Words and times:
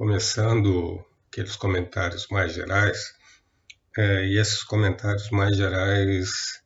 começando 0.00 1.04
aqueles 1.30 1.56
comentários 1.56 2.26
mais 2.30 2.54
gerais, 2.54 3.14
é, 3.98 4.24
e 4.28 4.38
esses 4.38 4.62
comentários 4.62 5.28
mais 5.28 5.54
gerais 5.54 6.62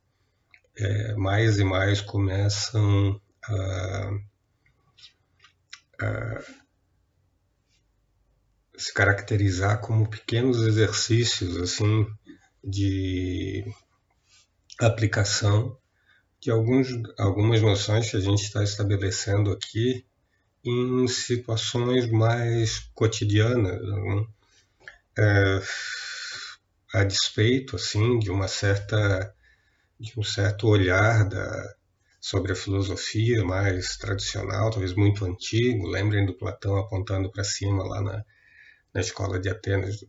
é, 0.76 1.14
mais 1.16 1.58
e 1.58 1.64
mais 1.64 2.00
começam 2.00 3.20
a, 3.44 4.10
a 6.00 6.42
se 8.76 8.94
caracterizar 8.94 9.80
como 9.80 10.08
pequenos 10.08 10.58
exercícios 10.64 11.56
assim 11.56 12.06
de 12.62 13.64
aplicação 14.78 15.76
de 16.40 16.52
alguns, 16.52 16.86
algumas 17.18 17.60
noções 17.60 18.08
que 18.08 18.16
a 18.16 18.20
gente 18.20 18.44
está 18.44 18.62
estabelecendo 18.62 19.50
aqui 19.50 20.06
em 20.64 21.06
situações 21.06 22.10
mais 22.10 22.78
cotidianas, 22.94 23.82
né? 23.82 24.26
é, 25.18 25.60
a 26.94 27.04
despeito 27.04 27.76
assim 27.76 28.18
de 28.18 28.30
uma 28.30 28.48
certa 28.48 29.34
de 29.98 30.18
um 30.18 30.22
certo 30.22 30.66
olhar 30.68 31.28
da, 31.28 31.74
sobre 32.20 32.52
a 32.52 32.56
filosofia 32.56 33.44
mais 33.44 33.96
tradicional, 33.96 34.70
talvez 34.70 34.94
muito 34.94 35.24
antigo. 35.24 35.86
Lembrem 35.86 36.26
do 36.26 36.36
Platão 36.36 36.78
apontando 36.78 37.30
para 37.30 37.44
cima 37.44 37.84
lá 37.84 38.02
na, 38.02 38.24
na 38.92 39.00
escola 39.00 39.38
de 39.38 39.48
Atenas 39.48 40.00
do, 40.00 40.08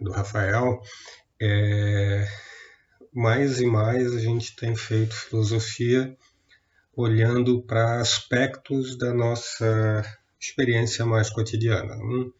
do 0.00 0.12
Rafael. 0.12 0.80
É, 1.40 2.28
mais 3.12 3.60
e 3.60 3.66
mais 3.66 4.14
a 4.14 4.20
gente 4.20 4.54
tem 4.56 4.76
feito 4.76 5.14
filosofia 5.14 6.16
olhando 6.96 7.62
para 7.62 8.00
aspectos 8.00 8.96
da 8.96 9.12
nossa 9.12 10.04
experiência 10.40 11.04
mais 11.04 11.30
cotidiana. 11.30 11.96
Hum, 11.96 12.32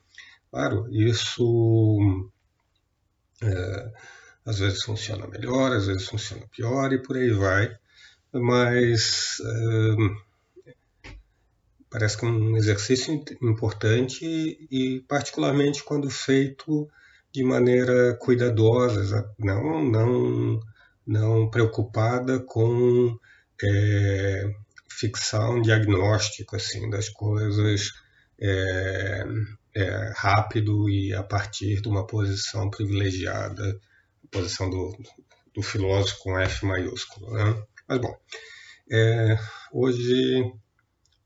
claro, 0.51 0.87
isso 0.91 2.31
é, 3.43 3.93
às 4.45 4.59
vezes 4.59 4.83
funciona 4.83 5.27
melhor, 5.27 5.73
às 5.73 5.87
vezes 5.87 6.07
funciona 6.07 6.47
pior 6.49 6.93
e 6.93 7.03
por 7.03 7.17
aí 7.17 7.31
vai, 7.31 7.75
mas 8.33 9.37
é, 9.41 11.15
parece 11.91 12.19
que 12.19 12.27
é 12.27 12.29
um 12.29 12.57
exercício 12.57 13.15
importante 13.43 14.25
e, 14.71 15.01
particularmente 15.09 15.85
quando 15.85 16.11
feito 16.11 16.89
de 17.33 17.43
maneira 17.43 18.15
cuidadosa, 18.15 19.29
não, 19.39 19.85
não, 19.85 20.61
não 21.07 21.51
preocupada 21.51 22.39
com 22.39 23.19
é, 23.63 24.51
fixar 24.89 25.51
um 25.51 25.61
diagnóstico 25.61 26.57
assim 26.57 26.89
das 26.89 27.09
coisas 27.09 27.93
é, 28.41 29.25
é, 29.75 30.13
rápido 30.17 30.89
e 30.89 31.13
a 31.15 31.23
partir 31.23 31.81
de 31.81 31.89
uma 31.89 32.07
posição 32.07 32.71
privilegiada, 32.71 33.79
posição 34.31 34.69
do, 34.71 34.97
do 35.55 35.63
filósofo 35.63 36.23
com 36.23 36.39
F 36.39 36.67
maiúsculo. 36.67 37.33
Né? 37.33 37.63
Mas 37.89 38.01
bom, 38.01 38.17
é, 38.91 39.39
hoje 39.73 40.53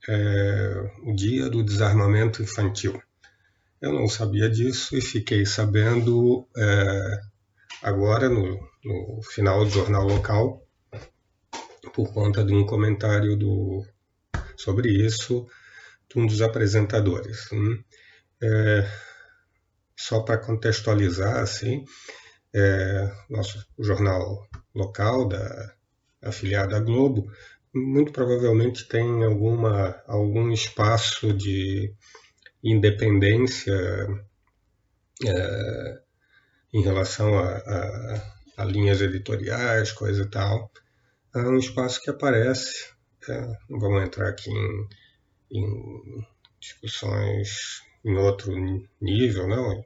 é 0.09 0.93
o 1.05 1.15
dia 1.15 1.49
do 1.49 1.63
desarmamento 1.63 2.43
infantil. 2.43 3.01
Eu 3.81 3.93
não 3.93 4.09
sabia 4.09 4.49
disso 4.49 4.97
e 4.97 5.01
fiquei 5.01 5.47
sabendo 5.47 6.47
é, 6.57 7.21
agora 7.83 8.29
no, 8.29 8.59
no 8.85 9.23
final 9.23 9.65
do 9.65 9.71
jornal 9.71 10.05
local 10.05 10.68
por 11.99 12.13
conta 12.13 12.45
de 12.45 12.55
um 12.55 12.65
comentário 12.65 13.37
do, 13.37 13.85
sobre 14.57 14.89
isso 14.89 15.49
de 16.09 16.21
um 16.21 16.27
dos 16.27 16.41
apresentadores. 16.41 17.51
Hum. 17.53 17.83
É, 18.41 18.89
só 19.97 20.21
para 20.21 20.39
contextualizar, 20.39 21.39
assim, 21.39 21.85
é, 22.55 23.13
nosso 23.29 23.67
jornal 23.77 24.47
local 24.73 25.27
da 25.27 25.75
afiliada 26.23 26.79
Globo 26.79 27.29
muito 27.75 28.13
provavelmente 28.13 28.87
tem 28.87 29.25
alguma, 29.25 30.01
algum 30.07 30.53
espaço 30.53 31.33
de 31.33 31.93
independência 32.63 33.75
é, 35.27 36.01
em 36.73 36.81
relação 36.81 37.37
a, 37.37 37.57
a, 37.57 38.23
a, 38.59 38.65
linhas 38.65 39.01
editoriais, 39.01 39.91
coisa 39.91 40.23
e 40.23 40.31
tal. 40.31 40.71
É 41.35 41.41
um 41.41 41.59
espaço 41.59 42.01
que 42.01 42.11
aparece, 42.11 42.91
é, 43.29 43.41
não 43.69 43.79
vamos 43.79 44.03
entrar 44.03 44.29
aqui 44.29 44.51
em, 44.51 44.89
em 45.51 46.27
discussões 46.59 47.83
em 48.05 48.17
outro 48.17 48.53
nível, 49.01 49.47
não, 49.47 49.85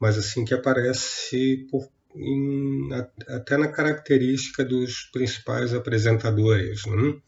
mas 0.00 0.18
assim 0.18 0.44
que 0.44 0.54
aparece 0.54 1.66
por, 1.70 1.88
em, 2.16 2.88
até 3.28 3.56
na 3.56 3.68
característica 3.68 4.64
dos 4.64 5.04
principais 5.12 5.72
apresentadores. 5.72 6.84
Né? 6.86 7.20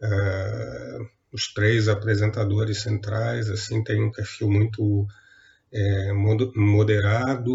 Uh, 0.00 1.08
os 1.32 1.52
três 1.52 1.88
apresentadores 1.88 2.82
centrais 2.82 3.50
assim 3.50 3.82
têm 3.82 4.04
um 4.04 4.12
perfil 4.12 4.48
muito 4.48 5.06
é, 5.72 6.12
moderado, 6.12 7.50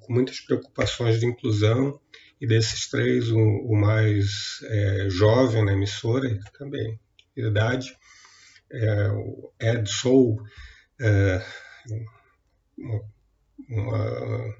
com 0.00 0.12
muitas 0.14 0.40
preocupações 0.40 1.20
de 1.20 1.26
inclusão, 1.26 2.00
e 2.40 2.46
desses 2.46 2.88
três, 2.88 3.30
o, 3.30 3.38
o 3.38 3.76
mais 3.76 4.60
é, 4.64 5.10
jovem 5.10 5.64
na 5.64 5.72
emissora, 5.72 6.38
também. 6.58 6.98
De 7.36 7.46
idade, 7.46 7.94
é, 8.72 9.08
o 9.08 9.52
Ed 9.60 9.88
Soul, 9.88 10.42
é, 11.00 11.44
uma, 12.78 13.00
uma, 13.68 14.54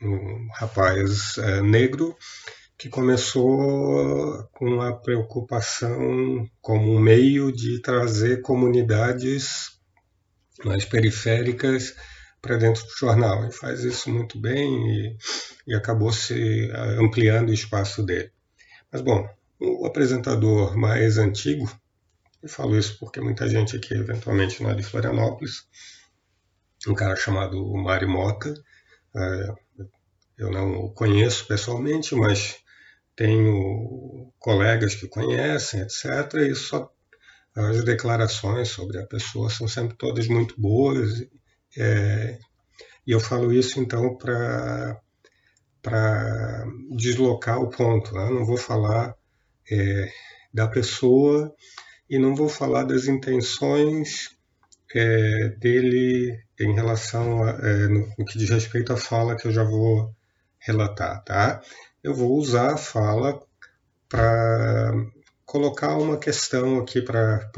um 0.00 0.48
rapaz 0.54 1.36
é, 1.38 1.60
negro 1.60 2.16
que 2.78 2.88
começou 2.88 4.44
com 4.52 4.80
a 4.80 4.92
preocupação 4.92 6.48
como 6.60 6.94
um 6.94 7.00
meio 7.00 7.50
de 7.50 7.80
trazer 7.80 8.42
comunidades 8.42 9.78
mais 10.64 10.84
periféricas 10.84 11.94
para 12.46 12.56
dentro 12.56 12.84
do 12.84 12.96
jornal. 12.96 13.46
E 13.46 13.52
faz 13.52 13.82
isso 13.84 14.10
muito 14.10 14.38
bem 14.40 14.88
e, 14.88 15.16
e 15.66 15.74
acabou 15.74 16.12
se 16.12 16.70
ah, 16.72 17.00
ampliando 17.00 17.50
o 17.50 17.54
espaço 17.54 18.02
dele. 18.02 18.30
Mas, 18.90 19.02
bom, 19.02 19.28
o 19.60 19.86
apresentador 19.86 20.76
mais 20.76 21.18
antigo, 21.18 21.70
eu 22.42 22.48
falo 22.48 22.78
isso 22.78 22.98
porque 22.98 23.20
muita 23.20 23.48
gente 23.48 23.76
aqui 23.76 23.94
eventualmente 23.94 24.62
não 24.62 24.70
é 24.70 24.74
de 24.74 24.82
Florianópolis, 24.82 25.66
um 26.86 26.94
cara 26.94 27.16
chamado 27.16 27.74
Mário 27.74 28.08
Mota, 28.08 28.54
é, 29.16 29.54
eu 30.38 30.50
não 30.50 30.84
o 30.84 30.92
conheço 30.92 31.46
pessoalmente, 31.46 32.14
mas 32.14 32.58
tenho 33.16 34.32
colegas 34.38 34.94
que 34.94 35.08
conhecem, 35.08 35.80
etc. 35.80 36.34
E 36.34 36.54
só 36.54 36.92
as 37.56 37.82
declarações 37.82 38.68
sobre 38.68 38.98
a 38.98 39.06
pessoa 39.06 39.48
são 39.48 39.66
sempre 39.66 39.96
todas 39.96 40.28
muito 40.28 40.60
boas. 40.60 41.26
É, 41.78 42.38
e 43.06 43.12
eu 43.12 43.20
falo 43.20 43.52
isso 43.52 43.80
então 43.80 44.16
para 44.16 45.00
para 45.82 46.64
deslocar 46.90 47.60
o 47.60 47.70
ponto. 47.70 48.12
Né? 48.12 48.28
Não 48.30 48.44
vou 48.44 48.56
falar 48.56 49.14
é, 49.70 50.10
da 50.52 50.66
pessoa 50.66 51.54
e 52.10 52.18
não 52.18 52.34
vou 52.34 52.48
falar 52.48 52.82
das 52.82 53.06
intenções 53.06 54.36
é, 54.92 55.48
dele 55.50 56.36
em 56.58 56.74
relação 56.74 57.44
a, 57.44 57.50
é, 57.50 57.88
no, 57.88 58.12
no, 58.18 58.24
que 58.24 58.36
diz 58.36 58.50
respeito 58.50 58.92
à 58.92 58.96
fala 58.96 59.36
que 59.36 59.46
eu 59.46 59.52
já 59.52 59.62
vou 59.62 60.12
relatar, 60.58 61.22
tá? 61.22 61.62
Eu 62.02 62.14
vou 62.14 62.36
usar 62.36 62.74
a 62.74 62.76
fala 62.76 63.40
para 64.08 64.92
colocar 65.44 65.96
uma 65.96 66.18
questão 66.18 66.78
aqui 66.78 67.00
para 67.00 67.48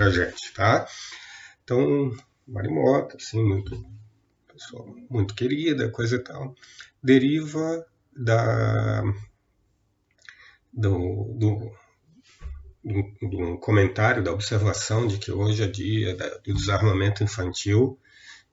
a 0.00 0.10
gente, 0.10 0.52
tá? 0.54 0.86
Então, 1.62 2.10
Marimota, 2.46 3.16
assim, 3.16 3.42
muito, 3.42 3.84
pessoa 4.52 4.86
muito 5.10 5.34
querida, 5.34 5.90
coisa 5.90 6.16
e 6.16 6.18
tal, 6.20 6.54
deriva 7.02 7.84
da, 8.16 9.02
do, 10.72 11.34
do, 11.34 11.72
do, 12.84 13.28
do 13.28 13.58
comentário, 13.58 14.22
da 14.22 14.32
observação 14.32 15.06
de 15.06 15.18
que 15.18 15.32
hoje 15.32 15.62
é 15.62 15.66
dia 15.66 16.16
do 16.44 16.54
desarmamento 16.54 17.24
infantil 17.24 17.98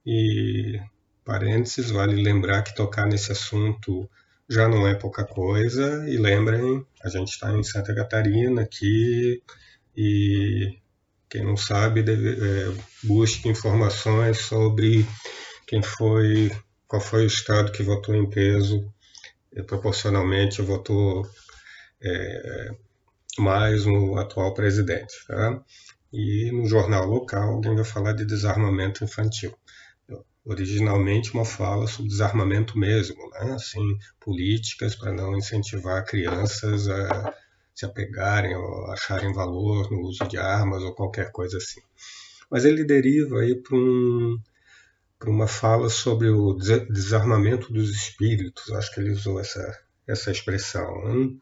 e, 0.05 0.79
parênteses, 1.23 1.91
vale 1.91 2.21
lembrar 2.21 2.63
que 2.63 2.75
tocar 2.75 3.05
nesse 3.07 3.31
assunto 3.31 4.09
já 4.49 4.67
não 4.67 4.87
é 4.87 4.95
pouca 4.95 5.25
coisa. 5.25 6.07
E 6.09 6.17
lembrem, 6.17 6.85
a 7.03 7.09
gente 7.09 7.29
está 7.29 7.51
em 7.53 7.63
Santa 7.63 7.95
Catarina 7.95 8.61
aqui 8.61 9.41
e 9.95 10.79
quem 11.33 11.43
não 11.43 11.57
sabe 11.57 12.03
deve, 12.03 12.29
é, 12.29 12.71
busque 13.01 13.49
informações 13.49 14.37
sobre 14.37 15.03
quem 15.65 15.81
foi, 15.81 16.51
qual 16.87 17.01
foi 17.01 17.23
o 17.23 17.27
estado 17.27 17.71
que 17.71 17.81
votou 17.81 18.13
em 18.13 18.29
peso, 18.29 18.87
e 19.51 19.63
proporcionalmente 19.63 20.61
votou 20.61 21.27
é, 22.03 22.75
mais 23.39 23.83
no 23.83 24.15
atual 24.19 24.53
presidente. 24.53 25.25
Tá? 25.27 25.59
E 26.13 26.51
no 26.51 26.67
jornal 26.67 27.07
local 27.07 27.55
alguém 27.55 27.75
vai 27.75 27.83
falar 27.83 28.13
de 28.13 28.25
desarmamento 28.25 29.03
infantil. 29.03 29.57
originalmente 30.45 31.33
uma 31.33 31.45
fala 31.45 31.87
sobre 31.87 32.11
desarmamento 32.11 32.77
mesmo, 32.77 33.17
né? 33.31 33.53
assim, 33.53 33.97
políticas 34.19 34.95
para 34.95 35.11
não 35.11 35.35
incentivar 35.35 36.05
crianças 36.05 36.87
a 36.87 37.33
se 37.73 37.85
apegarem 37.85 38.55
ou 38.55 38.91
acharem 38.91 39.33
valor 39.33 39.91
no 39.91 40.01
uso 40.01 40.27
de 40.27 40.37
armas 40.37 40.83
ou 40.83 40.93
qualquer 40.93 41.31
coisa 41.31 41.57
assim. 41.57 41.81
Mas 42.49 42.65
ele 42.65 42.83
deriva 42.83 43.39
aí 43.39 43.55
para 43.55 43.75
um, 43.75 44.39
uma 45.25 45.47
fala 45.47 45.89
sobre 45.89 46.29
o 46.29 46.53
desarmamento 46.53 47.71
dos 47.71 47.89
espíritos, 47.89 48.71
acho 48.71 48.93
que 48.93 48.99
ele 48.99 49.11
usou 49.11 49.39
essa, 49.39 49.79
essa 50.07 50.31
expressão. 50.31 51.03
Né? 51.05 51.35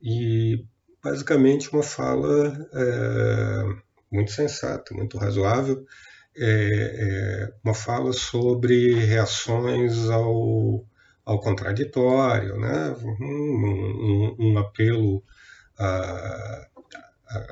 E 0.00 0.64
basicamente 1.02 1.70
uma 1.72 1.82
fala 1.82 2.68
é, 2.72 3.64
muito 4.10 4.30
sensata, 4.32 4.94
muito 4.94 5.18
razoável, 5.18 5.84
é, 6.36 6.44
é, 6.44 7.52
uma 7.64 7.74
fala 7.74 8.12
sobre 8.12 8.94
reações 8.94 10.08
ao, 10.08 10.84
ao 11.24 11.40
contraditório, 11.40 12.56
né? 12.58 12.96
um, 13.20 14.36
um, 14.36 14.36
um 14.38 14.58
apelo 14.58 15.22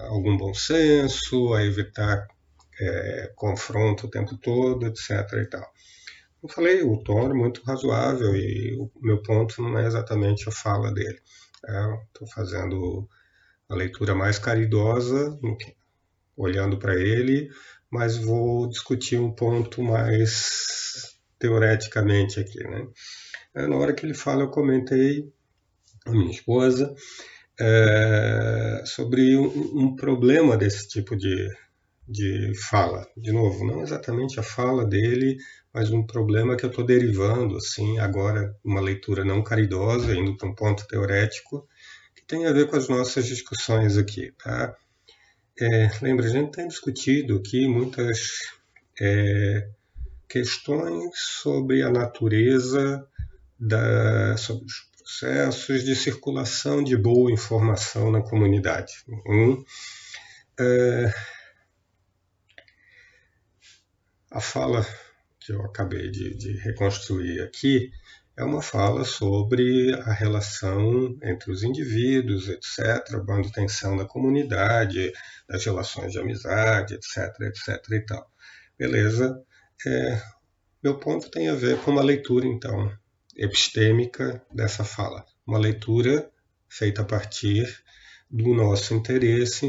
algum 0.09 0.37
bom 0.37 0.55
senso, 0.55 1.55
a 1.55 1.65
evitar 1.65 2.27
é, 2.81 3.33
confronto 3.35 4.07
o 4.07 4.11
tempo 4.11 4.37
todo, 4.37 4.87
etc. 4.87 5.11
E 5.35 5.47
tal. 5.47 5.73
Eu 6.43 6.49
falei, 6.49 6.83
o 6.83 7.03
tom 7.03 7.31
é 7.31 7.35
muito 7.35 7.63
razoável 7.65 8.35
e 8.37 8.75
o 8.79 8.91
meu 9.01 9.23
ponto 9.23 9.61
não 9.63 9.79
é 9.79 9.87
exatamente 9.87 10.49
a 10.49 10.53
fala 10.53 10.93
dele. 10.93 11.19
Estou 11.57 12.29
é, 12.29 12.31
fazendo 12.31 13.09
a 13.69 13.75
leitura 13.75 14.15
mais 14.15 14.39
caridosa, 14.39 15.39
olhando 16.37 16.79
para 16.79 16.95
ele, 16.95 17.51
mas 17.91 18.17
vou 18.17 18.69
discutir 18.69 19.19
um 19.19 19.33
ponto 19.33 19.83
mais 19.83 21.17
teoreticamente 21.39 22.39
aqui. 22.39 22.63
Né? 22.63 22.87
É, 23.55 23.67
na 23.67 23.77
hora 23.77 23.93
que 23.93 24.05
ele 24.07 24.15
fala, 24.15 24.43
eu 24.43 24.51
comentei 24.51 25.33
a 26.07 26.11
minha 26.11 26.31
esposa 26.31 26.95
é, 27.59 28.83
sobre 28.85 29.37
um, 29.37 29.47
um, 29.85 29.97
problema 29.97 30.57
desse 30.57 30.89
tipo 30.89 31.17
de, 31.17 31.49
de 32.07 32.53
fala. 32.69 33.07
De 33.17 33.33
novo, 33.33 33.65
não 33.65 33.83
exatamente 33.83 34.39
a 34.39 34.43
fala 34.43 34.85
dele, 34.85 35.39
mas 35.73 35.91
um 35.91 36.07
problema 36.07 36.57
que 36.57 36.65
eu 36.65 36.71
estou 36.71 36.85
derivando, 36.85 37.57
assim, 37.57 37.99
agora, 37.99 38.55
uma 38.65 38.81
leitura 38.81 39.25
não 39.25 39.43
caridosa, 39.43 40.15
indo 40.15 40.37
para 40.37 40.49
um 40.49 40.55
ponto 40.55 40.87
teorético, 40.87 41.67
que 42.15 42.25
tem 42.27 42.47
a 42.47 42.53
ver 42.53 42.67
com 42.67 42.77
as 42.77 42.89
nossas 42.89 43.27
discussões 43.27 43.97
aqui. 43.97 44.33
Tá? 44.43 44.77
É, 45.59 45.91
lembra, 46.03 46.27
a 46.27 46.31
gente 46.31 46.53
tem 46.53 46.69
discutido 46.69 47.37
aqui 47.37 47.67
muitas 47.67 48.19
é, 49.01 49.69
questões 50.29 51.11
sobre 51.15 51.83
a 51.83 51.91
natureza, 51.91 53.07
da, 53.59 54.37
sobre 54.37 54.67
os 54.67 54.96
processos 55.07 55.85
de 55.85 55.95
circulação 55.95 56.83
de 56.83 56.97
boa 56.97 57.31
informação 57.31 58.11
na 58.11 58.21
comunidade. 58.21 58.93
Um, 59.25 59.65
é, 60.59 61.15
a 64.33 64.41
fala 64.41 64.85
que 65.39 65.53
eu 65.53 65.63
acabei 65.63 66.11
de, 66.11 66.35
de 66.35 66.57
reconstruir 66.57 67.41
aqui 67.41 67.93
é 68.37 68.43
uma 68.43 68.61
fala 68.61 69.05
sobre 69.05 69.95
a 69.95 70.13
relação 70.13 71.17
entre 71.23 71.53
os 71.53 71.63
indivíduos, 71.63 72.49
etc., 72.49 73.05
tensão 73.55 73.97
da 73.97 74.05
comunidade, 74.05 75.13
das 75.49 75.65
relações 75.65 76.13
de 76.13 76.19
amizade, 76.19 76.95
etc., 76.95 77.33
etc. 77.43 77.93
e 77.93 78.01
tal. 78.01 78.29
Beleza? 78.77 79.41
É, 79.87 80.21
meu 80.83 80.99
ponto 80.99 81.31
tem 81.31 81.49
a 81.49 81.55
ver 81.55 81.79
com 81.79 81.93
uma 81.93 82.03
leitura, 82.03 82.45
então, 82.47 82.93
epistêmica 83.37 84.43
dessa 84.53 84.85
fala. 84.85 85.25
Uma 85.47 85.59
leitura 85.59 86.31
feita 86.69 87.03
a 87.03 87.05
partir 87.05 87.83
do 88.31 88.55
nosso 88.55 88.95
interesse 88.95 89.69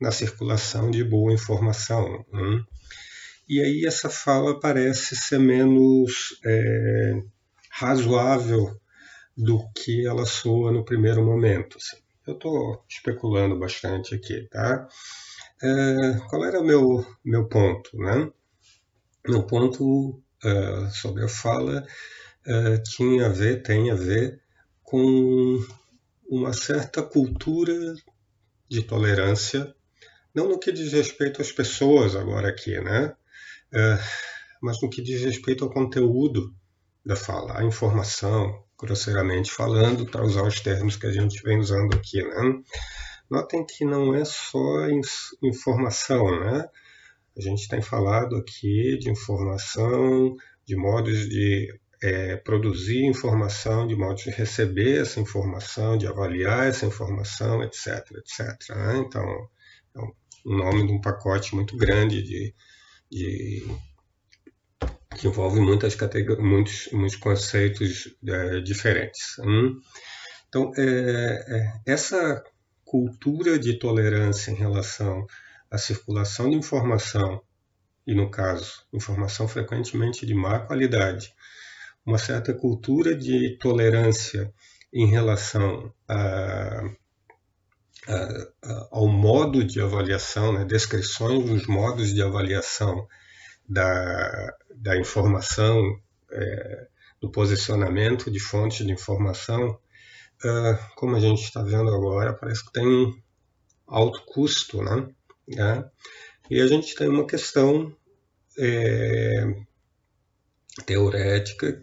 na 0.00 0.12
circulação 0.12 0.90
de 0.90 1.02
boa 1.02 1.32
informação. 1.32 2.24
Hum? 2.32 2.64
E 3.48 3.60
aí 3.60 3.84
essa 3.86 4.08
fala 4.08 4.58
parece 4.58 5.16
ser 5.16 5.38
menos 5.38 6.38
é, 6.44 7.22
razoável 7.70 8.78
do 9.36 9.68
que 9.72 10.06
ela 10.06 10.24
soa 10.24 10.72
no 10.72 10.84
primeiro 10.84 11.24
momento. 11.24 11.76
Assim. 11.76 11.96
Eu 12.26 12.34
estou 12.34 12.84
especulando 12.88 13.58
bastante 13.58 14.14
aqui, 14.14 14.48
tá? 14.50 14.88
É, 15.62 16.18
qual 16.28 16.44
era 16.44 16.60
o 16.60 16.64
meu, 16.64 17.06
meu 17.24 17.46
ponto, 17.48 17.96
né? 17.96 18.30
Meu 19.26 19.44
ponto 19.44 20.22
uh, 20.44 20.90
sobre 20.90 21.24
a 21.24 21.28
fala 21.28 21.86
uh, 22.46 22.82
tinha 22.82 23.26
a 23.26 23.28
ver, 23.28 23.62
tem 23.62 23.90
a 23.90 23.94
ver 23.94 24.40
com 24.82 25.58
uma 26.28 26.52
certa 26.52 27.02
cultura 27.02 27.94
de 28.68 28.82
tolerância, 28.82 29.74
não 30.34 30.48
no 30.48 30.58
que 30.58 30.72
diz 30.72 30.92
respeito 30.92 31.40
às 31.40 31.52
pessoas 31.52 32.14
agora 32.14 32.48
aqui, 32.48 32.78
né? 32.80 33.14
Uh, 33.72 34.02
mas 34.62 34.80
no 34.82 34.90
que 34.90 35.02
diz 35.02 35.22
respeito 35.22 35.64
ao 35.64 35.70
conteúdo 35.70 36.54
da 37.04 37.16
fala, 37.16 37.60
a 37.60 37.64
informação, 37.64 38.64
grosseiramente 38.78 39.50
falando, 39.50 40.06
para 40.06 40.24
usar 40.24 40.42
os 40.42 40.60
termos 40.60 40.96
que 40.96 41.06
a 41.06 41.12
gente 41.12 41.40
vem 41.42 41.58
usando 41.58 41.94
aqui. 41.94 42.20
Né? 42.22 42.62
Notem 43.30 43.64
que 43.64 43.84
não 43.84 44.14
é 44.14 44.24
só 44.24 44.88
informação, 45.42 46.40
né? 46.40 46.68
A 47.36 47.40
gente 47.40 47.68
tem 47.68 47.80
falado 47.82 48.34
aqui 48.36 48.98
de 48.98 49.10
informação, 49.10 50.34
de 50.64 50.74
modos 50.74 51.28
de 51.28 51.72
é, 52.06 52.36
produzir 52.36 53.04
informação, 53.04 53.84
de 53.84 53.96
modos 53.96 54.22
de 54.22 54.30
receber 54.30 55.00
essa 55.02 55.18
informação, 55.18 55.98
de 55.98 56.06
avaliar 56.06 56.68
essa 56.68 56.86
informação, 56.86 57.64
etc, 57.64 57.86
etc. 58.12 58.76
Né? 58.76 58.98
Então, 58.98 59.24
é 59.96 60.00
o 60.44 60.56
nome 60.56 60.86
de 60.86 60.92
um 60.92 61.00
pacote 61.00 61.52
muito 61.56 61.76
grande 61.76 62.22
de, 62.22 62.54
de 63.10 63.66
que 65.16 65.26
envolve 65.26 65.58
muitas 65.58 65.96
categorias, 65.96 66.46
muitos, 66.46 66.88
muitos 66.92 67.16
conceitos 67.16 68.14
é, 68.24 68.60
diferentes. 68.60 69.36
Hum? 69.40 69.80
Então, 70.48 70.70
é, 70.76 70.82
é, 70.84 71.72
essa 71.92 72.40
cultura 72.84 73.58
de 73.58 73.80
tolerância 73.80 74.52
em 74.52 74.54
relação 74.54 75.26
à 75.68 75.76
circulação 75.76 76.48
de 76.48 76.56
informação, 76.56 77.42
e 78.06 78.14
no 78.14 78.30
caso, 78.30 78.86
informação 78.92 79.48
frequentemente 79.48 80.24
de 80.24 80.34
má 80.34 80.60
qualidade, 80.60 81.34
uma 82.06 82.18
certa 82.18 82.54
cultura 82.54 83.14
de 83.16 83.58
tolerância 83.58 84.52
em 84.92 85.06
relação 85.06 85.92
a, 86.08 86.82
a, 88.06 88.14
a, 88.62 88.88
ao 88.92 89.08
modo 89.08 89.64
de 89.64 89.80
avaliação, 89.80 90.52
né, 90.52 90.64
descrições 90.64 91.44
dos 91.44 91.66
modos 91.66 92.14
de 92.14 92.22
avaliação 92.22 93.06
da, 93.68 94.56
da 94.74 94.96
informação, 94.96 96.00
é, 96.30 96.86
do 97.20 97.30
posicionamento 97.30 98.30
de 98.30 98.38
fontes 98.38 98.86
de 98.86 98.92
informação, 98.92 99.70
uh, 100.44 100.94
como 100.94 101.16
a 101.16 101.20
gente 101.20 101.42
está 101.42 101.62
vendo 101.62 101.92
agora, 101.94 102.32
parece 102.32 102.64
que 102.64 102.72
tem 102.72 102.86
um 102.86 103.12
alto 103.86 104.24
custo, 104.26 104.82
né? 104.82 105.08
né? 105.48 105.90
E 106.50 106.60
a 106.60 106.66
gente 106.66 106.94
tem 106.94 107.08
uma 107.08 107.26
questão 107.26 107.94
é, 108.58 109.44
teorética 110.84 111.80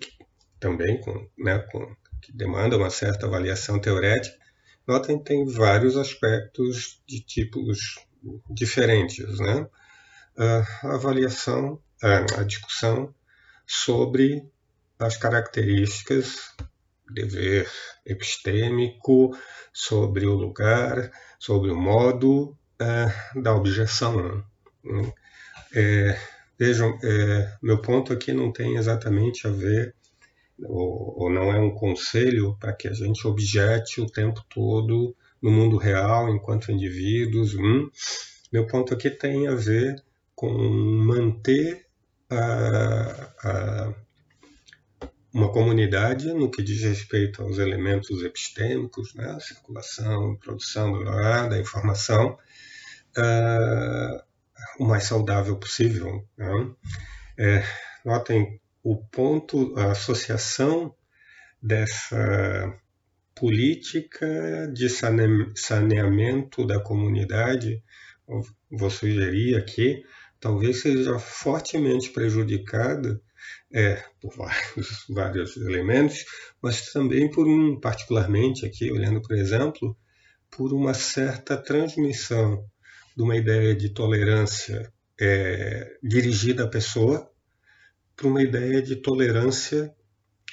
também 0.63 0.98
com, 1.01 1.27
né, 1.38 1.60
com, 1.60 1.93
que 2.22 2.32
demanda 2.32 2.77
uma 2.77 2.89
certa 2.89 3.25
avaliação 3.25 3.79
teorética. 3.79 4.38
Notem 4.88 5.17
que 5.17 5.25
tem 5.25 5.46
vários 5.46 5.98
aspectos 5.98 7.01
de 7.05 7.20
tipos 7.20 8.00
diferentes, 8.50 9.39
né? 9.39 9.67
a 10.38 10.93
avaliação, 10.96 11.82
a 12.01 12.43
discussão 12.43 13.13
sobre 13.67 14.50
as 14.98 15.17
características, 15.17 16.53
dever 17.13 17.70
epistêmico, 18.05 19.38
sobre 19.74 20.25
o 20.25 20.34
lugar, 20.34 21.12
sobre 21.38 21.72
o 21.72 21.75
modo 21.75 22.58
é, 22.79 23.39
da 23.41 23.53
objeção. 23.53 24.46
Né? 24.84 25.13
É, 25.75 26.20
vejam, 26.58 26.98
é, 27.03 27.58
meu 27.62 27.82
ponto 27.82 28.13
aqui 28.13 28.32
não 28.32 28.51
tem 28.51 28.77
exatamente 28.77 29.46
a 29.48 29.51
ver, 29.51 29.93
ou, 30.67 31.24
ou 31.24 31.29
não 31.29 31.51
é 31.51 31.60
um 31.60 31.72
conselho 31.72 32.55
para 32.60 32.74
que 32.74 32.88
a 32.88 32.93
gente 32.93 33.27
objete 33.27 34.01
o 34.01 34.10
tempo 34.10 34.43
todo 34.50 35.15
no 35.41 35.51
mundo 35.51 35.77
real, 35.77 36.29
enquanto 36.29 36.72
indivíduos. 36.72 37.55
Hum. 37.55 37.89
Meu 38.51 38.65
ponto 38.67 38.93
aqui 38.93 39.10
tem 39.10 39.48
a 39.48 39.55
ver 39.55 40.03
com 40.36 40.51
manter 40.51 41.86
a, 42.29 43.34
a, 43.43 43.93
uma 45.34 45.51
comunidade 45.51 46.32
no 46.34 46.50
que 46.50 46.62
diz 46.62 46.84
respeito 46.84 47.41
aos 47.41 47.58
elementos 47.58 48.24
epistêmicos, 48.24 49.13
né, 49.15 49.38
circulação, 49.39 50.36
produção 50.38 51.03
da 51.50 51.60
informação, 51.60 52.38
uh, 53.17 54.24
o 54.79 54.86
mais 54.86 55.05
saudável 55.05 55.58
possível. 55.58 56.24
Né? 56.38 56.72
É, 57.38 57.63
notem 58.05 58.62
o 58.84 58.98
ponto, 58.98 59.74
a 59.78 59.92
associação 59.92 60.94
dessa 61.62 62.78
política 63.34 64.70
de 64.74 64.90
saneamento 65.56 66.68
da 66.68 66.80
comunidade, 66.80 67.82
vou 68.70 68.90
sugerir 68.90 69.56
aqui, 69.56 70.04
talvez 70.40 70.82
seja 70.82 71.18
fortemente 71.18 72.10
prejudicada 72.10 73.20
é, 73.74 74.04
por 74.22 74.36
vários, 74.36 75.06
vários 75.10 75.58
elementos, 75.58 76.25
mas 76.62 76.92
também 76.92 77.30
por 77.32 77.48
um, 77.48 77.80
particularmente 77.80 78.66
aqui, 78.66 78.92
olhando 78.92 79.22
por 79.22 79.36
exemplo, 79.36 79.98
por 80.52 80.74
uma 80.74 80.94
certa 80.94 81.58
transmissão 81.58 82.63
de 83.16 83.24
uma 83.24 83.36
ideia 83.36 83.74
de 83.74 83.90
tolerância 83.90 84.92
é, 85.20 85.98
dirigida 86.04 86.66
à 86.66 86.68
pessoa 86.68 87.33
para 88.15 88.27
uma 88.27 88.41
ideia 88.41 88.82
de 88.82 88.96
tolerância 88.96 89.93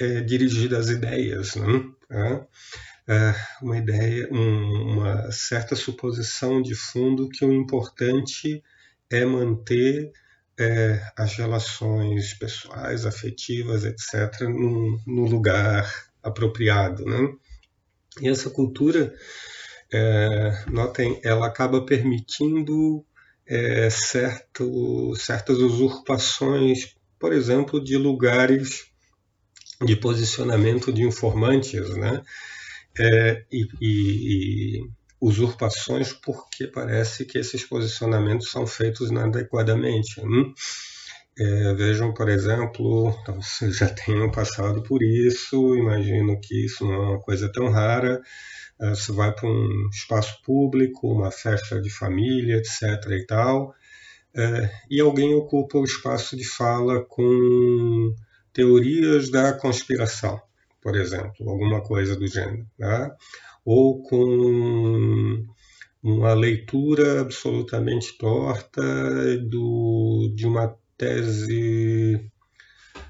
é, 0.00 0.20
dirigida 0.20 0.78
às 0.78 0.88
ideias, 0.88 1.54
né? 1.56 1.90
é, 3.08 3.34
uma 3.60 3.76
ideia, 3.76 4.28
um, 4.30 4.92
uma 4.92 5.32
certa 5.32 5.74
suposição 5.74 6.62
de 6.62 6.74
fundo 6.74 7.28
que 7.28 7.44
o 7.44 7.52
importante 7.52 8.62
é 9.10 9.24
manter 9.24 10.12
é, 10.58 11.00
as 11.16 11.34
relações 11.34 12.34
pessoais, 12.34 13.04
afetivas, 13.04 13.84
etc., 13.84 14.42
no, 14.42 15.00
no 15.06 15.24
lugar 15.24 15.90
apropriado. 16.22 17.04
Né? 17.04 17.34
E 18.20 18.28
essa 18.28 18.48
cultura, 18.50 19.12
é, 19.92 20.64
notem, 20.70 21.20
ela 21.24 21.46
acaba 21.46 21.84
permitindo 21.84 23.04
é, 23.46 23.90
certo, 23.90 25.14
certas 25.16 25.58
usurpações, 25.58 26.94
por 27.20 27.32
exemplo, 27.32 27.82
de 27.82 27.96
lugares 27.98 28.86
de 29.84 29.94
posicionamento 29.94 30.92
de 30.92 31.02
informantes, 31.02 31.88
né? 31.90 32.22
É, 32.98 33.44
e, 33.52 33.68
e, 33.80 34.78
e 34.80 34.90
usurpações 35.20 36.12
porque 36.12 36.66
parece 36.66 37.24
que 37.24 37.38
esses 37.38 37.64
posicionamentos 37.64 38.50
são 38.50 38.66
feitos 38.66 39.10
inadequadamente. 39.10 40.20
Hum? 40.20 40.52
É, 41.38 41.74
vejam, 41.74 42.12
por 42.12 42.28
exemplo, 42.28 43.14
vocês 43.26 43.76
já 43.76 43.88
tenham 43.88 44.30
passado 44.30 44.82
por 44.82 45.02
isso, 45.02 45.76
imagino 45.76 46.40
que 46.40 46.66
isso 46.66 46.84
não 46.84 46.94
é 46.94 46.98
uma 47.10 47.20
coisa 47.20 47.50
tão 47.52 47.70
rara. 47.70 48.20
É, 48.80 48.90
você 48.90 49.12
vai 49.12 49.32
para 49.32 49.48
um 49.48 49.88
espaço 49.92 50.42
público, 50.42 51.12
uma 51.12 51.30
festa 51.30 51.80
de 51.80 51.90
família, 51.90 52.56
etc. 52.56 52.82
e 53.10 53.26
tal, 53.26 53.74
é, 54.34 54.70
e 54.90 55.00
alguém 55.00 55.34
ocupa 55.34 55.78
o 55.78 55.84
espaço 55.84 56.36
de 56.36 56.44
fala 56.44 57.04
com 57.04 58.14
teorias 58.52 59.30
da 59.30 59.52
conspiração, 59.52 60.40
por 60.80 60.96
exemplo, 60.96 61.48
alguma 61.48 61.80
coisa 61.82 62.16
do 62.16 62.26
gênero. 62.26 62.66
Né? 62.78 63.10
ou 63.64 64.02
com 64.02 65.46
uma 66.02 66.32
leitura 66.32 67.20
absolutamente 67.20 68.16
torta 68.16 68.82
do, 69.38 70.32
de 70.34 70.46
uma 70.46 70.76
tese 70.96 72.30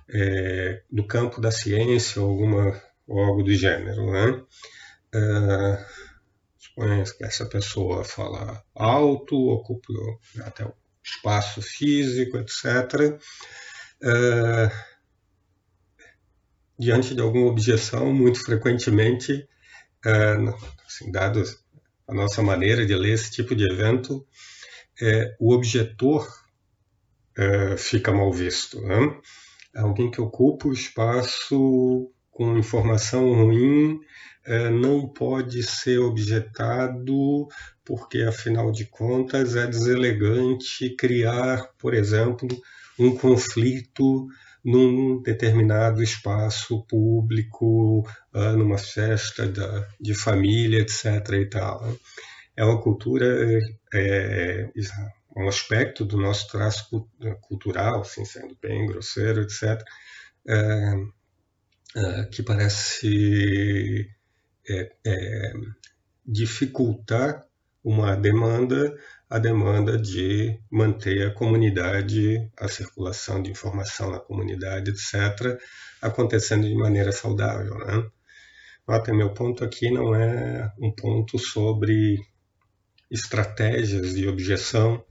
é, 0.08 0.82
do 0.90 1.06
campo 1.06 1.40
da 1.40 1.50
ciência 1.50 2.20
ou, 2.20 2.30
alguma, 2.30 2.82
ou 3.06 3.20
algo 3.20 3.42
do 3.42 3.54
gênero. 3.54 4.10
Né? 4.10 4.44
É, 5.14 5.86
suponha 6.58 7.04
que 7.04 7.24
essa 7.24 7.46
pessoa 7.46 8.04
fala 8.04 8.62
alto, 8.74 9.36
ocupa 9.50 9.92
até 10.40 10.64
o 10.64 10.74
espaço 11.16 11.60
físico, 11.62 12.38
etc. 12.38 13.18
É, 14.02 14.70
diante 16.78 17.14
de 17.14 17.20
alguma 17.20 17.46
objeção, 17.46 18.12
muito 18.12 18.42
frequentemente 18.42 19.46
é, 20.04 20.36
assim, 20.86 21.10
dado 21.10 21.42
a 22.08 22.14
nossa 22.14 22.42
maneira 22.42 22.86
de 22.86 22.94
ler 22.94 23.12
esse 23.12 23.30
tipo 23.30 23.54
de 23.54 23.70
evento, 23.70 24.26
é, 25.00 25.36
o 25.38 25.52
objetor 25.52 26.26
é, 27.36 27.76
fica 27.76 28.12
mal 28.12 28.32
visto. 28.32 28.80
Né? 28.80 28.96
Alguém 29.76 30.10
que 30.10 30.20
ocupa 30.20 30.68
o 30.68 30.72
espaço 30.72 32.10
com 32.30 32.58
informação 32.58 33.32
ruim 33.32 34.00
é, 34.00 34.06
não 34.72 35.06
pode 35.06 35.62
ser 35.62 35.98
objetado 35.98 37.46
porque, 37.84 38.22
afinal 38.22 38.72
de 38.72 38.86
contas, 38.86 39.56
é 39.56 39.66
deselegante 39.66 40.94
criar, 40.96 41.68
por 41.78 41.94
exemplo, 41.94 42.48
um 42.98 43.16
conflito 43.16 44.26
num 44.64 45.22
determinado 45.22 46.02
espaço 46.02 46.84
público, 46.86 48.06
uh, 48.34 48.56
numa 48.56 48.78
festa 48.78 49.50
de 49.98 50.14
família, 50.14 50.80
etc. 50.80 51.04
E 51.32 51.46
tal. 51.46 51.96
É 52.56 52.64
uma 52.64 52.80
cultura, 52.80 53.26
é, 53.34 53.60
é, 53.94 54.70
um 55.34 55.48
aspecto 55.48 56.04
do 56.04 56.18
nosso 56.18 56.48
traço 56.48 57.08
cultural, 57.40 58.02
assim, 58.02 58.24
sendo 58.24 58.56
bem 58.60 58.86
grosseiro, 58.86 59.42
etc., 59.42 59.82
é, 60.46 60.94
é, 61.96 62.24
que 62.26 62.42
parece 62.42 64.08
é, 64.70 64.92
é, 65.04 65.52
dificultar 66.26 67.44
uma 67.82 68.14
demanda 68.14 68.94
a 69.30 69.38
demanda 69.38 69.96
de 69.96 70.58
manter 70.68 71.24
a 71.24 71.32
comunidade, 71.32 72.50
a 72.58 72.66
circulação 72.66 73.40
de 73.40 73.52
informação 73.52 74.10
na 74.10 74.18
comunidade, 74.18 74.90
etc., 74.90 75.56
acontecendo 76.02 76.66
de 76.66 76.74
maneira 76.74 77.12
saudável. 77.12 77.78
Né? 77.78 78.10
Até 78.88 79.12
meu 79.12 79.32
ponto 79.32 79.62
aqui 79.62 79.88
não 79.88 80.16
é 80.16 80.72
um 80.80 80.90
ponto 80.90 81.38
sobre 81.38 82.18
estratégias 83.08 84.14
de 84.14 84.26
objeção. 84.26 85.04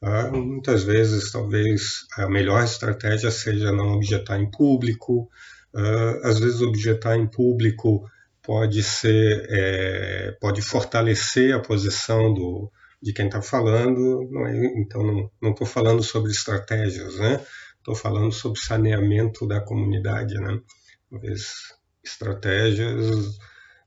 Tá? 0.00 0.30
Muitas 0.30 0.82
vezes, 0.82 1.30
talvez, 1.30 2.06
a 2.16 2.26
melhor 2.26 2.64
estratégia 2.64 3.30
seja 3.30 3.70
não 3.70 3.92
objetar 3.92 4.40
em 4.40 4.50
público. 4.50 5.28
Uh, 5.74 6.24
às 6.26 6.38
vezes, 6.38 6.62
objetar 6.62 7.18
em 7.18 7.26
público 7.26 8.08
pode 8.48 8.82
ser, 8.82 9.46
é, 9.50 10.32
pode 10.40 10.62
fortalecer 10.62 11.54
a 11.54 11.60
posição 11.60 12.32
do, 12.32 12.72
de 13.02 13.12
quem 13.12 13.26
está 13.26 13.42
falando, 13.42 14.26
não 14.30 14.46
é, 14.46 14.64
então 14.80 15.30
não 15.42 15.50
estou 15.50 15.66
falando 15.66 16.02
sobre 16.02 16.30
estratégias, 16.30 17.18
né? 17.18 17.44
Estou 17.76 17.94
falando 17.94 18.32
sobre 18.32 18.58
saneamento 18.58 19.46
da 19.46 19.60
comunidade, 19.60 20.34
né? 20.36 20.58
Talvez 21.10 21.52
estratégias, 22.02 23.36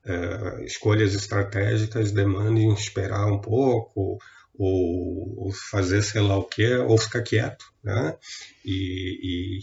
é, 0.06 0.64
escolhas 0.64 1.12
estratégicas 1.12 2.12
demandem 2.12 2.72
esperar 2.72 3.26
um 3.26 3.40
pouco, 3.40 4.16
ou, 4.56 5.46
ou, 5.46 5.52
fazer 5.72 6.02
sei 6.02 6.20
lá 6.20 6.38
o 6.38 6.44
que, 6.44 6.72
ou 6.72 6.96
ficar 6.96 7.22
quieto, 7.22 7.64
né? 7.82 8.16
E, 8.64 9.58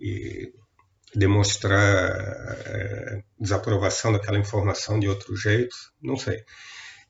e, 0.00 0.04
e 0.04 0.52
demonstrar 1.14 1.78
é, 2.66 3.22
desaprovação 3.38 4.12
daquela 4.12 4.38
informação 4.38 4.98
de 4.98 5.08
outro 5.08 5.36
jeito, 5.36 5.76
não 6.02 6.16
sei. 6.16 6.44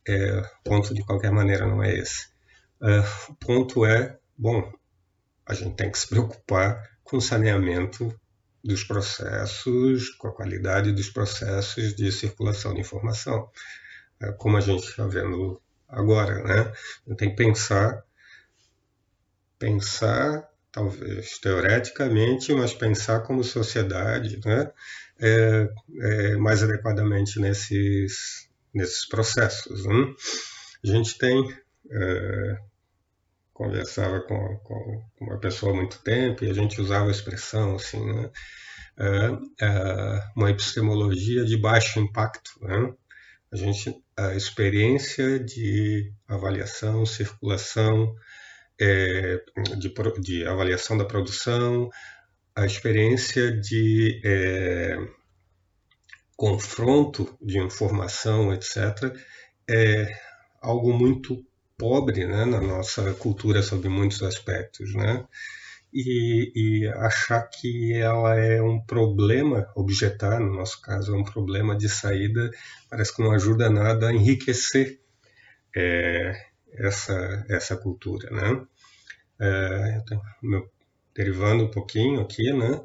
É, 0.09 0.43
ponto 0.65 0.95
de 0.95 1.05
qualquer 1.05 1.33
maneira 1.33 1.67
não 1.67 1.83
é 1.83 1.95
esse. 1.95 2.29
É, 2.83 3.01
o 3.29 3.35
ponto 3.35 3.85
é, 3.85 4.19
bom, 4.37 4.73
a 5.45 5.55
gente 5.55 5.77
tem 5.77 5.91
que 5.91 5.99
se 5.99 6.09
preocupar 6.09 6.81
com 7.03 7.17
o 7.17 7.23
saneamento 7.23 8.15
dos 8.63 8.85
processos, 8.85 10.11
com 10.11 10.29
a 10.29 10.35
qualidade 10.35 10.93
dos 10.93 11.09
processos 11.09 11.95
de 11.95 12.11
circulação 12.11 12.75
de 12.75 12.81
informação, 12.81 13.49
é, 14.21 14.33
como 14.33 14.57
a 14.57 14.61
gente 14.61 14.85
está 14.85 15.07
vendo 15.07 15.61
agora, 15.89 16.43
né? 16.43 16.73
Tem 17.17 17.31
que 17.31 17.37
pensar, 17.37 18.03
pensar 19.59 20.49
talvez 20.77 21.39
teoreticamente, 21.39 22.53
mas 22.53 22.75
pensar 22.75 23.21
como 23.21 23.43
sociedade, 23.43 24.39
né? 24.45 24.71
É, 25.19 25.69
é, 26.03 26.37
mais 26.37 26.63
adequadamente 26.63 27.41
nesses 27.41 28.47
nesses 28.75 29.09
processos. 29.09 29.87
Né? 29.87 30.15
A 30.85 30.87
gente 30.87 31.17
tem 31.17 31.57
é, 31.91 32.59
conversava 33.55 34.21
com, 34.21 34.59
com, 34.59 35.03
uma 35.19 35.39
pessoa 35.39 35.73
há 35.73 35.75
muito 35.75 36.03
tempo 36.03 36.45
e 36.45 36.51
a 36.51 36.53
gente 36.53 36.79
usava 36.79 37.09
a 37.09 37.11
expressão 37.11 37.77
assim, 37.77 38.05
né? 38.05 38.31
é, 38.99 39.65
é 39.65 40.23
uma 40.37 40.51
epistemologia 40.51 41.43
de 41.47 41.57
baixo 41.57 41.99
impacto. 41.99 42.51
Né? 42.61 42.93
A 43.51 43.57
gente 43.57 43.97
a 44.15 44.35
experiência 44.35 45.41
de 45.41 46.13
avaliação, 46.29 47.07
circulação, 47.07 48.15
é, 48.81 49.43
de, 49.77 49.93
de, 50.21 50.47
avaliação 50.47 50.97
da 50.97 51.05
produção, 51.05 51.89
a 52.55 52.67
experiência 52.67 53.53
de 53.53 54.21
é, 54.25 54.97
confronto 56.37 57.37
de 57.41 57.59
informação, 57.59 58.53
etc., 58.53 59.15
é 59.69 60.19
algo 60.61 60.93
muito 60.93 61.45
pobre 61.77 62.27
né, 62.27 62.45
na 62.45 62.61
nossa 62.61 63.13
cultura 63.15 63.63
sob 63.63 63.89
muitos 63.89 64.23
aspectos. 64.23 64.95
Né? 64.95 65.27
e, 65.93 66.53
e, 66.55 66.89
achar 66.89 67.43
que 67.49 67.95
ela 67.95 68.39
é 68.39 68.61
um 68.61 68.79
problema, 68.79 69.67
objetar, 69.75 70.39
no 70.41 70.55
nosso 70.55 70.81
caso, 70.83 71.15
é 71.15 71.17
um 71.17 71.25
problema 71.25 71.75
de 71.75 71.89
saída, 71.89 72.51
parece 72.91 73.17
que 73.17 73.23
não 73.23 73.33
ajuda 73.33 73.71
nada 73.71 74.09
a 74.09 74.13
enriquecer 74.13 75.01
é, 75.75 76.35
essa, 76.79 77.47
essa 77.49 77.77
cultura. 77.77 78.31
Né? 78.31 78.67
É, 79.41 80.03
meu, 80.43 80.71
derivando 81.15 81.65
um 81.65 81.71
pouquinho 81.71 82.21
aqui, 82.21 82.53
né? 82.53 82.81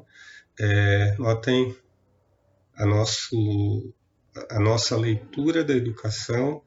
É, 0.58 1.16
notem 1.18 1.74
a, 2.76 2.86
nosso, 2.86 3.94
a 4.50 4.60
nossa 4.60 4.96
leitura 4.96 5.64
da 5.64 5.74
educação 5.74 6.62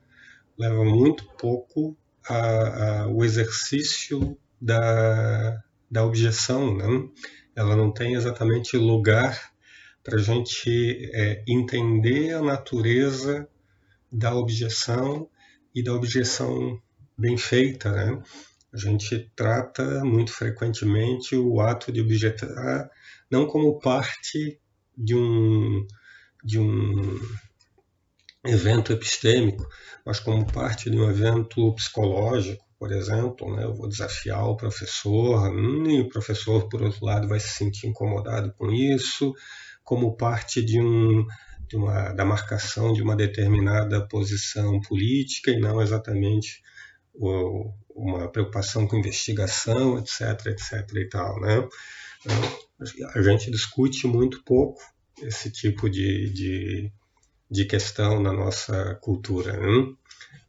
leva 0.57 0.83
muito 0.83 1.25
pouco 1.37 1.95
a, 2.27 3.03
a, 3.03 3.07
o 3.07 3.23
exercício 3.23 4.37
da, 4.59 5.63
da 5.89 6.03
objeção, 6.03 6.75
né? 6.75 7.09
ela 7.55 7.75
não 7.75 7.91
tem 7.91 8.13
exatamente 8.13 8.77
lugar 8.77 9.51
para 10.03 10.15
a 10.17 10.21
gente 10.21 11.09
é, 11.13 11.43
entender 11.47 12.33
a 12.33 12.41
natureza 12.41 13.47
da 14.11 14.35
objeção 14.35 15.29
e 15.73 15.83
da 15.83 15.93
objeção 15.93 16.81
bem 17.17 17.37
feita. 17.37 17.91
Né? 17.91 18.21
A 18.73 18.77
gente 18.77 19.31
trata 19.35 20.03
muito 20.03 20.31
frequentemente 20.31 21.35
o 21.35 21.61
ato 21.61 21.91
de 21.91 22.01
objetar 22.01 22.89
não 23.29 23.47
como 23.47 23.79
parte 23.79 24.59
de 24.97 25.15
um, 25.15 25.85
de 26.43 26.59
um 26.59 27.19
evento 28.45 28.93
epistêmico, 28.93 29.67
mas 30.05 30.19
como 30.19 30.45
parte 30.45 30.89
de 30.89 30.97
um 30.97 31.09
evento 31.09 31.73
psicológico, 31.73 32.63
por 32.77 32.91
exemplo, 32.91 33.55
né? 33.55 33.63
eu 33.63 33.73
vou 33.73 33.87
desafiar 33.87 34.45
o 34.47 34.57
professor, 34.57 35.49
hum, 35.49 35.89
e 35.89 36.01
o 36.01 36.09
professor, 36.09 36.69
por 36.69 36.83
outro 36.83 37.05
lado, 37.05 37.27
vai 37.27 37.39
se 37.39 37.49
sentir 37.49 37.87
incomodado 37.87 38.53
com 38.57 38.71
isso, 38.71 39.33
como 39.83 40.15
parte 40.15 40.63
de, 40.63 40.79
um, 40.81 41.25
de 41.67 41.75
uma, 41.75 42.11
da 42.11 42.25
marcação 42.25 42.93
de 42.93 43.01
uma 43.01 43.15
determinada 43.15 44.07
posição 44.07 44.79
política 44.81 45.51
e 45.51 45.59
não 45.59 45.81
exatamente 45.81 46.61
uma 47.17 48.29
preocupação 48.29 48.87
com 48.87 48.97
investigação, 48.97 49.97
etc, 49.99 50.47
etc 50.47 50.89
e 50.95 51.09
tal, 51.09 51.39
né? 51.39 51.67
Então, 52.21 52.65
a 53.13 53.21
gente 53.21 53.51
discute 53.51 54.07
muito 54.07 54.43
pouco 54.43 54.81
esse 55.21 55.49
tipo 55.51 55.89
de, 55.89 56.29
de, 56.31 56.91
de 57.49 57.65
questão 57.65 58.19
na 58.19 58.33
nossa 58.33 58.95
cultura, 58.95 59.57
né? 59.57 59.93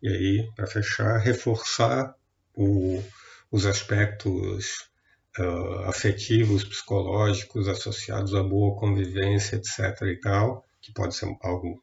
E 0.03 0.09
aí, 0.09 0.51
para 0.55 0.67
fechar, 0.67 1.19
reforçar 1.19 2.15
o, 2.55 3.03
os 3.51 3.67
aspectos 3.67 4.89
uh, 5.39 5.85
afetivos, 5.85 6.65
psicológicos 6.65 7.69
associados 7.69 8.35
à 8.35 8.43
boa 8.43 8.79
convivência, 8.79 9.57
etc. 9.57 10.03
e 10.03 10.17
tal, 10.17 10.65
que 10.81 10.93
pode 10.93 11.15
ser 11.15 11.27
algo 11.43 11.83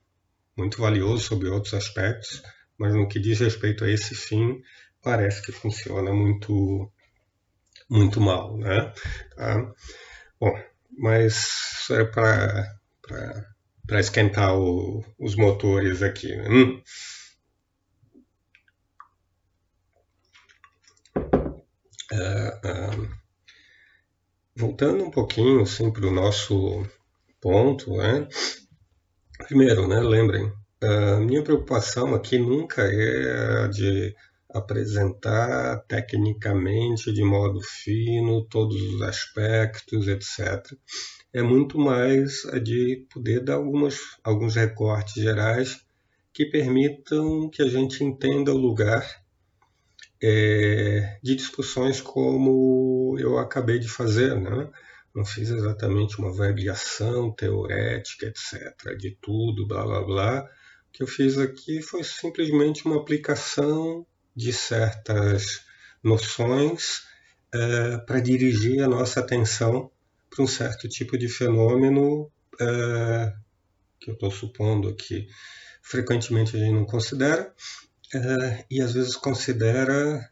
muito 0.55 0.79
valioso 0.79 1.23
sobre 1.23 1.49
outros 1.49 1.73
aspectos, 1.73 2.43
mas 2.77 2.93
no 2.93 3.07
que 3.07 3.19
diz 3.19 3.39
respeito 3.39 3.83
a 3.83 3.89
esse 3.89 4.15
fim, 4.15 4.61
parece 5.01 5.41
que 5.41 5.51
funciona 5.51 6.13
muito 6.13 6.91
muito 7.89 8.19
mal, 8.21 8.57
né? 8.57 8.93
Tá? 9.35 9.73
Bom, 10.39 10.59
mas 10.97 11.87
é 11.91 12.03
para 12.05 12.75
para 13.85 13.99
esquentar 13.99 14.57
o, 14.57 15.03
os 15.19 15.35
motores 15.35 16.01
aqui. 16.01 16.33
Né? 16.35 16.49
Hum. 16.49 16.81
Uh, 22.13 23.01
uh, 23.01 23.09
voltando 24.55 25.03
um 25.03 25.11
pouquinho 25.11 25.61
assim, 25.61 25.91
para 25.91 26.05
o 26.05 26.11
nosso 26.11 26.87
ponto, 27.41 27.97
né? 27.97 28.27
primeiro, 29.47 29.87
né, 29.87 29.99
lembrem, 29.99 30.51
a 30.83 31.19
minha 31.19 31.43
preocupação 31.43 32.13
aqui 32.13 32.37
nunca 32.37 32.81
é 32.83 33.63
a 33.63 33.67
de 33.67 34.15
apresentar 34.53 35.83
tecnicamente, 35.87 37.11
de 37.11 37.23
modo 37.23 37.59
fino, 37.61 38.45
todos 38.45 38.75
os 38.75 39.01
aspectos, 39.01 40.07
etc. 40.07 40.77
É 41.33 41.41
muito 41.41 41.79
mais 41.79 42.45
a 42.45 42.59
de 42.59 43.07
poder 43.11 43.39
dar 43.39 43.55
algumas, 43.55 43.97
alguns 44.23 44.55
recortes 44.55 45.15
gerais 45.15 45.81
que 46.31 46.45
permitam 46.45 47.49
que 47.49 47.61
a 47.61 47.67
gente 47.67 48.03
entenda 48.03 48.53
o 48.53 48.57
lugar 48.57 49.23
é, 50.21 51.19
de 51.21 51.35
discussões 51.35 51.99
como 51.99 53.15
eu 53.19 53.37
acabei 53.37 53.79
de 53.79 53.89
fazer, 53.89 54.39
né? 54.39 54.69
Não 55.13 55.25
fiz 55.25 55.49
exatamente 55.49 56.17
uma 56.17 56.29
avaliação 56.29 57.31
teorética, 57.31 58.27
etc., 58.27 58.97
de 58.97 59.17
tudo, 59.21 59.67
blá 59.67 59.83
blá 59.83 60.01
blá. 60.01 60.49
Que 60.93 61.03
eu 61.03 61.07
fiz 61.07 61.37
aqui 61.37 61.81
foi 61.81 62.03
simplesmente 62.03 62.85
uma 62.85 62.97
aplicação 62.97 64.05
de 64.35 64.53
certas 64.53 65.65
noções 66.03 67.03
é, 67.53 67.97
para 67.97 68.19
dirigir 68.19 68.81
a 68.81 68.87
nossa 68.87 69.19
atenção 69.19 69.91
para 70.29 70.43
um 70.43 70.47
certo 70.47 70.87
tipo 70.87 71.17
de 71.17 71.27
fenômeno 71.27 72.31
é, 72.59 73.33
que 73.99 74.09
eu 74.09 74.13
estou 74.13 74.31
supondo 74.31 74.95
que 74.95 75.27
frequentemente 75.81 76.55
a 76.55 76.59
gente 76.59 76.73
não 76.73 76.85
considera 76.85 77.53
é, 78.13 78.65
e 78.69 78.81
às 78.81 78.93
vezes 78.93 79.15
considera 79.15 80.31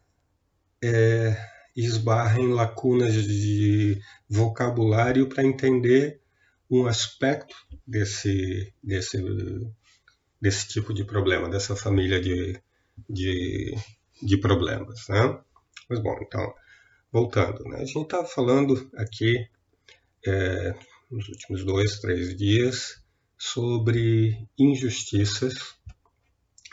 é, 0.84 1.38
esbarra 1.76 2.40
em 2.40 2.54
lacunas 2.54 3.14
de 3.14 4.02
vocabulário 4.30 5.28
para 5.28 5.44
entender 5.44 6.20
um 6.70 6.86
aspecto 6.86 7.56
desse, 7.86 8.74
desse, 8.82 9.18
desse 10.42 10.68
tipo 10.68 10.94
de 10.94 11.04
problema, 11.04 11.48
dessa 11.48 11.76
família 11.76 12.20
de, 12.20 12.60
de, 13.08 13.76
de 14.22 14.38
problemas. 14.38 15.08
Né? 15.08 15.40
Mas 15.90 16.00
bom, 16.00 16.18
então, 16.22 16.54
voltando, 17.12 17.64
né? 17.66 17.78
a 17.78 17.86
gente 17.86 18.02
estava 18.02 18.26
falando 18.26 18.90
aqui 18.96 19.48
é, 20.26 20.74
nos 21.10 21.28
últimos 21.30 21.64
dois, 21.64 22.00
três 22.00 22.36
dias 22.36 23.02
sobre 23.38 24.48
injustiças, 24.58 25.76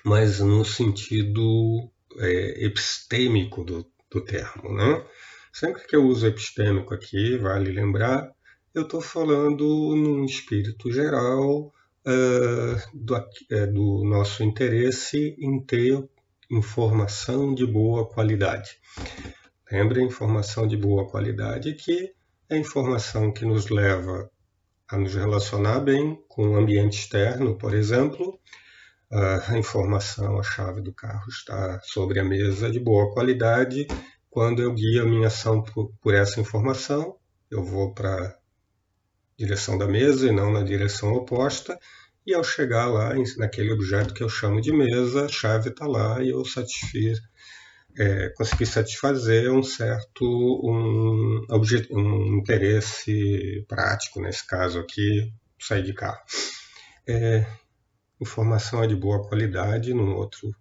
mas 0.05 0.41
no 0.41 0.65
sentido 0.65 1.91
é, 2.19 2.65
epistêmico 2.65 3.65
do, 3.65 3.85
do 4.11 4.25
termo. 4.25 4.75
Né? 4.75 5.05
Sempre 5.53 5.87
que 5.87 5.97
eu 5.97 6.07
uso 6.07 6.27
epistêmico 6.27 6.95
aqui, 6.95 7.37
vale 7.37 7.71
lembrar, 7.71 8.31
eu 8.75 8.83
estou 8.83 9.01
falando 9.01 9.65
num 9.97 10.25
espírito 10.25 10.91
geral 10.93 11.73
do, 12.95 13.17
uh, 13.17 13.73
do 13.73 14.05
nosso 14.05 14.43
interesse 14.43 15.37
em 15.39 15.61
ter 15.61 16.09
informação 16.51 17.55
de 17.55 17.67
boa 17.67 18.09
qualidade. 18.09 18.79
Lembre, 19.71 20.03
informação 20.03 20.67
de 20.67 20.77
boa 20.77 21.07
qualidade 21.07 21.75
que 21.75 22.13
é 22.49 22.57
informação 22.57 23.31
que 23.31 23.45
nos 23.45 23.69
leva 23.69 24.31
a 24.89 24.97
nos 24.97 25.15
relacionar 25.15 25.81
bem 25.81 26.19
com 26.27 26.49
o 26.49 26.57
ambiente 26.57 26.99
externo, 26.99 27.59
por 27.59 27.75
exemplo. 27.75 28.41
A 29.11 29.59
informação, 29.59 30.39
a 30.39 30.43
chave 30.43 30.81
do 30.81 30.93
carro 30.93 31.29
está 31.29 31.81
sobre 31.83 32.21
a 32.21 32.25
mesa 32.25 32.71
de 32.71 32.81
boa 32.81 33.13
qualidade. 33.13 33.87
Quando 34.31 34.63
eu 34.63 34.73
guio 34.73 35.03
a 35.03 35.07
minha 35.07 35.29
ação 35.29 35.63
por, 35.63 35.93
por 36.01 36.15
essa 36.15 36.41
informação, 36.41 37.17
eu 37.51 37.63
vou 37.63 37.93
para 37.93 38.38
direção 39.39 39.79
da 39.79 39.87
mesa 39.87 40.27
e 40.27 40.33
não 40.33 40.53
na 40.53 40.63
direção 40.63 41.13
oposta. 41.13 41.79
E 42.27 42.35
ao 42.35 42.45
chegar 42.45 42.87
lá, 42.87 43.15
naquele 43.39 43.73
objeto 43.73 44.13
que 44.13 44.23
eu 44.23 44.29
chamo 44.29 44.61
de 44.61 44.73
mesa, 44.73 45.25
a 45.25 45.29
chave 45.29 45.71
está 45.71 45.87
lá 45.87 46.23
e 46.23 46.31
eu 46.31 46.45
satisfiz, 46.45 47.19
é, 47.97 48.29
consegui 48.37 48.67
satisfazer 48.67 49.51
um 49.51 49.63
certo 49.63 50.25
um, 50.63 51.47
um 51.91 52.39
interesse 52.39 53.65
prático, 53.67 54.21
nesse 54.21 54.47
caso 54.47 54.79
aqui, 54.79 55.33
sair 55.59 55.83
de 55.83 55.95
carro. 55.95 56.21
É, 57.09 57.47
informação 58.21 58.83
é 58.83 58.87
de 58.87 58.95
boa 58.95 59.27
qualidade, 59.27 59.95
num 59.95 60.15
outro, 60.15 60.55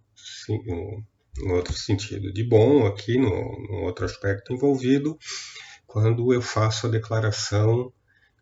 num 0.47 1.53
outro 1.53 1.73
sentido 1.73 2.31
de 2.31 2.43
bom, 2.43 2.85
aqui, 2.85 3.17
num, 3.17 3.67
num 3.69 3.83
outro 3.83 4.05
aspecto 4.05 4.53
envolvido, 4.53 5.17
quando 5.85 6.33
eu 6.33 6.41
faço 6.41 6.87
a 6.87 6.89
declaração 6.89 7.91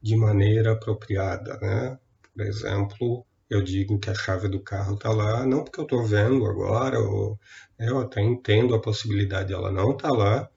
de 0.05 0.15
maneira 0.15 0.73
apropriada, 0.73 1.57
né? 1.59 1.97
Por 2.31 2.45
exemplo, 2.45 3.25
eu 3.49 3.63
digo 3.63 3.97
que 3.97 4.11
a 4.11 4.13
chave 4.13 4.47
do 4.47 4.59
carro 4.59 4.93
está 4.93 5.09
lá, 5.09 5.43
não 5.47 5.63
porque 5.63 5.79
eu 5.79 5.85
estou 5.85 6.05
vendo 6.05 6.45
agora, 6.45 6.99
ou, 6.99 7.39
né, 7.79 7.89
eu 7.89 7.99
até 7.99 8.21
entendo 8.21 8.75
a 8.75 8.79
possibilidade 8.79 9.47
dela 9.49 9.71
não 9.71 9.93
estar 9.93 10.09
tá 10.09 10.13
lá, 10.15 10.49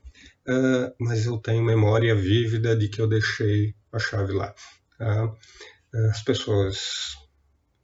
uh, 0.46 0.94
mas 1.00 1.24
eu 1.24 1.38
tenho 1.38 1.64
memória 1.64 2.14
vívida 2.14 2.76
de 2.76 2.90
que 2.90 3.00
eu 3.00 3.08
deixei 3.08 3.74
a 3.90 3.98
chave 3.98 4.34
lá. 4.34 4.54
Tá? 4.98 5.34
As 6.10 6.20
pessoas 6.22 7.16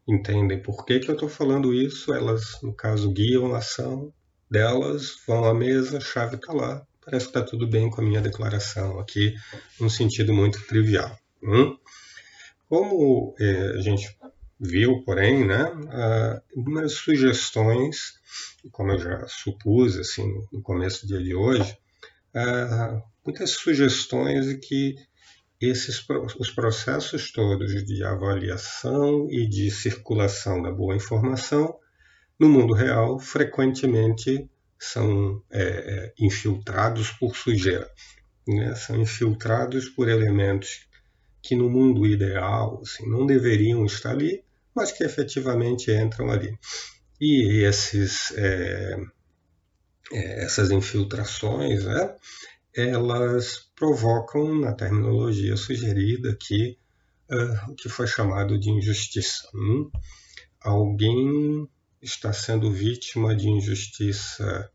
entendem 0.07 0.61
por 0.61 0.85
que, 0.85 1.01
que 1.01 1.09
eu 1.09 1.15
estou 1.15 1.31
falando 1.31 1.73
isso, 1.73 2.13
elas, 2.13 2.61
no 2.63 2.75
caso, 2.75 3.11
guiam 3.11 3.55
a 3.55 3.59
ação 3.59 4.13
delas, 4.51 5.15
vão 5.27 5.47
à 5.47 5.55
mesa, 5.55 5.97
a 5.97 6.01
chave 6.01 6.37
está 6.37 6.53
lá, 6.53 6.87
parece 7.03 7.25
que 7.25 7.39
está 7.39 7.43
tudo 7.43 7.67
bem 7.67 7.89
com 7.89 8.03
a 8.03 8.05
minha 8.05 8.21
declaração 8.21 8.99
aqui, 9.01 9.35
num 9.81 9.89
sentido 9.89 10.35
muito 10.35 10.61
trivial. 10.67 11.19
Hum? 11.45 11.77
Como 12.69 13.35
é, 13.39 13.71
a 13.77 13.81
gente 13.81 14.17
viu, 14.59 15.03
porém, 15.05 15.47
né, 15.47 15.71
algumas 16.57 16.93
sugestões, 16.95 18.15
como 18.73 18.93
eu 18.93 18.99
já 18.99 19.29
supus 19.29 19.97
assim, 19.99 20.27
no 20.51 20.63
começo 20.63 21.03
do 21.03 21.09
dia 21.09 21.23
de 21.23 21.35
hoje, 21.35 21.77
muitas 23.25 23.51
sugestões 23.51 24.47
de 24.47 24.59
que 24.59 24.97
esses 25.61 26.05
os 26.39 26.51
processos 26.51 27.31
todos 27.31 27.85
de 27.85 28.05
avaliação 28.05 29.29
e 29.31 29.47
de 29.47 29.71
circulação 29.71 30.61
da 30.63 30.71
boa 30.71 30.97
informação 30.97 31.79
no 32.39 32.49
mundo 32.49 32.75
real 32.75 33.19
frequentemente 33.19 34.51
são 34.79 35.43
é, 35.51 35.63
é, 35.63 36.15
infiltrados 36.19 37.11
por 37.11 37.37
sujeira, 37.37 37.89
né? 38.47 38.75
são 38.75 39.01
infiltrados 39.01 39.89
por 39.89 40.09
elementos 40.09 40.87
que 41.45 41.55
no 41.55 41.69
mundo 41.69 42.07
ideal 42.07 42.81
assim, 42.83 43.09
não 43.09 43.27
deveriam 43.27 43.85
estar 43.85 44.11
ali, 44.13 44.43
mas 44.75 44.91
que 44.91 45.05
efetivamente 45.05 45.93
entram 45.93 46.31
ali. 46.31 46.59
E 47.21 47.63
esses, 47.65 48.33
é, 48.37 48.97
é 50.11 50.45
essas 50.45 50.71
infiltrações, 50.71 51.85
né, 51.85 52.17
elas 52.75 53.71
provocam, 53.77 54.59
na 54.59 54.73
terminologia 54.73 55.57
sugerida 55.57 56.31
aqui, 56.31 56.79
uh, 57.31 57.71
o 57.71 57.75
que 57.75 57.89
foi 57.89 58.07
chamado 58.07 58.59
de 58.59 58.71
injustiça. 58.71 59.49
Hum? 59.55 59.91
Alguém 60.61 61.69
está 62.03 62.33
sendo 62.33 62.73
vítima 62.73 63.37
de 63.37 63.49
injustiça 63.49 64.71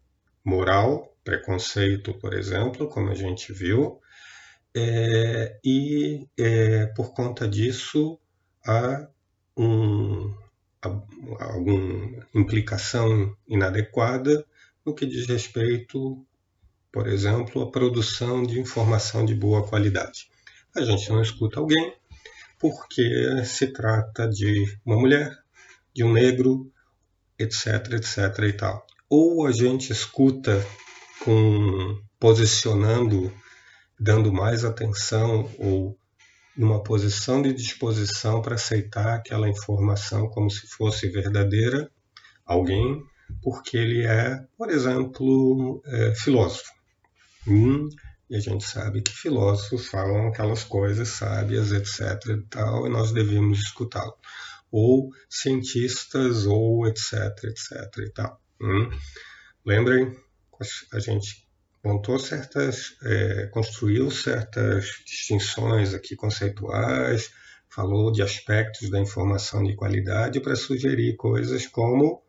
moral, 0.45 1.13
preconceito, 1.23 2.13
por 2.13 2.33
exemplo, 2.33 2.87
como 2.87 3.09
a 3.09 3.15
gente 3.15 3.51
viu, 3.51 3.99
é, 4.75 5.59
e 5.63 6.27
é, 6.37 6.85
por 6.87 7.13
conta 7.13 7.47
disso 7.47 8.19
há 8.65 9.07
um, 9.57 10.33
alguma 11.39 12.25
implicação 12.33 13.35
inadequada 13.47 14.45
no 14.85 14.93
que 14.93 15.05
diz 15.05 15.27
respeito, 15.27 16.25
por 16.91 17.07
exemplo, 17.07 17.61
à 17.61 17.71
produção 17.71 18.43
de 18.43 18.59
informação 18.59 19.25
de 19.25 19.35
boa 19.35 19.67
qualidade. 19.67 20.29
A 20.75 20.81
gente 20.81 21.09
não 21.09 21.21
escuta 21.21 21.59
alguém 21.59 21.93
porque 22.59 23.43
se 23.45 23.67
trata 23.67 24.27
de 24.27 24.65
uma 24.85 24.97
mulher, 24.97 25.37
de 25.93 26.03
um 26.03 26.11
negro, 26.11 26.71
etc, 27.37 27.93
etc 27.93 28.39
e 28.47 28.53
tal. 28.53 28.85
Ou 29.09 29.47
a 29.47 29.51
gente 29.51 29.91
escuta 29.91 30.65
com 31.23 31.99
posicionando 32.19 33.33
dando 33.99 34.31
mais 34.31 34.63
atenção 34.63 35.49
ou 35.57 35.97
numa 36.55 36.81
posição 36.83 37.41
de 37.41 37.53
disposição 37.53 38.41
para 38.41 38.55
aceitar 38.55 39.15
aquela 39.15 39.49
informação 39.49 40.27
como 40.29 40.49
se 40.49 40.67
fosse 40.67 41.07
verdadeira, 41.07 41.89
alguém, 42.45 43.03
porque 43.41 43.77
ele 43.77 44.05
é, 44.05 44.45
por 44.57 44.69
exemplo, 44.69 45.81
é, 45.85 46.15
filósofo. 46.15 46.71
Hum, 47.47 47.87
e 48.29 48.35
a 48.35 48.39
gente 48.39 48.63
sabe 48.63 49.01
que 49.01 49.11
filósofos 49.11 49.87
falam 49.87 50.27
aquelas 50.27 50.63
coisas 50.63 51.07
sábias, 51.07 51.71
etc. 51.71 52.25
e 52.27 52.41
tal, 52.49 52.85
e 52.85 52.89
nós 52.89 53.11
devemos 53.11 53.59
escutá-lo. 53.59 54.15
Ou 54.71 55.09
cientistas, 55.29 56.45
ou 56.45 56.85
etc, 56.87 57.13
etc 57.45 57.97
e 58.05 58.09
tal. 58.11 58.39
Hum. 58.61 58.89
Lembrem, 59.65 60.15
a 60.93 60.99
gente 60.99 61.48
montou 61.83 62.19
certas, 62.19 62.95
é, 63.03 63.47
construiu 63.47 64.11
certas 64.11 64.85
distinções 65.05 65.93
aqui 65.93 66.15
conceituais, 66.15 67.31
falou 67.69 68.11
de 68.11 68.21
aspectos 68.21 68.89
da 68.89 68.99
informação 68.99 69.63
de 69.63 69.75
qualidade 69.75 70.39
para 70.39 70.55
sugerir 70.55 71.15
coisas 71.15 71.65
como 71.67 72.23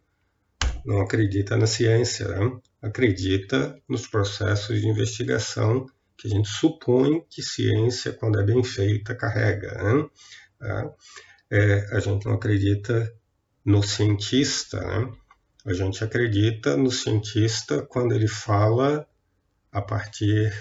não 0.84 1.00
acredita 1.00 1.56
na 1.56 1.66
ciência, 1.66 2.28
né? 2.28 2.58
acredita 2.80 3.78
nos 3.88 4.06
processos 4.06 4.80
de 4.80 4.88
investigação 4.88 5.86
que 6.16 6.26
a 6.26 6.30
gente 6.30 6.48
supõe 6.48 7.24
que 7.28 7.42
ciência, 7.42 8.12
quando 8.12 8.40
é 8.40 8.44
bem 8.44 8.62
feita, 8.62 9.14
carrega. 9.14 9.72
Né? 9.74 10.08
Tá? 10.58 10.94
É, 11.50 11.96
a 11.96 12.00
gente 12.00 12.26
não 12.26 12.34
acredita 12.34 13.12
no 13.64 13.82
cientista, 13.82 14.80
né? 14.80 15.12
a 15.66 15.72
gente 15.72 16.02
acredita 16.02 16.76
no 16.76 16.90
cientista 16.90 17.82
quando 17.82 18.14
ele 18.14 18.28
fala 18.28 19.06
a 19.72 19.80
partir 19.80 20.52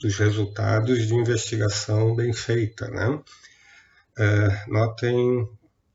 dos 0.00 0.16
resultados 0.16 1.06
de 1.06 1.14
investigação 1.14 2.14
bem 2.14 2.32
feita. 2.32 2.88
Né? 2.88 3.20
É, 4.18 4.70
notem, 4.70 5.48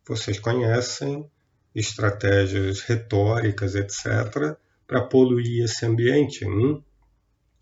vocês 0.08 0.40
conhecem 0.40 1.30
estratégias 1.74 2.82
retóricas, 2.82 3.76
etc., 3.76 4.56
para 4.86 5.02
poluir 5.02 5.64
esse 5.64 5.86
ambiente. 5.86 6.46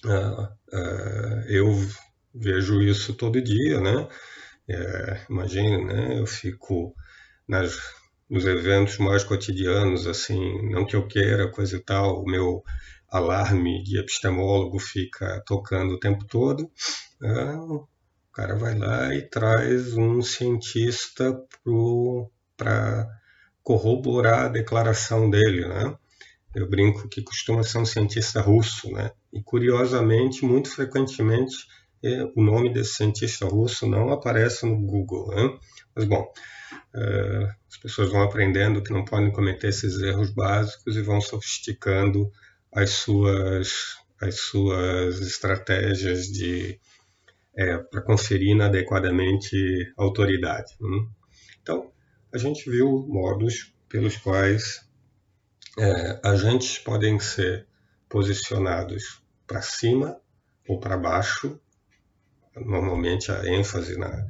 É, 0.05 0.77
é, 0.77 1.45
eu 1.47 1.67
vejo 2.33 2.81
isso 2.81 3.13
todo 3.13 3.41
dia, 3.41 3.79
né? 3.79 4.07
É, 4.67 5.25
né? 5.29 6.19
Eu 6.19 6.25
fico 6.25 6.95
nas, 7.47 7.77
nos 8.29 8.45
eventos 8.45 8.97
mais 8.97 9.23
cotidianos, 9.23 10.07
assim, 10.07 10.69
não 10.69 10.85
que 10.85 10.95
eu 10.95 11.07
queira, 11.07 11.51
coisa 11.51 11.77
e 11.77 11.79
tal, 11.79 12.21
o 12.21 12.25
meu 12.25 12.63
alarme 13.11 13.83
de 13.83 13.99
epistemólogo 13.99 14.79
fica 14.79 15.43
tocando 15.45 15.95
o 15.95 15.99
tempo 15.99 16.25
todo, 16.25 16.71
né? 17.19 17.55
o 18.31 18.33
cara 18.33 18.55
vai 18.55 18.77
lá 18.77 19.13
e 19.13 19.21
traz 19.23 19.93
um 19.93 20.21
cientista 20.21 21.37
para 22.55 23.05
corroborar 23.61 24.45
a 24.45 24.47
declaração 24.47 25.29
dele, 25.29 25.67
né? 25.67 25.95
Eu 26.55 26.69
brinco 26.69 27.07
que 27.09 27.21
costuma 27.21 27.63
ser 27.63 27.77
um 27.77 27.85
cientista 27.85 28.41
russo, 28.41 28.89
né? 28.91 29.11
E 29.33 29.41
curiosamente, 29.43 30.45
muito 30.45 30.69
frequentemente, 30.69 31.55
é, 32.03 32.23
o 32.35 32.41
nome 32.41 32.73
desse 32.73 32.95
cientista 32.95 33.45
russo 33.45 33.85
não 33.85 34.11
aparece 34.11 34.65
no 34.65 34.77
Google, 34.77 35.27
né? 35.35 35.57
Mas 35.93 36.05
bom, 36.05 36.25
é, 36.95 37.49
as 37.69 37.77
pessoas 37.77 38.09
vão 38.09 38.23
aprendendo 38.23 38.81
que 38.81 38.93
não 38.93 39.03
podem 39.03 39.31
cometer 39.31 39.67
esses 39.67 40.01
erros 40.01 40.31
básicos 40.33 40.95
e 40.95 41.01
vão 41.01 41.21
sofisticando 41.21 42.31
as 42.73 42.91
suas, 42.91 43.97
as 44.19 44.39
suas 44.39 45.19
estratégias 45.19 46.27
de 46.27 46.79
é, 47.55 47.77
para 47.77 48.01
conferir 48.01 48.49
inadequadamente 48.49 49.91
autoridade. 49.97 50.75
Né? 50.79 51.07
Então, 51.61 51.91
a 52.33 52.37
gente 52.37 52.69
viu 52.69 53.05
modos 53.07 53.73
pelos 53.89 54.15
quais 54.17 54.87
é, 55.77 56.19
agentes 56.23 56.79
podem 56.79 57.19
ser 57.19 57.67
posicionados 58.09 59.21
para 59.45 59.61
cima 59.61 60.17
ou 60.67 60.79
para 60.79 60.97
baixo. 60.97 61.59
Normalmente 62.55 63.31
a 63.31 63.45
ênfase 63.45 63.97
na, 63.97 64.27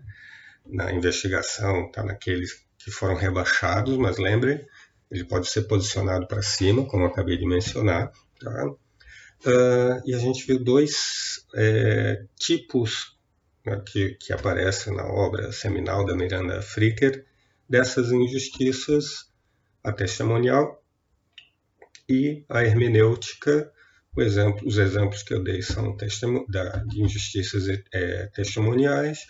na 0.66 0.92
investigação 0.92 1.88
está 1.88 2.04
naqueles 2.04 2.66
que 2.78 2.92
foram 2.92 3.16
rebaixados, 3.16 3.98
mas 3.98 4.18
lembrem, 4.18 4.66
ele 5.12 5.24
pode 5.26 5.48
ser 5.48 5.64
posicionado 5.64 6.28
para 6.28 6.42
cima, 6.42 6.86
como 6.86 7.06
acabei 7.06 7.38
de 7.38 7.46
mencionar, 7.46 8.12
Tá? 8.44 8.66
Uh, 9.46 10.02
e 10.06 10.14
a 10.14 10.20
gente 10.20 10.46
viu 10.46 10.64
dois 10.64 11.46
é, 11.56 12.26
tipos 12.38 13.18
né, 13.66 13.82
que, 13.88 14.16
que 14.16 14.34
aparecem 14.34 14.96
na 14.96 15.06
obra 15.06 15.52
seminal 15.52 16.06
da 16.06 16.16
Miranda 16.16 16.62
Fricker 16.62 17.26
dessas 17.68 18.12
injustiças, 18.12 19.32
a 19.84 19.92
testemunial 19.92 20.84
e 22.08 22.44
a 22.50 22.64
hermenêutica. 22.64 23.72
Exemplo, 24.18 24.68
os 24.68 24.78
exemplos 24.78 25.24
que 25.24 25.34
eu 25.34 25.42
dei 25.42 25.62
são 25.62 25.96
da, 26.50 26.78
de 26.84 27.02
injustiças 27.02 27.64
é, 27.94 28.28
testemuniais. 28.28 29.26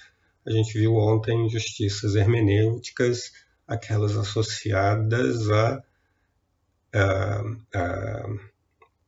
A 0.46 0.52
gente 0.52 0.78
viu 0.78 0.96
ontem 0.96 1.46
injustiças 1.46 2.16
hermenêuticas, 2.16 3.32
aquelas 3.68 4.18
associadas 4.18 5.50
a, 5.52 5.84
a, 6.94 7.42
a 7.76 8.51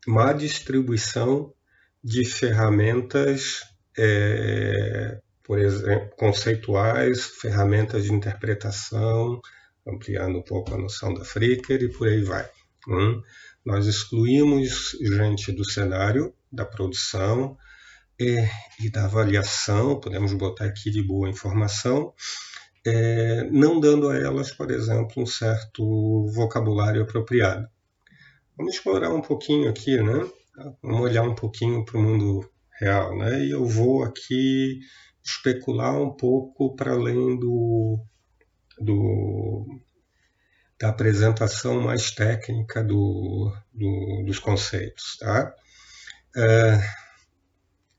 má 0.07 0.33
distribuição 0.33 1.53
de 2.03 2.25
ferramentas, 2.25 3.61
é, 3.97 5.19
por 5.43 5.59
exemplo, 5.59 6.09
conceituais, 6.17 7.25
ferramentas 7.25 8.03
de 8.03 8.13
interpretação, 8.13 9.39
ampliando 9.87 10.39
um 10.39 10.43
pouco 10.43 10.73
a 10.73 10.77
noção 10.77 11.13
da 11.13 11.23
Fricker 11.23 11.81
e 11.81 11.91
por 11.91 12.07
aí 12.07 12.21
vai. 12.23 12.49
Hum? 12.87 13.21
Nós 13.65 13.85
excluímos 13.85 14.91
gente 15.01 15.51
do 15.51 15.63
cenário, 15.63 16.33
da 16.51 16.65
produção 16.65 17.57
e, 18.19 18.45
e, 18.81 18.91
da 18.91 19.05
avaliação, 19.05 19.99
podemos 19.99 20.33
botar 20.33 20.65
aqui 20.65 20.91
de 20.91 21.01
boa 21.01 21.29
informação, 21.29 22.13
é, 22.85 23.49
não 23.49 23.79
dando 23.79 24.09
a 24.09 24.17
elas, 24.17 24.51
por 24.51 24.69
exemplo, 24.69 25.23
um 25.23 25.25
certo 25.25 26.27
vocabulário 26.33 27.01
apropriado. 27.01 27.67
Vamos 28.55 28.75
explorar 28.75 29.13
um 29.13 29.21
pouquinho 29.21 29.69
aqui, 29.69 29.97
né? 29.97 30.29
Vamos 30.81 31.01
olhar 31.01 31.23
um 31.23 31.33
pouquinho 31.33 31.83
para 31.83 31.97
o 31.97 32.01
mundo 32.01 32.47
real. 32.79 33.17
Né? 33.17 33.45
E 33.45 33.51
eu 33.51 33.65
vou 33.65 34.03
aqui 34.03 34.79
especular 35.23 35.99
um 35.99 36.11
pouco 36.15 36.75
para 36.75 36.91
além 36.91 37.39
do, 37.39 37.99
do, 38.79 39.65
da 40.79 40.89
apresentação 40.89 41.81
mais 41.81 42.11
técnica 42.11 42.83
do, 42.83 43.51
do, 43.73 44.23
dos 44.25 44.37
conceitos. 44.37 45.17
Tá? 45.17 45.55
É, 46.35 46.77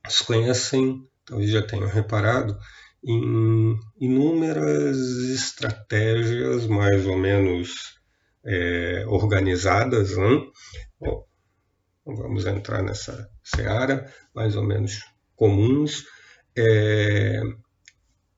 vocês 0.07 0.23
conhecem, 0.23 1.09
talvez 1.25 1.51
já 1.51 1.62
tenham 1.62 1.88
reparado, 1.88 2.57
em 3.03 3.79
inúmeras 4.01 4.97
estratégias 5.31 6.67
mais 6.67 7.07
ou 7.07 7.19
menos 7.19 7.99
é, 8.45 9.05
organizadas. 9.07 10.17
Né? 10.17 10.47
Bom, 11.01 11.27
vamos 12.05 12.47
entrar 12.47 12.83
nessa 12.83 13.29
seara, 13.43 14.13
mais 14.35 14.57
ou 14.57 14.65
menos 14.65 15.05
comuns, 15.37 16.05
é, 16.57 17.41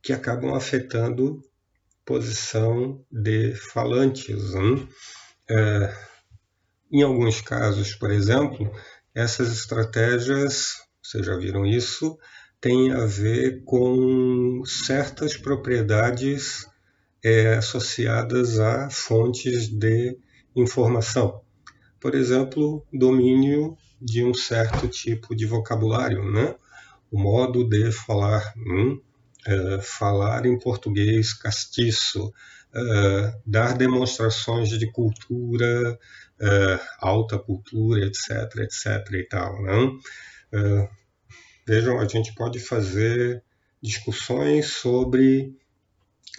que 0.03 0.13
acabam 0.13 0.55
afetando 0.55 1.43
posição 2.05 3.05
de 3.11 3.55
falantes. 3.55 4.55
Né? 4.55 4.89
É, 5.51 5.95
em 6.93 7.03
alguns 7.03 7.41
casos, 7.41 7.95
por 7.95 8.11
exemplo, 8.11 8.71
essas 9.15 9.53
estratégias, 9.53 10.77
vocês 11.03 11.27
já 11.27 11.37
viram 11.37 11.67
isso, 11.67 12.19
têm 12.61 12.93
a 12.93 13.05
ver 13.05 13.63
com 13.65 14.63
certas 14.65 15.37
propriedades 15.37 16.67
é, 17.27 17.55
associadas 17.55 18.61
a 18.61 18.89
fontes 18.89 19.69
de 19.69 20.17
informação. 20.55 21.41
Por 21.99 22.15
exemplo, 22.15 22.87
domínio 22.93 23.77
de 24.01 24.23
um 24.23 24.33
certo 24.33 24.87
tipo 24.87 25.35
de 25.35 25.45
vocabulário, 25.45 26.31
né? 26.31 26.55
o 27.11 27.19
modo 27.19 27.69
de 27.69 27.91
falar, 27.91 28.55
hum? 28.57 29.01
uh, 29.49 29.83
falar 29.83 30.47
em 30.47 30.57
português 30.57 31.33
castiço, 31.35 32.29
uh, 32.29 33.43
dar 33.45 33.77
demonstrações 33.77 34.69
de 34.69 34.89
cultura, 34.93 35.99
uh, 36.41 36.81
alta 37.01 37.41
cultura, 37.41 38.07
etc, 38.07 38.57
etc 38.59 39.13
e 39.15 39.25
tal. 39.25 39.63
Não? 39.63 39.99
vejam, 41.67 41.99
a 41.99 42.07
gente 42.07 42.33
pode 42.37 42.61
fazer 42.61 43.43
discussões 43.83 44.67
sobre 44.67 45.57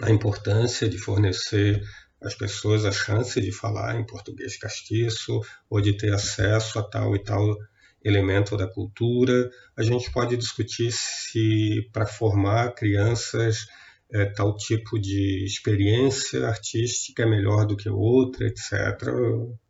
a 0.02 0.12
importância 0.12 0.88
de 0.88 0.98
fornecer 0.98 1.82
às 2.22 2.36
pessoas 2.36 2.86
a 2.86 2.92
chance 2.92 3.40
de 3.40 3.52
falar 3.52 4.00
em 4.00 4.06
português 4.06 4.58
castiço 4.58 5.42
ou 5.70 5.82
de 5.82 5.96
ter 5.96 6.14
acesso 6.14 6.80
a 6.80 6.84
tal 6.84 7.16
e 7.16 7.20
tal 7.20 7.56
elemento 8.04 8.56
da 8.56 8.68
cultura. 8.68 9.50
A 9.76 9.84
gente 9.84 10.12
pode 10.12 10.38
discutir 10.38 10.92
se 10.92 11.90
para 11.92 12.06
formar 12.06 12.74
crianças 12.74 13.68
é, 14.12 14.26
tal 14.26 14.56
tipo 14.56 15.00
de 15.00 15.44
experiência 15.46 16.48
artística 16.48 17.24
é 17.24 17.26
melhor 17.26 17.66
do 17.66 17.76
que 17.76 17.90
outra, 17.90 18.48
etc. 18.48 18.72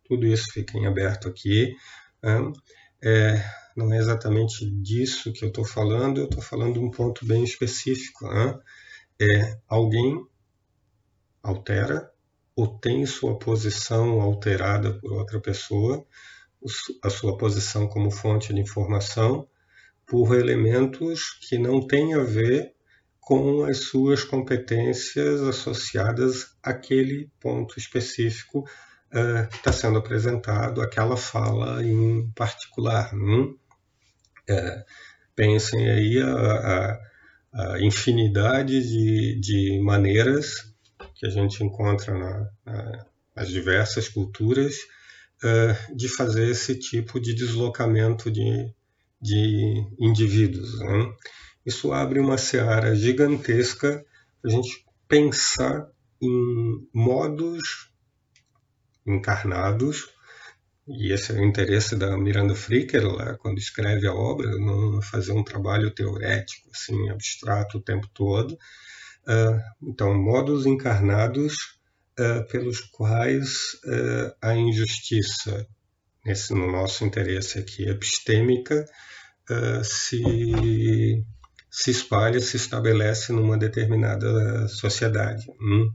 Tudo 0.05 0.27
isso 0.27 0.51
fica 0.51 0.77
em 0.77 0.85
aberto 0.85 1.27
aqui. 1.27 1.75
Né? 2.21 2.53
É, 3.01 3.43
não 3.75 3.93
é 3.93 3.97
exatamente 3.97 4.65
disso 4.81 5.31
que 5.33 5.43
eu 5.43 5.49
estou 5.49 5.65
falando, 5.65 6.19
eu 6.19 6.25
estou 6.25 6.41
falando 6.41 6.73
de 6.73 6.79
um 6.79 6.91
ponto 6.91 7.25
bem 7.25 7.43
específico. 7.43 8.27
Né? 8.27 8.57
É, 9.19 9.57
alguém 9.67 10.25
altera 11.41 12.11
ou 12.55 12.67
tem 12.67 13.05
sua 13.05 13.37
posição 13.37 14.21
alterada 14.21 14.93
por 14.99 15.13
outra 15.13 15.39
pessoa, 15.39 16.05
a 17.03 17.09
sua 17.09 17.37
posição 17.37 17.87
como 17.87 18.11
fonte 18.11 18.53
de 18.53 18.59
informação, 18.59 19.47
por 20.05 20.35
elementos 20.35 21.37
que 21.47 21.57
não 21.57 21.85
têm 21.85 22.13
a 22.13 22.23
ver 22.23 22.73
com 23.19 23.65
as 23.65 23.79
suas 23.79 24.23
competências 24.23 25.41
associadas 25.41 26.55
àquele 26.63 27.29
ponto 27.39 27.77
específico 27.77 28.59
uh, 28.59 29.47
que 29.49 29.57
está 29.57 29.71
sendo 29.71 29.99
apresentado, 29.99 30.81
aquela 30.81 31.17
fala 31.17 31.83
em 31.83 32.31
particular. 32.31 33.13
Hum? 33.13 33.57
É, 34.49 34.85
pensem 35.35 35.89
aí 35.91 36.21
a, 36.21 36.31
a, 36.31 36.99
a 37.57 37.81
infinidade 37.81 38.81
de, 38.81 39.39
de, 39.39 39.81
maneiras 39.81 40.71
que 41.15 41.25
a 41.25 41.29
gente 41.29 41.63
encontra 41.63 42.13
na, 42.13 42.49
na, 42.63 43.05
nas 43.35 43.49
diversas 43.49 44.07
culturas 44.07 44.75
uh, 45.43 45.95
de 45.95 46.07
fazer 46.07 46.49
esse 46.49 46.75
tipo 46.77 47.19
de 47.19 47.33
deslocamento 47.33 48.29
de, 48.29 48.71
de 49.19 49.83
indivíduos. 49.99 50.77
Né? 50.79 51.11
Isso 51.65 51.91
abre 51.91 52.19
uma 52.19 52.37
seara 52.37 52.95
gigantesca 52.95 54.05
para 54.39 54.51
a 54.51 54.53
gente 54.53 54.85
pensar 55.07 55.89
em 56.21 56.87
modos 56.93 57.89
encarnados 59.05 60.09
e 60.87 61.11
esse 61.11 61.33
é 61.33 61.35
o 61.35 61.43
interesse 61.43 61.97
da 61.97 62.17
Miranda 62.17 62.55
Fricker, 62.55 63.05
lá, 63.05 63.35
quando 63.37 63.57
escreve 63.57 64.07
a 64.07 64.13
obra, 64.13 64.49
não 64.57 65.01
fazer 65.01 65.33
um 65.33 65.43
trabalho 65.43 65.91
teorético, 65.91 66.69
assim, 66.73 67.09
abstrato 67.09 67.77
o 67.77 67.81
tempo 67.81 68.07
todo. 68.13 68.53
Uh, 68.53 69.59
então, 69.83 70.13
modos 70.13 70.65
encarnados 70.65 71.55
uh, 72.17 72.47
pelos 72.47 72.79
quais 72.79 73.73
uh, 73.83 74.33
a 74.41 74.55
injustiça, 74.55 75.67
nesse, 76.25 76.53
no 76.53 76.71
nosso 76.71 77.03
interesse 77.03 77.59
aqui, 77.59 77.87
epistêmica, 77.89 78.85
se, 79.81 81.23
se 81.71 81.91
espalha, 81.91 82.37
se 82.41 82.57
estabelece 82.57 83.31
numa 83.31 83.57
determinada 83.57 84.67
sociedade. 84.67 85.45
Hum? 85.61 85.89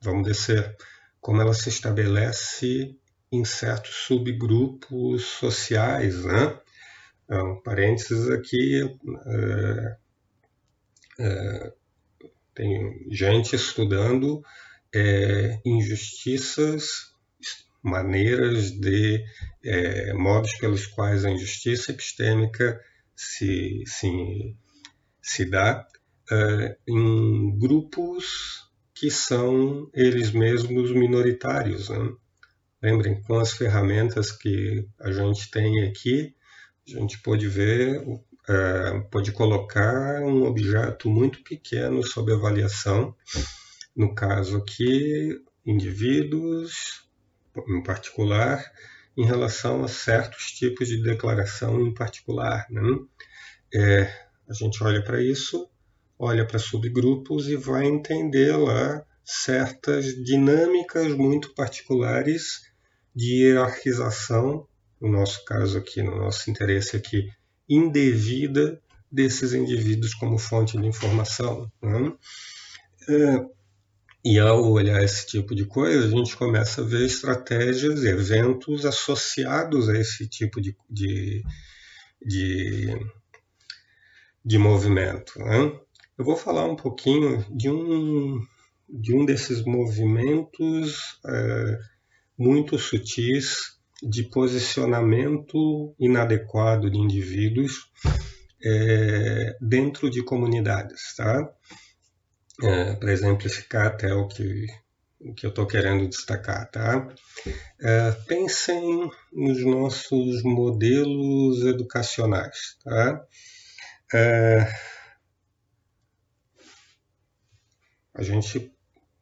vamos 0.00 0.26
descer 0.26 0.74
como 1.26 1.42
ela 1.42 1.52
se 1.52 1.68
estabelece 1.68 2.96
em 3.32 3.44
certos 3.44 3.96
subgrupos 3.96 5.24
sociais. 5.24 6.24
Né? 6.24 6.56
Então, 7.24 7.60
parênteses 7.62 8.30
aqui, 8.30 8.80
é, 9.26 9.96
é, 11.18 11.72
tem 12.54 13.08
gente 13.10 13.56
estudando 13.56 14.40
é, 14.94 15.60
injustiças, 15.64 17.12
maneiras 17.82 18.70
de, 18.70 19.24
é, 19.64 20.12
modos 20.12 20.54
pelos 20.54 20.86
quais 20.86 21.24
a 21.24 21.30
injustiça 21.30 21.90
epistêmica 21.90 22.80
se, 23.16 23.82
se, 23.84 24.56
se 25.20 25.44
dá 25.50 25.88
é, 26.30 26.76
em 26.86 27.58
grupos 27.58 28.65
que 28.96 29.10
são 29.10 29.90
eles 29.92 30.32
mesmos 30.32 30.90
minoritários. 30.90 31.90
Né? 31.90 32.14
Lembrem, 32.82 33.20
com 33.22 33.38
as 33.38 33.52
ferramentas 33.52 34.32
que 34.32 34.88
a 34.98 35.12
gente 35.12 35.50
tem 35.50 35.84
aqui, 35.84 36.34
a 36.88 36.98
gente 36.98 37.18
pode 37.18 37.46
ver, 37.46 38.02
é, 38.48 39.00
pode 39.10 39.32
colocar 39.32 40.22
um 40.22 40.44
objeto 40.44 41.10
muito 41.10 41.42
pequeno 41.44 42.02
sob 42.06 42.32
avaliação. 42.32 43.14
No 43.94 44.14
caso 44.14 44.56
aqui, 44.56 45.42
indivíduos 45.64 47.04
em 47.68 47.82
particular, 47.82 48.64
em 49.14 49.26
relação 49.26 49.84
a 49.84 49.88
certos 49.88 50.52
tipos 50.52 50.88
de 50.88 51.02
declaração 51.02 51.82
em 51.82 51.92
particular. 51.92 52.66
Né? 52.70 52.98
É, 53.74 54.26
a 54.48 54.54
gente 54.54 54.82
olha 54.82 55.04
para 55.04 55.22
isso 55.22 55.68
olha 56.18 56.46
para 56.46 56.58
subgrupos 56.58 57.48
e 57.48 57.56
vai 57.56 57.86
entender 57.86 58.56
lá 58.56 59.04
certas 59.24 60.04
dinâmicas 60.24 61.12
muito 61.12 61.54
particulares 61.54 62.62
de 63.14 63.42
hierarquização, 63.42 64.66
no 65.00 65.10
nosso 65.10 65.44
caso 65.44 65.78
aqui, 65.78 66.02
no 66.02 66.16
nosso 66.16 66.50
interesse 66.50 66.96
aqui, 66.96 67.28
indevida 67.68 68.80
desses 69.10 69.52
indivíduos 69.52 70.14
como 70.14 70.38
fonte 70.38 70.78
de 70.78 70.86
informação. 70.86 71.70
Né? 71.82 72.12
É, 73.08 73.46
e 74.24 74.38
ao 74.38 74.70
olhar 74.70 75.02
esse 75.02 75.26
tipo 75.26 75.54
de 75.54 75.64
coisa, 75.64 76.06
a 76.06 76.10
gente 76.10 76.36
começa 76.36 76.82
a 76.82 76.84
ver 76.84 77.06
estratégias, 77.06 78.04
eventos 78.04 78.84
associados 78.84 79.88
a 79.88 79.98
esse 79.98 80.28
tipo 80.28 80.60
de, 80.60 80.76
de, 80.90 81.42
de, 82.20 83.06
de 84.44 84.58
movimento. 84.58 85.38
Né? 85.38 85.80
Eu 86.18 86.24
vou 86.24 86.36
falar 86.36 86.64
um 86.64 86.76
pouquinho 86.76 87.44
de 87.50 87.68
um, 87.68 88.40
de 88.88 89.14
um 89.14 89.24
desses 89.24 89.62
movimentos 89.64 91.20
é, 91.26 91.78
muito 92.38 92.78
sutis 92.78 93.76
de 94.02 94.24
posicionamento 94.24 95.94
inadequado 95.98 96.90
de 96.90 96.98
indivíduos 96.98 97.90
é, 98.64 99.56
dentro 99.60 100.08
de 100.10 100.22
comunidades, 100.22 101.14
tá? 101.16 101.52
É, 102.62 102.94
Para 102.96 103.12
exemplificar 103.12 103.86
até 103.86 104.12
o 104.14 104.26
que 104.26 104.66
o 105.18 105.34
que 105.34 105.46
eu 105.46 105.50
estou 105.50 105.66
querendo 105.66 106.08
destacar, 106.08 106.70
tá? 106.70 107.08
É, 107.80 108.12
pensem 108.26 109.10
nos 109.32 109.64
nossos 109.64 110.42
modelos 110.42 111.64
educacionais, 111.64 112.76
tá? 112.84 113.24
É, 114.14 114.72
a 118.16 118.22
gente 118.22 118.72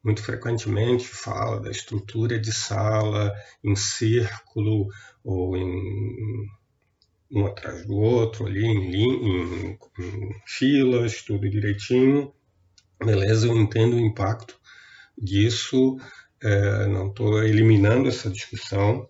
muito 0.03 0.21
frequentemente 0.21 1.07
fala 1.07 1.59
da 1.59 1.71
estrutura 1.71 2.39
de 2.39 2.53
sala 2.53 3.33
em 3.63 3.75
círculo 3.75 4.87
ou 5.23 5.57
em 5.57 6.47
um 7.31 7.47
atrás 7.47 7.85
do 7.85 7.95
outro, 7.95 8.45
ali 8.45 8.63
em, 8.63 8.95
em, 8.95 9.79
em 9.99 10.29
filas, 10.45 11.23
tudo 11.23 11.49
direitinho. 11.49 12.31
Beleza, 13.03 13.47
eu 13.47 13.57
entendo 13.57 13.95
o 13.95 13.99
impacto 13.99 14.57
disso, 15.17 15.97
é, 16.41 16.87
não 16.87 17.07
estou 17.09 17.43
eliminando 17.43 18.07
essa 18.07 18.29
discussão, 18.29 19.09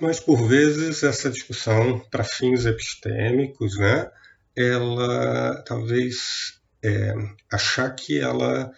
mas 0.00 0.20
por 0.20 0.46
vezes 0.46 1.02
essa 1.02 1.30
discussão, 1.30 2.00
para 2.10 2.22
fins 2.22 2.66
epistêmicos, 2.66 3.78
né, 3.78 4.10
ela 4.54 5.62
talvez 5.66 6.60
é, 6.84 7.14
achar 7.50 7.90
que 7.90 8.20
ela 8.20 8.70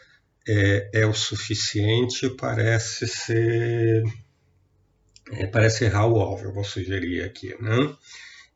é, 0.49 0.91
é, 0.95 1.07
o 1.07 1.13
suficiente 1.13 2.31
parece 2.31 3.07
ser 3.09 4.05
é, 5.33 5.47
parece 5.49 5.85
errar 5.85 6.07
o 6.07 6.21
alvo, 6.21 6.45
eu 6.45 6.55
vou 6.55 6.63
sugerir 6.63 7.25
aqui, 7.25 7.49
né? 7.61 7.97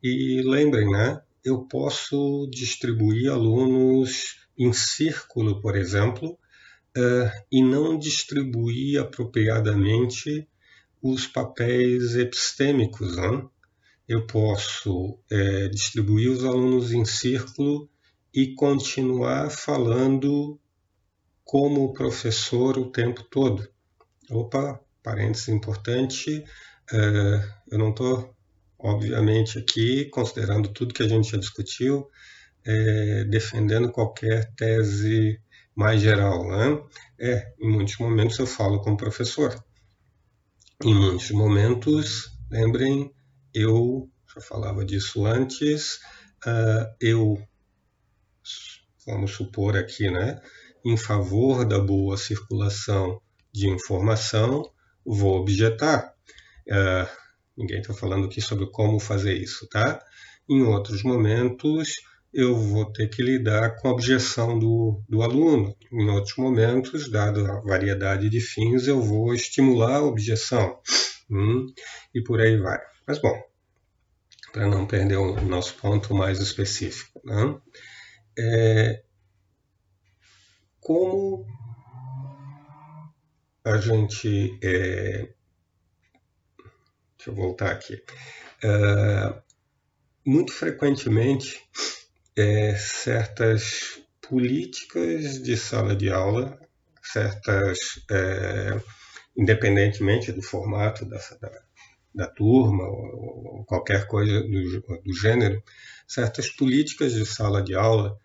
E 0.01 0.41
lembrem, 0.43 0.89
né? 0.89 1.21
Eu 1.43 1.63
posso 1.65 2.47
distribuir 2.49 3.29
alunos 3.29 4.37
em 4.57 4.71
círculo, 4.71 5.59
por 5.61 5.75
exemplo, 5.75 6.37
uh, 6.97 7.31
e 7.51 7.61
não 7.63 7.97
distribuir 7.97 9.01
apropriadamente 9.01 10.47
os 11.01 11.27
papéis 11.27 12.15
epistêmicos. 12.15 13.17
Né? 13.17 13.43
Eu 14.07 14.25
posso 14.27 15.19
é, 15.29 15.67
distribuir 15.67 16.31
os 16.31 16.45
alunos 16.45 16.91
em 16.91 17.05
círculo 17.05 17.89
e 18.33 18.53
continuar 18.55 19.49
falando 19.49 20.59
como 21.43 21.93
professor 21.93 22.77
o 22.77 22.91
tempo 22.91 23.23
todo. 23.23 23.67
Opa, 24.29 24.79
parênteses 25.03 25.49
importante, 25.49 26.43
uh, 26.93 27.51
eu 27.69 27.77
não 27.77 27.89
estou, 27.89 28.33
obviamente, 28.79 29.59
aqui, 29.59 30.05
considerando 30.05 30.69
tudo 30.69 30.93
que 30.93 31.03
a 31.03 31.07
gente 31.07 31.31
já 31.31 31.37
discutiu, 31.37 32.09
é, 32.63 33.23
defendendo 33.25 33.91
qualquer 33.91 34.53
tese 34.55 35.39
mais 35.75 36.01
geral. 36.01 36.47
Né? 36.47 36.81
É, 37.19 37.53
em 37.59 37.69
muitos 37.69 37.97
momentos 37.97 38.37
eu 38.39 38.47
falo 38.47 38.81
como 38.81 38.97
professor. 38.97 39.63
Em 40.83 40.93
muitos 40.93 41.29
momentos, 41.31 42.31
lembrem, 42.49 43.13
eu 43.53 44.09
já 44.33 44.41
falava 44.41 44.85
disso 44.85 45.25
antes, 45.25 45.95
uh, 46.45 46.85
eu, 46.99 47.37
vamos 49.11 49.31
supor 49.31 49.75
aqui, 49.75 50.09
né, 50.09 50.41
em 50.83 50.95
favor 50.95 51.65
da 51.65 51.77
boa 51.77 52.17
circulação 52.17 53.21
de 53.53 53.67
informação, 53.67 54.63
vou 55.05 55.39
objetar. 55.39 56.13
Uh, 56.67 57.07
ninguém 57.57 57.81
está 57.81 57.93
falando 57.93 58.25
aqui 58.25 58.41
sobre 58.41 58.65
como 58.67 58.99
fazer 58.99 59.35
isso, 59.35 59.67
tá? 59.67 60.01
Em 60.49 60.63
outros 60.63 61.03
momentos, 61.03 61.95
eu 62.33 62.55
vou 62.55 62.85
ter 62.85 63.09
que 63.09 63.21
lidar 63.21 63.75
com 63.75 63.89
a 63.89 63.91
objeção 63.91 64.57
do, 64.57 65.01
do 65.07 65.21
aluno. 65.21 65.75
Em 65.91 66.09
outros 66.09 66.37
momentos, 66.37 67.11
dada 67.11 67.41
a 67.51 67.59
variedade 67.59 68.29
de 68.29 68.39
fins, 68.39 68.87
eu 68.87 69.01
vou 69.01 69.33
estimular 69.33 69.97
a 69.97 70.03
objeção. 70.03 70.79
Hum, 71.29 71.67
e 72.15 72.23
por 72.23 72.39
aí 72.39 72.57
vai. 72.57 72.79
Mas, 73.05 73.19
bom, 73.19 73.37
para 74.51 74.67
não 74.67 74.85
perder 74.85 75.17
o 75.17 75.41
nosso 75.41 75.75
ponto 75.75 76.13
mais 76.13 76.39
específico. 76.39 77.21
Né? 77.23 77.55
É, 78.37 79.03
como 80.79 81.45
a 83.63 83.77
gente. 83.77 84.57
É, 84.63 85.29
deixa 87.17 87.29
eu 87.29 87.35
voltar 87.35 87.71
aqui. 87.71 88.01
É, 88.63 89.41
muito 90.25 90.51
frequentemente, 90.51 91.61
é, 92.35 92.75
certas 92.75 93.99
políticas 94.21 95.41
de 95.41 95.57
sala 95.57 95.95
de 95.95 96.09
aula, 96.09 96.59
certas, 97.03 97.77
é, 98.09 98.79
independentemente 99.35 100.31
do 100.31 100.41
formato 100.41 101.05
da, 101.05 101.17
da, 101.41 101.61
da 102.13 102.27
turma 102.27 102.83
ou, 102.83 103.63
qualquer 103.65 104.07
coisa 104.07 104.41
do, 104.41 105.01
do, 105.03 105.13
gênero, 105.13 105.63
certas 106.07 106.49
políticas 106.49 107.13
de 107.13 107.25
sala 107.25 107.61
de 107.61 107.73
aula 107.73 108.17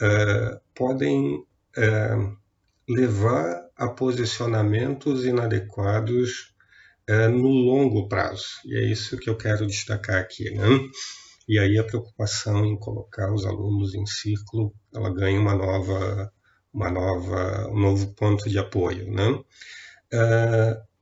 é, 0.00 0.60
podem 0.74 1.44
é, 1.76 2.16
levar 2.88 3.68
a 3.76 3.88
posicionamentos 3.88 5.24
inadequados 5.24 6.54
é, 7.06 7.28
no 7.28 7.48
longo 7.48 8.08
prazo. 8.08 8.46
E 8.64 8.76
é 8.76 8.84
isso 8.84 9.18
que 9.18 9.28
eu 9.28 9.36
quero 9.36 9.66
destacar 9.66 10.20
aqui. 10.20 10.50
Né? 10.50 10.66
E 11.48 11.58
aí 11.58 11.78
a 11.78 11.84
preocupação 11.84 12.64
em 12.64 12.78
colocar 12.78 13.32
os 13.32 13.44
alunos 13.44 13.94
em 13.94 14.06
círculo, 14.06 14.72
ela 14.94 15.12
ganha 15.12 15.38
uma 15.38 15.54
nova, 15.54 16.32
uma 16.72 16.90
nova, 16.90 17.68
um 17.70 17.78
novo 17.78 18.14
ponto 18.14 18.48
de 18.48 18.58
apoio, 18.58 19.10
né? 19.12 19.28
Uh, 20.12 20.93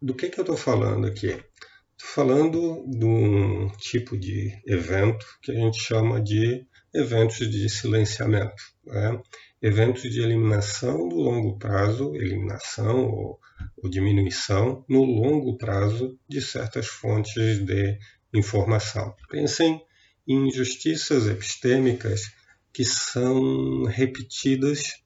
do 0.00 0.14
que 0.14 0.28
que 0.28 0.38
eu 0.38 0.42
estou 0.42 0.56
falando 0.56 1.06
aqui? 1.06 1.26
Estou 1.26 2.14
falando 2.14 2.84
de 2.88 3.04
um 3.04 3.68
tipo 3.76 4.16
de 4.16 4.52
evento 4.66 5.26
que 5.42 5.50
a 5.50 5.54
gente 5.54 5.80
chama 5.80 6.20
de 6.20 6.66
eventos 6.94 7.38
de 7.50 7.68
silenciamento, 7.68 8.62
né? 8.86 9.20
eventos 9.60 10.02
de 10.02 10.20
eliminação 10.20 11.08
do 11.08 11.16
longo 11.16 11.58
prazo, 11.58 12.14
eliminação 12.14 13.06
ou, 13.06 13.40
ou 13.82 13.90
diminuição 13.90 14.84
no 14.88 15.02
longo 15.02 15.58
prazo 15.58 16.18
de 16.28 16.40
certas 16.40 16.86
fontes 16.86 17.64
de 17.64 17.98
informação. 18.32 19.14
Pensem 19.28 19.84
em 20.26 20.48
injustiças 20.48 21.26
epistêmicas 21.26 22.32
que 22.72 22.84
são 22.84 23.84
repetidas, 23.84 25.02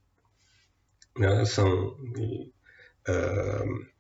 né, 1.16 1.44
são 1.44 1.96
uh, 3.08 3.91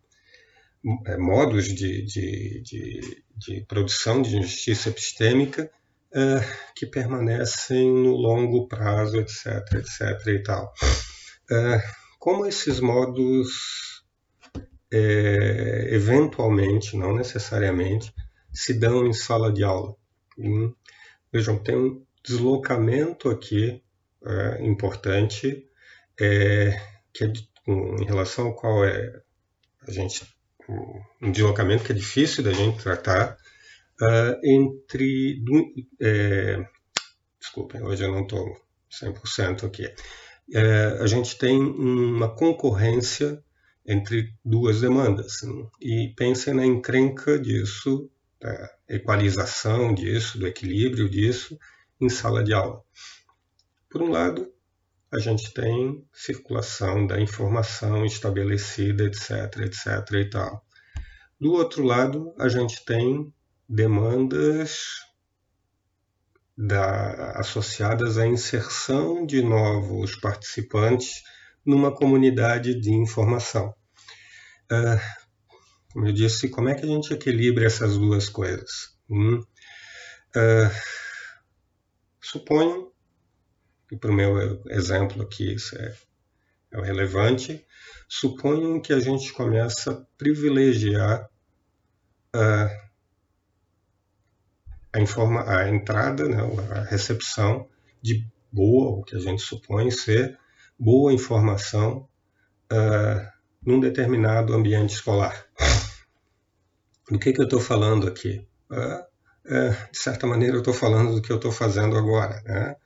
modos 1.18 1.66
de, 1.66 2.04
de, 2.04 2.62
de, 2.62 3.24
de, 3.36 3.64
produção 3.66 4.20
de 4.20 4.36
injustiça 4.36 4.88
epistêmica 4.88 5.70
uh, 6.10 6.72
que 6.74 6.86
permanecem 6.86 7.88
no 7.88 8.16
longo 8.16 8.66
prazo, 8.66 9.18
etc, 9.18 9.62
etc 9.74 10.26
e 10.26 10.42
tal. 10.42 10.72
Uh, 11.50 11.80
como 12.18 12.46
esses 12.46 12.78
modos, 12.78 14.04
é, 14.92 15.88
eventualmente, 15.90 16.96
não 16.96 17.16
necessariamente, 17.16 18.14
se 18.52 18.74
dão 18.74 19.04
em 19.04 19.12
sala 19.12 19.52
de 19.52 19.64
aula. 19.64 19.96
Hum. 20.38 20.72
Vejam, 21.32 21.58
tem 21.58 21.76
um 21.76 22.04
deslocamento 22.22 23.28
aqui 23.28 23.82
é, 24.24 24.64
importante 24.64 25.66
é, 26.20 26.80
que 27.12 27.24
é, 27.24 27.32
em 27.66 28.04
relação 28.04 28.46
ao 28.46 28.54
qual 28.54 28.84
é 28.84 29.20
a 29.80 29.90
gente 29.90 30.24
um 31.20 31.30
deslocamento 31.30 31.84
que 31.84 31.92
é 31.92 31.94
difícil 31.94 32.42
da 32.42 32.52
gente 32.52 32.82
tratar 32.82 33.36
uh, 34.00 34.40
entre 34.42 35.40
do, 35.44 35.72
é, 36.00 36.66
desculpem, 37.40 37.82
hoje 37.82 38.04
eu 38.04 38.12
não 38.12 38.22
estou 38.22 38.56
100% 38.90 39.64
aqui. 39.64 39.92
É, 40.52 40.98
a 41.00 41.06
gente 41.06 41.36
tem 41.38 41.58
uma 41.58 42.28
concorrência 42.34 43.42
entre 43.86 44.32
duas 44.44 44.80
demandas. 44.80 45.38
E 45.80 46.12
pensem 46.16 46.54
na 46.54 46.64
encrenca 46.64 47.38
disso 47.38 48.10
da 48.40 48.70
equalização 48.88 49.94
disso, 49.94 50.38
do 50.38 50.46
equilíbrio 50.46 51.08
disso 51.08 51.58
em 52.00 52.08
sala 52.08 52.42
de 52.42 52.52
aula. 52.52 52.82
Por 53.88 54.02
um 54.02 54.10
lado, 54.10 54.52
a 55.12 55.18
gente 55.18 55.52
tem 55.52 56.02
circulação 56.12 57.06
da 57.06 57.20
informação 57.20 58.04
estabelecida, 58.06 59.04
etc, 59.04 59.60
etc 59.60 60.10
e 60.14 60.30
tal. 60.30 60.64
Do 61.38 61.52
outro 61.52 61.84
lado, 61.84 62.34
a 62.38 62.48
gente 62.48 62.82
tem 62.84 63.32
demandas 63.68 65.02
da, 66.56 67.32
associadas 67.32 68.16
à 68.16 68.26
inserção 68.26 69.26
de 69.26 69.42
novos 69.42 70.16
participantes 70.16 71.22
numa 71.64 71.94
comunidade 71.94 72.80
de 72.80 72.92
informação. 72.92 73.74
Uh, 74.70 75.00
como 75.92 76.06
eu 76.06 76.12
disse, 76.12 76.48
como 76.48 76.70
é 76.70 76.74
que 76.74 76.84
a 76.84 76.88
gente 76.88 77.12
equilibra 77.12 77.66
essas 77.66 77.98
duas 77.98 78.30
coisas? 78.30 78.96
Hum? 79.10 79.40
Uh, 80.34 80.70
suponho, 82.18 82.91
e 83.92 83.96
para 83.96 84.10
o 84.10 84.14
meu 84.14 84.60
exemplo 84.70 85.22
aqui 85.22 85.54
isso 85.54 85.76
é 85.76 85.94
é 86.72 86.80
relevante, 86.80 87.64
suponham 88.08 88.80
que 88.80 88.92
a 88.92 88.98
gente 88.98 89.32
começa 89.32 89.92
a 89.92 90.00
privilegiar 90.16 91.28
a, 92.32 92.70
a, 94.94 95.00
informa, 95.00 95.44
a 95.46 95.68
entrada, 95.68 96.26
né, 96.26 96.38
a 96.70 96.80
recepção 96.80 97.68
de 98.00 98.26
boa, 98.50 99.00
o 99.00 99.04
que 99.04 99.16
a 99.16 99.18
gente 99.18 99.42
supõe 99.42 99.90
ser 99.90 100.38
boa 100.78 101.12
informação 101.12 102.08
uh, 102.72 103.32
num 103.64 103.78
determinado 103.78 104.54
ambiente 104.54 104.94
escolar. 104.94 105.46
Do 107.10 107.18
que, 107.18 107.32
que 107.32 107.40
eu 107.40 107.44
estou 107.44 107.60
falando 107.60 108.08
aqui? 108.08 108.46
Uh, 108.70 109.12
de 109.90 109.98
certa 109.98 110.26
maneira, 110.26 110.54
eu 110.54 110.60
estou 110.60 110.72
falando 110.72 111.14
do 111.14 111.20
que 111.20 111.30
eu 111.30 111.36
estou 111.36 111.52
fazendo 111.52 111.98
agora, 111.98 112.40
né? 112.42 112.76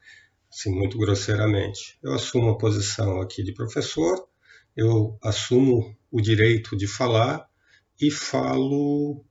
Assim, 0.57 0.75
muito 0.75 0.97
grosseiramente. 0.97 1.99
Eu 2.03 2.15
assumo 2.15 2.51
a 2.51 2.59
posição 2.59 3.21
aqui 3.21 3.43
de 3.43 3.53
professor, 3.53 4.27
eu 4.75 5.19
assumo 5.23 5.95
o 6.11 6.21
direito 6.21 6.75
de 6.75 6.87
falar 6.87 7.47
e 8.01 8.11
falo 8.11 9.23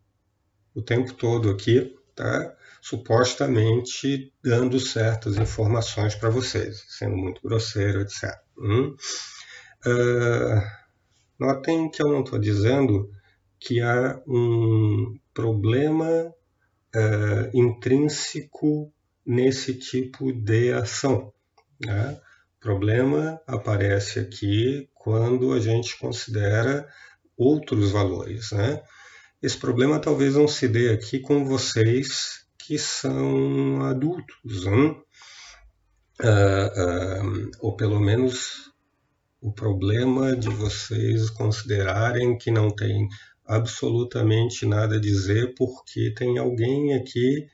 o 0.76 0.82
tempo 0.82 1.14
todo 1.14 1.50
aqui, 1.50 1.96
tá? 2.14 2.56
supostamente 2.80 4.32
dando 4.44 4.80
certas 4.80 5.38
informações 5.38 6.14
para 6.14 6.30
vocês, 6.30 6.86
sendo 6.88 7.18
muito 7.18 7.42
grosseiro, 7.42 8.02
etc. 8.02 8.30
Hum? 8.60 8.96
Uh, 9.84 10.62
notem 11.40 11.90
que 11.90 12.04
eu 12.04 12.10
não 12.10 12.22
estou 12.22 12.38
dizendo 12.38 13.10
que 13.60 13.82
há 13.82 14.22
um 14.28 15.18
problema 15.34 16.32
uh, 16.96 17.58
intrínseco 17.58 18.94
nesse 19.26 19.74
tipo 19.74 20.32
de 20.32 20.72
ação. 20.74 21.34
Né? 21.80 22.20
O 22.58 22.60
problema 22.60 23.42
aparece 23.48 24.20
aqui 24.20 24.90
quando 24.94 25.54
a 25.54 25.60
gente 25.60 25.98
considera 25.98 26.88
outros 27.38 27.92
valores. 27.92 28.52
Né? 28.52 28.82
Esse 29.42 29.58
problema 29.58 30.00
talvez 30.00 30.36
não 30.36 30.48
se 30.48 30.68
dê 30.68 30.92
aqui 30.92 31.20
com 31.20 31.46
vocês 31.46 32.46
que 32.58 32.78
são 32.80 33.82
adultos, 33.86 34.66
uh, 34.66 34.96
uh, 36.22 37.52
ou 37.60 37.76
pelo 37.76 38.00
menos 38.00 38.72
o 39.40 39.52
problema 39.52 40.36
de 40.36 40.50
vocês 40.50 41.30
considerarem 41.30 42.36
que 42.36 42.50
não 42.50 42.72
tem 42.72 43.08
absolutamente 43.46 44.66
nada 44.66 44.96
a 44.96 45.00
dizer 45.00 45.54
porque 45.56 46.12
tem 46.16 46.40
alguém 46.40 46.96
aqui 46.96 47.48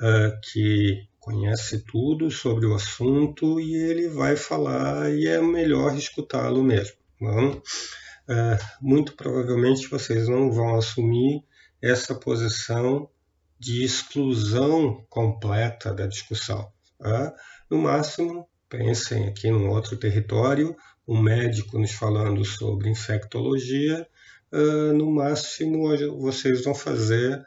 uh, 0.00 0.40
que 0.42 1.06
conhece 1.18 1.80
tudo 1.80 2.30
sobre 2.30 2.66
o 2.66 2.74
assunto 2.74 3.60
e 3.60 3.74
ele 3.74 4.08
vai 4.08 4.36
falar 4.36 5.10
e 5.12 5.26
é 5.26 5.40
melhor 5.40 5.96
escutá-lo 5.96 6.62
mesmo. 6.62 6.96
Não? 7.20 7.52
Uh, 7.52 8.58
muito 8.80 9.14
provavelmente 9.14 9.88
vocês 9.88 10.28
não 10.28 10.50
vão 10.50 10.76
assumir 10.76 11.42
essa 11.82 12.14
posição 12.14 13.08
de 13.58 13.84
exclusão 13.84 15.04
completa 15.08 15.92
da 15.92 16.06
discussão. 16.06 16.70
Tá? 16.98 17.34
No 17.70 17.78
máximo, 17.78 18.48
pensem 18.68 19.26
aqui 19.26 19.50
num 19.50 19.68
outro 19.70 19.96
território 19.96 20.76
um 21.06 21.20
médico 21.20 21.78
nos 21.78 21.92
falando 21.92 22.44
sobre 22.44 22.90
infectologia, 22.90 24.06
uh, 24.52 24.92
no 24.92 25.10
máximo 25.10 25.88
vocês 26.18 26.64
vão 26.64 26.74
fazer, 26.74 27.44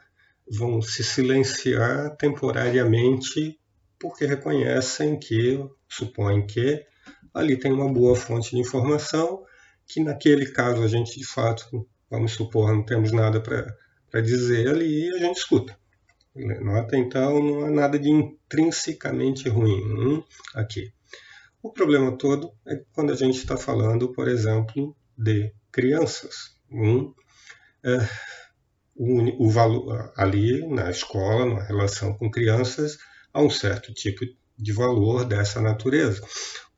vão 0.50 0.82
se 0.82 1.04
silenciar 1.04 2.16
temporariamente, 2.16 3.58
porque 3.98 4.26
reconhecem 4.26 5.18
que, 5.18 5.64
supõem 5.88 6.46
que 6.46 6.84
ali 7.32 7.56
tem 7.56 7.72
uma 7.72 7.92
boa 7.92 8.16
fonte 8.16 8.50
de 8.50 8.58
informação, 8.58 9.44
que 9.86 10.02
naquele 10.02 10.46
caso 10.46 10.82
a 10.82 10.88
gente 10.88 11.18
de 11.18 11.26
fato, 11.26 11.86
vamos 12.10 12.32
supor, 12.32 12.72
não 12.72 12.84
temos 12.84 13.12
nada 13.12 13.40
para 13.40 14.20
dizer 14.20 14.68
ali 14.68 15.06
e 15.06 15.14
a 15.14 15.18
gente 15.18 15.36
escuta. 15.36 15.78
Nota 16.34 16.96
então, 16.96 17.42
não 17.42 17.64
há 17.64 17.70
nada 17.70 17.98
de 17.98 18.08
intrinsecamente 18.08 19.48
ruim 19.48 19.82
hum, 19.82 20.22
aqui. 20.54 20.92
O 21.62 21.72
problema 21.72 22.16
todo 22.16 22.52
é 22.66 22.76
quando 22.92 23.12
a 23.12 23.16
gente 23.16 23.36
está 23.36 23.56
falando, 23.56 24.12
por 24.12 24.28
exemplo, 24.28 24.96
de 25.18 25.52
crianças. 25.70 26.56
Um, 26.70 27.12
é, 27.84 27.98
o, 29.02 29.48
valor 29.48 30.12
ali 30.14 30.66
na 30.68 30.90
escola, 30.90 31.46
na 31.46 31.62
relação 31.62 32.12
com 32.12 32.30
crianças, 32.30 32.98
há 33.32 33.40
um 33.40 33.48
certo 33.48 33.94
tipo 33.94 34.26
de 34.58 34.72
valor 34.72 35.24
dessa 35.24 35.58
natureza, 35.58 36.20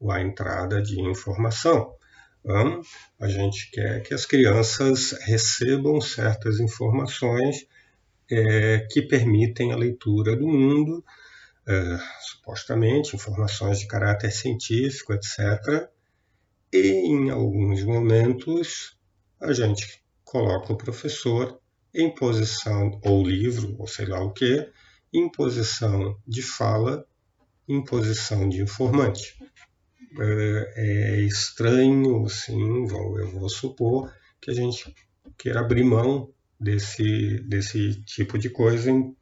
a 0.09 0.21
entrada 0.21 0.81
de 0.81 1.01
informação. 1.01 1.97
Então, 2.45 2.81
a 3.21 3.27
gente 3.29 3.71
quer 3.73 4.03
que 4.03 4.15
as 4.15 4.25
crianças 4.25 5.13
recebam 5.23 6.01
certas 6.01 6.61
informações 6.61 7.67
é, 8.31 8.87
que 8.91 9.03
permitem 9.03 9.73
a 9.73 9.77
leitura 9.77 10.37
do 10.37 10.47
mundo 10.47 11.05
é, 11.67 11.99
supostamente 12.21 13.17
informações 13.17 13.81
de 13.81 13.87
caráter 13.89 14.31
científico, 14.31 15.13
etc. 15.13 15.89
E 16.73 16.89
em 17.07 17.31
alguns 17.31 17.83
momentos 17.83 18.97
a 19.41 19.53
gente 19.53 20.03
coloca 20.25 20.73
o 20.73 20.77
professor 20.77 21.62
em 21.95 22.15
posição, 22.15 23.01
ou 23.05 23.27
livro, 23.27 23.77
ou 23.79 23.87
sei 23.87 24.07
lá 24.07 24.21
o 24.21 24.33
que, 24.33 24.69
em 25.13 25.31
posição 25.31 26.19
de 26.27 26.43
fala, 26.43 27.07
em 27.69 27.85
posição 27.85 28.49
de 28.49 28.63
informante. 28.63 29.37
É, 30.19 30.73
é 30.77 31.21
estranho, 31.21 32.29
sim, 32.29 32.87
eu 32.89 33.31
vou 33.31 33.49
supor 33.49 34.13
que 34.41 34.51
a 34.51 34.55
gente 34.55 34.95
queira 35.39 35.61
abrir 35.61 35.85
mão 35.85 36.33
desse, 36.59 37.39
desse 37.41 38.03
tipo 38.03 38.39
de 38.39 38.51
coisa 38.51 38.91
em, 38.91 39.17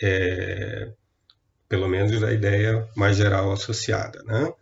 é, 0.00 0.92
pelo 1.68 1.88
menos 1.88 2.20
da 2.20 2.32
ideia 2.32 2.88
mais 2.96 3.16
geral 3.16 3.52
associada. 3.52 4.22
Né? 4.24 4.52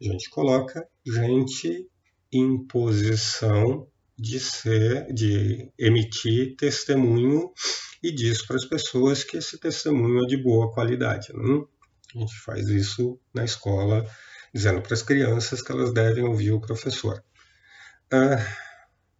A 0.00 0.04
gente 0.04 0.30
coloca 0.30 0.86
gente 1.04 1.88
em 2.32 2.58
posição 2.66 3.86
de 4.18 4.38
ser, 4.38 5.12
de 5.12 5.70
emitir 5.78 6.56
testemunho 6.56 7.52
e 8.02 8.12
diz 8.12 8.44
para 8.44 8.56
as 8.56 8.64
pessoas 8.64 9.24
que 9.24 9.36
esse 9.36 9.58
testemunho 9.58 10.24
é 10.24 10.26
de 10.26 10.36
boa 10.36 10.72
qualidade. 10.72 11.32
Né? 11.32 11.64
A 12.14 12.18
gente 12.18 12.38
faz 12.40 12.68
isso 12.68 13.18
na 13.32 13.44
escola, 13.44 14.06
dizendo 14.52 14.82
para 14.82 14.94
as 14.94 15.02
crianças 15.02 15.62
que 15.62 15.72
elas 15.72 15.92
devem 15.92 16.24
ouvir 16.24 16.52
o 16.52 16.60
professor. 16.60 17.22
Ah, 18.10 18.36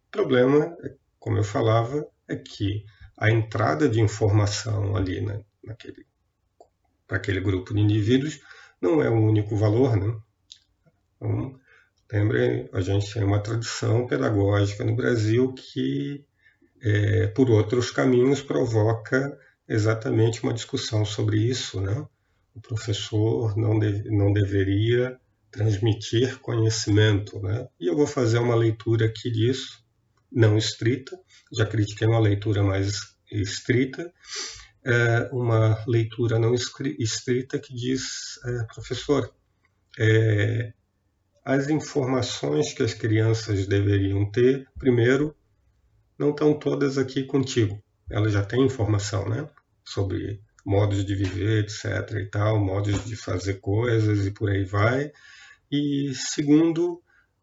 o 0.07 0.11
problema, 0.11 0.75
como 1.19 1.37
eu 1.37 1.43
falava, 1.43 2.05
é 2.27 2.35
que 2.35 2.85
a 3.17 3.31
entrada 3.31 3.89
de 3.89 3.99
informação 3.99 4.95
ali 4.95 5.21
né, 5.21 5.43
naquele 5.63 6.05
para 7.07 7.17
aquele 7.17 7.41
grupo 7.41 7.73
de 7.73 7.79
indivíduos 7.79 8.39
não 8.81 9.01
é 9.01 9.09
o 9.09 9.21
único 9.21 9.55
valor, 9.55 9.95
né? 9.95 10.17
Então, 11.15 11.59
lembrem, 12.13 12.69
a 12.71 12.79
gente 12.79 13.11
tem 13.11 13.23
uma 13.23 13.41
tradição 13.41 14.05
pedagógica 14.05 14.83
no 14.83 14.95
Brasil 14.95 15.51
que, 15.53 16.23
é, 16.81 17.27
por 17.27 17.49
outros 17.49 17.89
caminhos, 17.89 18.39
provoca 18.39 19.35
exatamente 19.67 20.43
uma 20.43 20.53
discussão 20.53 21.03
sobre 21.03 21.39
isso, 21.39 21.81
né? 21.81 22.05
O 22.53 22.61
professor 22.61 23.57
não, 23.57 23.79
deve, 23.79 24.11
não 24.11 24.31
deveria 24.31 25.19
transmitir 25.49 26.39
conhecimento, 26.39 27.39
né? 27.41 27.67
E 27.79 27.87
eu 27.87 27.95
vou 27.95 28.05
fazer 28.05 28.37
uma 28.37 28.55
leitura 28.55 29.07
aqui 29.07 29.31
disso, 29.31 29.83
não 30.31 30.55
estrita, 30.55 31.19
já 31.51 31.65
critiquei 31.65 32.07
uma 32.07 32.19
leitura 32.19 32.61
mais 32.61 33.15
estrita, 33.31 34.13
é, 34.85 35.29
uma 35.31 35.83
leitura 35.87 36.37
não 36.37 36.53
escrita 36.53 37.57
que 37.57 37.73
diz, 37.73 38.37
é, 38.45 38.63
professor, 38.71 39.33
é, 39.97 40.73
as 41.43 41.69
informações 41.69 42.73
que 42.73 42.83
as 42.83 42.93
crianças 42.93 43.67
deveriam 43.67 44.29
ter, 44.31 44.67
primeiro, 44.79 45.35
não 46.17 46.29
estão 46.29 46.53
todas 46.53 46.97
aqui 46.97 47.23
contigo. 47.23 47.81
Elas 48.09 48.33
já 48.33 48.43
têm 48.43 48.65
informação, 48.65 49.27
né? 49.27 49.47
Sobre 49.83 50.41
modos 50.65 51.05
de 51.05 51.15
viver, 51.15 51.63
etc. 51.63 52.11
e 52.17 52.25
tal, 52.27 52.59
modos 52.59 53.03
de 53.05 53.15
fazer 53.15 53.55
coisas 53.55 54.25
e 54.25 54.31
por 54.31 54.49
aí 54.49 54.63
vai. 54.63 55.11
E 55.69 56.13
segundo, 56.15 57.01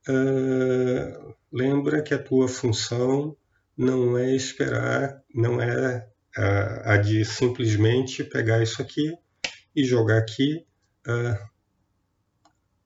uh, 0.08 1.34
lembra 1.52 2.02
que 2.02 2.14
a 2.14 2.22
tua 2.22 2.48
função 2.48 3.36
não 3.76 4.16
é 4.16 4.34
esperar, 4.34 5.22
não 5.34 5.60
é 5.60 6.08
a, 6.36 6.94
a 6.94 6.96
de 6.96 7.24
simplesmente 7.24 8.24
pegar 8.24 8.62
isso 8.62 8.80
aqui 8.80 9.12
e 9.74 9.84
jogar 9.84 10.18
aqui. 10.18 10.64
Uh, 11.06 11.49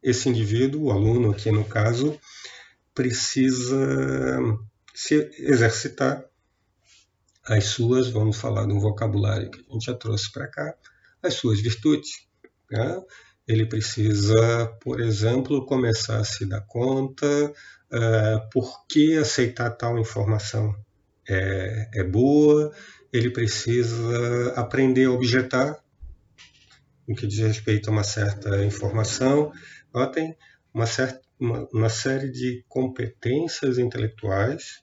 esse 0.04 0.28
indivíduo, 0.28 0.84
o 0.84 0.92
aluno 0.92 1.32
aqui 1.32 1.50
no 1.50 1.64
caso, 1.64 2.16
precisa 2.94 4.38
se 4.94 5.14
exercitar 5.38 6.24
as 7.42 7.64
suas, 7.64 8.08
vamos 8.08 8.36
falar 8.36 8.66
de 8.66 8.72
um 8.72 8.78
vocabulário 8.78 9.50
que 9.50 9.64
a 9.68 9.72
gente 9.72 9.86
já 9.86 9.94
trouxe 9.94 10.30
para 10.30 10.46
cá, 10.46 10.74
as 11.22 11.34
suas 11.34 11.60
virtudes. 11.60 12.28
Né? 12.70 13.02
ele 13.46 13.66
precisa, 13.66 14.66
por 14.80 15.00
exemplo, 15.00 15.66
começar 15.66 16.18
a 16.18 16.24
se 16.24 16.46
dar 16.46 16.62
conta 16.62 17.26
uh, 17.26 18.50
por 18.50 18.86
que 18.86 19.16
aceitar 19.16 19.70
tal 19.70 19.98
informação 19.98 20.74
é, 21.28 21.88
é 21.94 22.04
boa, 22.04 22.72
ele 23.12 23.30
precisa 23.30 24.52
aprender 24.56 25.04
a 25.04 25.12
objetar 25.12 25.78
no 27.06 27.14
que 27.14 27.26
diz 27.26 27.38
respeito 27.40 27.90
a 27.90 27.92
uma 27.92 28.04
certa 28.04 28.64
informação. 28.64 29.52
Notem 29.94 30.36
uma, 30.74 30.86
certa, 30.86 31.20
uma, 31.38 31.68
uma 31.72 31.88
série 31.88 32.28
de 32.28 32.64
competências 32.68 33.78
intelectuais, 33.78 34.82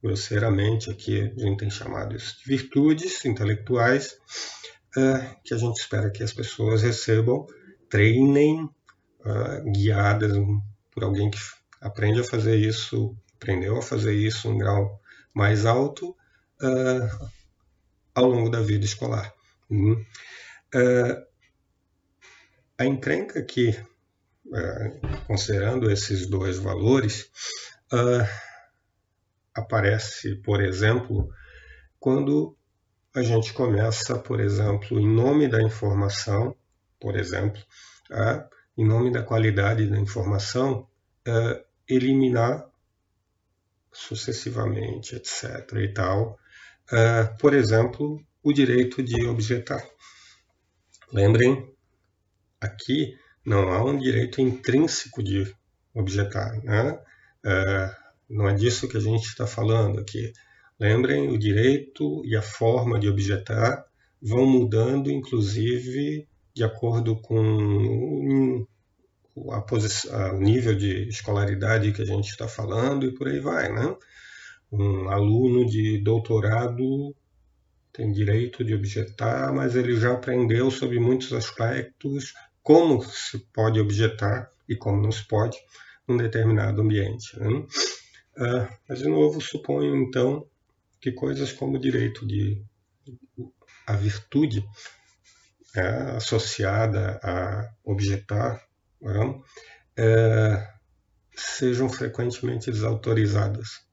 grosseiramente 0.00 0.90
aqui 0.90 1.20
a 1.20 1.40
gente 1.40 1.58
tem 1.58 1.70
chamado 1.70 2.14
isso 2.14 2.38
de 2.38 2.44
virtudes 2.56 3.24
intelectuais, 3.24 4.16
uh, 4.96 5.36
que 5.42 5.52
a 5.52 5.56
gente 5.56 5.80
espera 5.80 6.10
que 6.10 6.22
as 6.22 6.32
pessoas 6.32 6.82
recebam, 6.82 7.46
treinem, 7.90 8.64
uh, 8.64 9.72
guiadas 9.72 10.36
por 10.92 11.02
alguém 11.02 11.30
que 11.30 11.38
aprende 11.80 12.20
a 12.20 12.24
fazer 12.24 12.56
isso, 12.56 13.16
aprendeu 13.34 13.76
a 13.76 13.82
fazer 13.82 14.14
isso 14.14 14.46
em 14.46 14.52
um 14.52 14.58
grau 14.58 15.00
mais 15.34 15.66
alto 15.66 16.10
uh, 16.62 17.28
ao 18.14 18.26
longo 18.26 18.48
da 18.48 18.60
vida 18.60 18.84
escolar. 18.84 19.34
Uhum. 19.68 20.04
a 22.78 22.84
encrenca 22.84 23.42
que 23.42 23.70
é, 23.70 23.86
considerando 25.26 25.90
esses 25.90 26.26
dois 26.26 26.58
valores, 26.58 27.30
uh, 27.92 28.26
aparece, 29.54 30.36
por 30.36 30.62
exemplo, 30.62 31.28
quando 31.98 32.56
a 33.14 33.22
gente 33.22 33.52
começa, 33.52 34.18
por 34.18 34.40
exemplo, 34.40 34.98
em 34.98 35.08
nome 35.08 35.48
da 35.48 35.62
informação, 35.62 36.56
por 37.00 37.16
exemplo, 37.16 37.60
em 38.76 38.84
nome 38.86 39.12
da 39.12 39.22
qualidade 39.22 39.88
da 39.88 39.98
informação, 39.98 40.88
uh, 41.28 41.64
eliminar 41.88 42.68
sucessivamente, 43.92 45.14
etc. 45.14 45.72
e 45.76 45.88
tal, 45.88 46.38
uh, 46.92 47.38
por 47.38 47.54
exemplo, 47.54 48.20
o 48.42 48.52
direito 48.52 49.02
de 49.02 49.24
objetar. 49.26 49.82
Lembrem, 51.12 51.72
aqui 52.60 53.16
não 53.44 53.70
há 53.70 53.84
um 53.84 53.98
direito 53.98 54.40
intrínseco 54.40 55.22
de 55.22 55.54
objetar. 55.94 56.62
Né? 56.62 56.98
É, 57.44 57.96
não 58.28 58.48
é 58.48 58.54
disso 58.54 58.88
que 58.88 58.96
a 58.96 59.00
gente 59.00 59.26
está 59.26 59.46
falando 59.46 60.00
aqui. 60.00 60.32
Lembrem, 60.78 61.30
o 61.30 61.38
direito 61.38 62.24
e 62.24 62.34
a 62.34 62.42
forma 62.42 62.98
de 62.98 63.08
objetar 63.08 63.84
vão 64.20 64.46
mudando, 64.46 65.10
inclusive, 65.10 66.26
de 66.54 66.64
acordo 66.64 67.16
com 67.16 68.66
o 69.36 70.40
nível 70.40 70.74
de 70.74 71.08
escolaridade 71.08 71.92
que 71.92 72.02
a 72.02 72.06
gente 72.06 72.30
está 72.30 72.48
falando 72.48 73.06
e 73.06 73.14
por 73.14 73.28
aí 73.28 73.40
vai. 73.40 73.70
Né? 73.72 73.94
Um 74.72 75.08
aluno 75.08 75.66
de 75.66 75.98
doutorado 75.98 77.14
tem 77.92 78.10
direito 78.10 78.64
de 78.64 78.74
objetar, 78.74 79.52
mas 79.52 79.76
ele 79.76 79.94
já 79.96 80.12
aprendeu 80.12 80.70
sobre 80.70 80.98
muitos 80.98 81.32
aspectos 81.32 82.32
como 82.64 83.04
se 83.04 83.38
pode 83.52 83.78
objetar 83.78 84.50
e 84.68 84.74
como 84.74 85.00
não 85.00 85.12
se 85.12 85.24
pode 85.28 85.56
num 86.08 86.16
determinado 86.16 86.80
ambiente. 86.80 87.38
Né? 87.38 87.48
Uh, 88.36 88.68
mas, 88.88 88.98
de 88.98 89.08
novo, 89.08 89.40
suponho, 89.40 89.94
então, 89.94 90.48
que 91.00 91.12
coisas 91.12 91.52
como 91.52 91.76
o 91.76 91.80
direito 91.80 92.26
de 92.26 92.60
a 93.86 93.92
virtude 93.94 94.66
é, 95.76 95.86
associada 96.16 97.20
a 97.22 97.70
objetar 97.84 98.62
né, 99.00 99.40
é, 99.96 100.72
sejam 101.36 101.88
frequentemente 101.88 102.70
desautorizadas. 102.70 103.84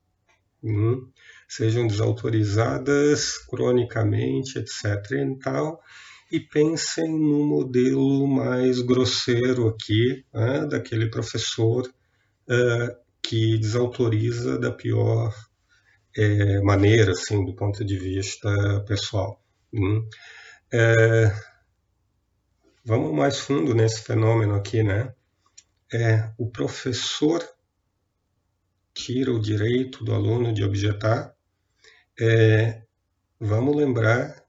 Hum, 0.64 1.12
sejam 1.50 1.88
desautorizadas 1.88 3.38
cronicamente, 3.40 4.60
etc. 4.60 5.12
E 5.12 5.40
tal, 5.40 5.82
e 6.32 6.40
pensem 6.40 7.10
no 7.12 7.46
modelo 7.46 8.26
mais 8.26 8.80
grosseiro 8.80 9.68
aqui, 9.68 10.26
né, 10.34 10.66
daquele 10.66 11.10
professor 11.10 11.86
uh, 11.88 13.02
que 13.22 13.58
desautoriza 13.58 14.58
da 14.58 14.72
pior 14.72 15.34
é, 16.18 16.62
maneira, 16.62 17.12
assim, 17.12 17.46
do 17.46 17.56
ponto 17.56 17.86
de 17.86 17.98
vista 17.98 18.50
pessoal. 18.88 19.42
Hum. 19.74 20.08
É, 20.74 21.34
vamos 22.84 23.14
mais 23.14 23.40
fundo 23.40 23.74
nesse 23.74 24.02
fenômeno 24.02 24.56
aqui, 24.56 24.84
né? 24.84 25.14
É, 25.94 26.32
o 26.38 26.50
professor 26.50 27.42
tira 28.94 29.32
o 29.32 29.40
direito 29.40 30.04
do 30.04 30.14
aluno 30.14 30.54
de 30.54 30.64
objetar. 30.64 31.34
É, 32.20 32.82
vamos 33.40 33.76
lembrar 33.76 34.41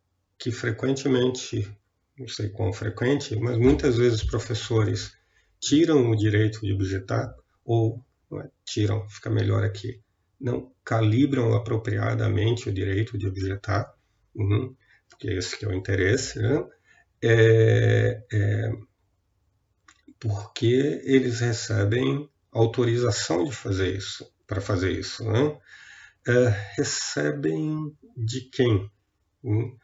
que 0.42 0.50
frequentemente, 0.50 1.72
não 2.18 2.26
sei 2.26 2.48
quão 2.48 2.72
frequente, 2.72 3.36
mas 3.36 3.56
muitas 3.56 3.96
vezes 3.96 4.24
professores 4.24 5.12
tiram 5.60 6.10
o 6.10 6.16
direito 6.16 6.62
de 6.62 6.72
objetar, 6.72 7.32
ou 7.64 8.04
é, 8.32 8.50
tiram, 8.64 9.08
fica 9.08 9.30
melhor 9.30 9.62
aqui, 9.62 10.00
não 10.40 10.72
calibram 10.84 11.54
apropriadamente 11.54 12.68
o 12.68 12.72
direito 12.72 13.16
de 13.16 13.28
objetar, 13.28 13.94
uhum, 14.34 14.74
porque 15.08 15.28
esse 15.28 15.56
que 15.56 15.64
é 15.64 15.68
o 15.68 15.72
interesse, 15.72 16.40
né? 16.40 16.66
é, 17.22 18.20
é, 18.32 18.72
porque 20.18 21.00
eles 21.04 21.38
recebem 21.38 22.28
autorização 22.50 23.44
de 23.44 23.52
fazer 23.52 23.96
isso, 23.96 24.28
para 24.44 24.60
fazer 24.60 24.90
isso. 24.90 25.22
Né? 25.22 25.56
É, 26.26 26.48
recebem 26.76 27.96
de 28.16 28.40
quem? 28.50 28.90
Hum? 29.44 29.76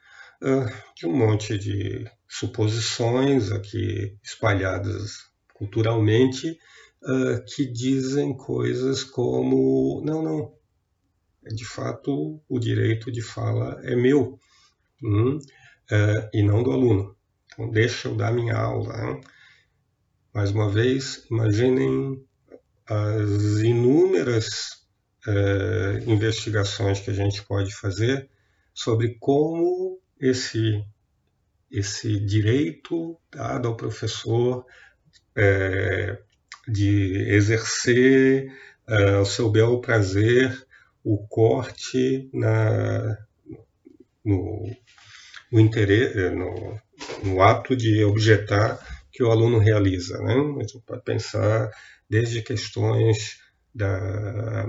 De 0.95 1.07
um 1.07 1.16
monte 1.16 1.59
de 1.59 2.09
suposições 2.28 3.51
aqui 3.51 4.16
espalhadas 4.22 5.28
culturalmente 5.55 6.59
que 7.55 7.66
dizem 7.66 8.36
coisas 8.36 9.03
como: 9.03 10.03
não, 10.05 10.22
não, 10.22 10.55
de 11.43 11.64
fato 11.64 12.41
o 12.49 12.59
direito 12.59 13.11
de 13.11 13.22
fala 13.22 13.80
é 13.82 13.97
meu 13.97 14.39
hum, 15.03 15.39
e 16.32 16.43
não 16.43 16.62
do 16.62 16.70
aluno. 16.70 17.16
Então, 17.53 17.70
deixa 17.70 18.09
eu 18.09 18.14
dar 18.14 18.32
minha 18.32 18.57
aula. 18.57 18.95
Hein? 19.05 19.20
Mais 20.32 20.53
uma 20.53 20.70
vez, 20.70 21.26
imaginem 21.30 22.24
as 22.86 23.61
inúmeras 23.61 24.86
investigações 26.07 27.01
que 27.01 27.11
a 27.11 27.14
gente 27.14 27.43
pode 27.43 27.74
fazer 27.74 28.30
sobre 28.72 29.16
como 29.18 30.01
esse, 30.20 30.84
esse 31.70 32.18
direito 32.20 33.18
dado 33.30 33.68
ao 33.68 33.76
professor 33.76 34.64
é, 35.36 36.18
de 36.66 37.26
exercer 37.28 38.52
é, 38.88 39.14
ao 39.14 39.24
seu 39.24 39.50
bel 39.50 39.80
prazer 39.80 40.66
o 41.04 41.26
corte 41.28 42.28
na, 42.32 43.16
no, 44.24 44.76
no, 45.50 45.60
interesse, 45.60 46.18
é, 46.18 46.30
no, 46.30 46.78
no 47.22 47.42
ato 47.42 47.76
de 47.76 48.02
objetar 48.04 48.78
que 49.10 49.22
o 49.22 49.30
aluno 49.30 49.58
realiza. 49.58 50.18
Né? 50.18 50.34
A 50.34 50.60
gente 50.60 50.80
pode 50.84 51.02
pensar 51.02 51.70
desde 52.08 52.42
questões 52.42 53.40
da, 53.74 54.66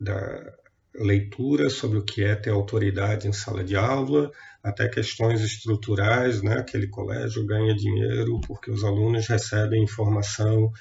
da 0.00 0.54
leitura 0.94 1.68
sobre 1.68 1.98
o 1.98 2.04
que 2.04 2.22
é 2.24 2.34
ter 2.34 2.50
autoridade 2.50 3.28
em 3.28 3.32
sala 3.32 3.62
de 3.62 3.76
aula, 3.76 4.30
até 4.66 4.88
questões 4.88 5.40
estruturais, 5.40 6.42
né? 6.42 6.58
aquele 6.58 6.88
colégio 6.88 7.46
ganha 7.46 7.74
dinheiro 7.74 8.40
porque 8.46 8.68
os 8.68 8.82
alunos 8.82 9.28
recebem 9.28 9.84
informação 9.84 10.72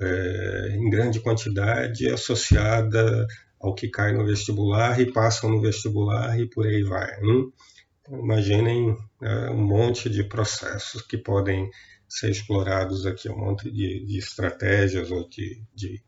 é, 0.00 0.76
em 0.76 0.88
grande 0.88 1.20
quantidade 1.20 2.08
associada 2.08 3.26
ao 3.60 3.74
que 3.74 3.88
cai 3.88 4.12
no 4.12 4.24
vestibular 4.24 5.00
e 5.00 5.12
passam 5.12 5.50
no 5.50 5.60
vestibular 5.60 6.38
e 6.38 6.48
por 6.48 6.66
aí 6.66 6.84
vai. 6.84 7.20
Hein? 7.20 7.52
Então, 8.00 8.20
imaginem 8.20 8.96
é, 9.20 9.50
um 9.50 9.66
monte 9.66 10.08
de 10.08 10.22
processos 10.22 11.02
que 11.02 11.18
podem 11.18 11.68
ser 12.08 12.30
explorados 12.30 13.06
aqui, 13.06 13.28
um 13.28 13.38
monte 13.38 13.68
de, 13.68 14.04
de 14.04 14.18
estratégias 14.18 15.10
ou 15.10 15.28
de, 15.28 15.60
de, 15.74 16.00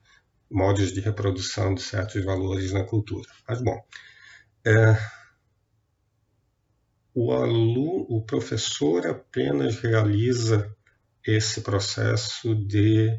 modos 0.48 0.92
de 0.92 1.00
reprodução 1.00 1.74
de 1.74 1.82
certos 1.82 2.24
valores 2.24 2.72
na 2.72 2.84
cultura. 2.84 3.28
Mas, 3.48 3.60
bom, 3.60 3.76
é, 4.64 4.96
o 7.20 7.32
aluno, 7.32 8.06
o 8.08 8.22
professor 8.22 9.04
apenas 9.04 9.80
realiza 9.80 10.72
esse 11.26 11.62
processo 11.62 12.54
de, 12.54 13.10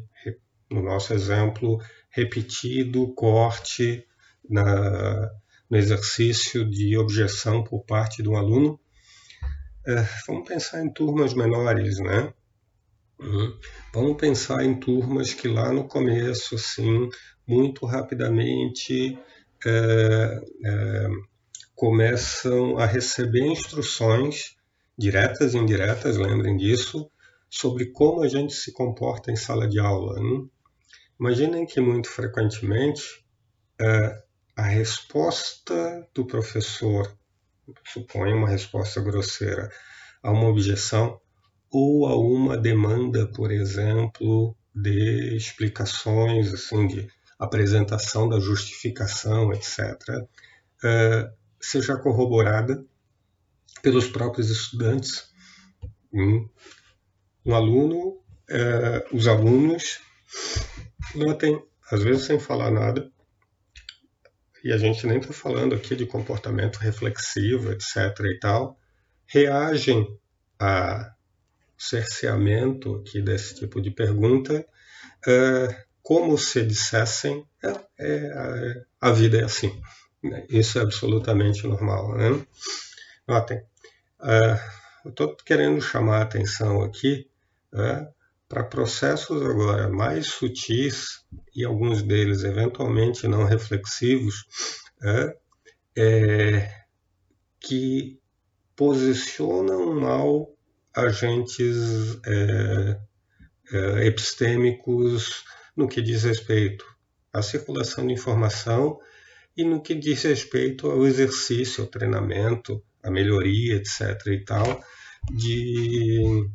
no 0.70 0.82
nosso 0.82 1.12
exemplo, 1.12 1.78
repetido 2.10 3.12
corte 3.12 4.02
na, 4.48 5.30
no 5.68 5.76
exercício 5.76 6.64
de 6.64 6.96
objeção 6.96 7.62
por 7.62 7.84
parte 7.84 8.22
do 8.22 8.36
aluno. 8.36 8.80
É, 9.86 10.02
vamos 10.26 10.48
pensar 10.48 10.82
em 10.82 10.90
turmas 10.90 11.34
menores, 11.34 11.98
né? 11.98 12.32
Hum. 13.20 13.54
Vamos 13.92 14.16
pensar 14.16 14.64
em 14.64 14.80
turmas 14.80 15.34
que 15.34 15.46
lá 15.46 15.70
no 15.74 15.86
começo, 15.86 16.54
assim, 16.54 17.10
muito 17.46 17.84
rapidamente 17.84 19.18
é, 19.66 20.40
é, 20.64 21.08
começam 21.80 22.76
a 22.76 22.84
receber 22.84 23.40
instruções 23.40 24.54
diretas 24.98 25.54
e 25.54 25.56
indiretas, 25.56 26.18
lembrem 26.18 26.54
disso, 26.54 27.10
sobre 27.48 27.86
como 27.86 28.22
a 28.22 28.28
gente 28.28 28.52
se 28.52 28.70
comporta 28.70 29.32
em 29.32 29.36
sala 29.36 29.66
de 29.66 29.80
aula. 29.80 30.20
Hein? 30.20 30.50
Imaginem 31.18 31.64
que 31.64 31.80
muito 31.80 32.10
frequentemente 32.10 33.24
é, 33.80 34.22
a 34.54 34.62
resposta 34.62 36.06
do 36.14 36.26
professor, 36.26 37.16
suponha 37.86 38.36
uma 38.36 38.50
resposta 38.50 39.00
grosseira, 39.00 39.70
a 40.22 40.30
uma 40.30 40.48
objeção 40.48 41.18
ou 41.70 42.06
a 42.08 42.14
uma 42.14 42.58
demanda, 42.58 43.26
por 43.26 43.50
exemplo, 43.50 44.54
de 44.74 45.34
explicações, 45.34 46.52
assim, 46.52 46.86
de 46.86 47.08
apresentação 47.38 48.28
da 48.28 48.38
justificação, 48.38 49.50
etc., 49.54 49.96
seja 51.60 51.96
corroborada 51.96 52.84
pelos 53.82 54.08
próprios 54.08 54.50
estudantes. 54.50 55.30
Um, 56.12 56.48
um 57.44 57.54
aluno, 57.54 58.20
é, 58.48 59.06
os 59.12 59.26
alunos 59.26 60.00
notem, 61.14 61.62
às 61.90 62.02
vezes 62.02 62.24
sem 62.24 62.38
falar 62.38 62.70
nada, 62.70 63.10
e 64.62 64.72
a 64.72 64.76
gente 64.76 65.06
nem 65.06 65.18
está 65.18 65.32
falando 65.32 65.74
aqui 65.74 65.96
de 65.96 66.06
comportamento 66.06 66.78
reflexivo, 66.78 67.72
etc. 67.72 67.96
e 68.24 68.38
tal, 68.38 68.78
reagem 69.26 70.18
a 70.58 71.14
cerceamento 71.78 72.96
aqui 72.96 73.22
desse 73.22 73.54
tipo 73.54 73.80
de 73.80 73.90
pergunta 73.90 74.66
é, 75.26 75.84
como 76.02 76.36
se 76.36 76.62
dissessem 76.64 77.46
é, 77.62 77.72
é, 77.98 78.84
a 79.00 79.10
vida 79.12 79.38
é 79.38 79.44
assim. 79.44 79.80
Isso 80.48 80.78
é 80.78 80.82
absolutamente 80.82 81.66
normal. 81.66 82.14
Né? 82.16 82.46
Notem, 83.26 83.62
é, 84.22 84.60
eu 85.04 85.10
estou 85.10 85.36
querendo 85.36 85.80
chamar 85.80 86.18
a 86.18 86.22
atenção 86.22 86.82
aqui 86.82 87.28
é, 87.72 88.06
para 88.48 88.64
processos 88.64 89.42
agora 89.42 89.88
mais 89.88 90.26
sutis 90.26 91.24
e 91.54 91.64
alguns 91.64 92.02
deles 92.02 92.42
eventualmente 92.42 93.28
não 93.28 93.44
reflexivos, 93.44 94.44
é, 95.02 95.36
é, 95.96 96.84
que 97.60 98.20
posicionam 98.74 99.94
mal 99.94 100.52
agentes 100.94 102.18
é, 102.26 103.00
é, 103.72 104.06
epistêmicos 104.06 105.44
no 105.76 105.86
que 105.86 106.02
diz 106.02 106.24
respeito 106.24 106.84
à 107.32 107.42
circulação 107.42 108.06
de 108.06 108.14
informação 108.14 108.98
e 109.56 109.64
no 109.64 109.82
que 109.82 109.94
diz 109.94 110.22
respeito 110.22 110.90
ao 110.90 111.06
exercício, 111.06 111.84
ao 111.84 111.90
treinamento, 111.90 112.82
à 113.02 113.10
melhoria, 113.10 113.76
etc. 113.76 114.26
e 114.26 114.44
tal, 114.44 114.82
de 115.30 116.48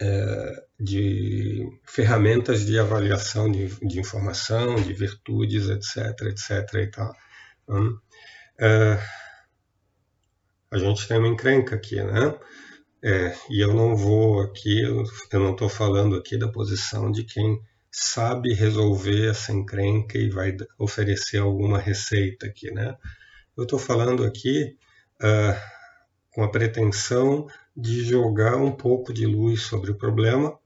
é, 0.00 0.64
de 0.80 1.78
ferramentas 1.84 2.66
de 2.66 2.76
avaliação 2.76 3.50
de, 3.50 3.68
de, 3.86 4.00
informação, 4.00 4.74
de 4.74 4.92
virtudes, 4.92 5.68
etc, 5.68 6.22
etc 6.22 6.74
e 6.74 6.86
tal. 6.88 7.14
Então, 7.62 8.00
é, 8.58 8.98
a 10.72 10.78
gente 10.78 11.06
tem 11.06 11.18
uma 11.18 11.28
encrenca 11.28 11.76
aqui, 11.76 12.02
né? 12.02 12.36
É, 13.04 13.32
e 13.48 13.60
eu 13.60 13.74
não 13.74 13.94
vou 13.94 14.40
aqui, 14.40 14.82
eu 14.82 15.40
não 15.40 15.52
estou 15.52 15.68
falando 15.68 16.16
aqui 16.16 16.36
da 16.36 16.48
posição 16.48 17.10
de 17.12 17.22
quem 17.22 17.60
sabe 17.92 18.54
resolver 18.54 19.28
essa 19.28 19.52
encrenca 19.52 20.16
e 20.16 20.30
vai 20.30 20.56
oferecer 20.78 21.38
alguma 21.38 21.78
receita 21.78 22.46
aqui, 22.46 22.70
né? 22.70 22.96
Eu 23.54 23.64
estou 23.64 23.78
falando 23.78 24.24
aqui 24.24 24.76
uh, 25.20 25.60
com 26.30 26.42
a 26.42 26.50
pretensão 26.50 27.46
de 27.76 28.02
jogar 28.02 28.56
um 28.56 28.72
pouco 28.72 29.12
de 29.12 29.26
luz 29.26 29.62
sobre 29.62 29.90
o 29.90 29.98
problema 29.98 30.58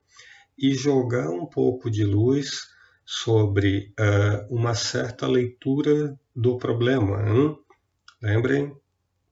e 0.56 0.72
jogar 0.74 1.28
um 1.28 1.44
pouco 1.44 1.90
de 1.90 2.04
luz 2.04 2.68
sobre 3.04 3.92
uh, 3.98 4.54
uma 4.54 4.74
certa 4.74 5.26
leitura 5.26 6.16
do 6.34 6.56
problema. 6.58 7.28
Hein? 7.28 7.58
Lembrem 8.22 8.76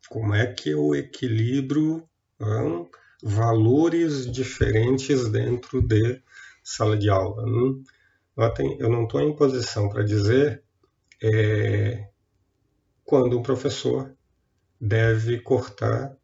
como 0.08 0.34
é 0.34 0.46
que 0.46 0.70
eu 0.70 0.94
equilibro 0.96 2.08
hein, 2.40 2.88
valores 3.22 4.30
diferentes 4.30 5.28
dentro 5.28 5.80
de 5.80 6.20
sala 6.64 6.96
de 6.96 7.10
aula. 7.10 7.44
Notem, 8.36 8.76
eu 8.80 8.88
não 8.88 9.04
estou 9.04 9.20
em 9.20 9.36
posição 9.36 9.88
para 9.88 10.02
dizer 10.02 10.64
é, 11.22 12.08
quando 13.04 13.38
um 13.38 13.42
professor 13.42 14.12
deve 14.80 15.40
cortar 15.40 16.16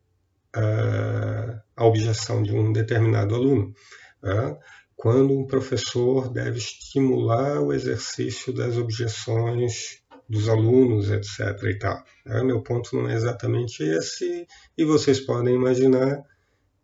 a, 0.53 1.63
a 1.77 1.85
objeção 1.85 2.43
de 2.43 2.53
um 2.53 2.73
determinado 2.73 3.35
aluno. 3.35 3.73
Tá? 4.21 4.59
Quando 4.97 5.39
um 5.39 5.47
professor 5.47 6.33
deve 6.33 6.59
estimular 6.59 7.61
o 7.61 7.73
exercício 7.73 8.53
das 8.53 8.77
objeções 8.77 10.01
dos 10.29 10.49
alunos, 10.49 11.11
etc. 11.11 11.63
E 11.65 11.79
tal. 11.79 12.03
Tá? 12.25 12.45
Meu 12.45 12.63
ponto 12.63 12.95
não 12.97 13.09
é 13.09 13.15
exatamente 13.15 13.83
esse, 13.83 14.47
e 14.77 14.85
vocês 14.85 15.21
podem 15.21 15.55
imaginar 15.55 16.23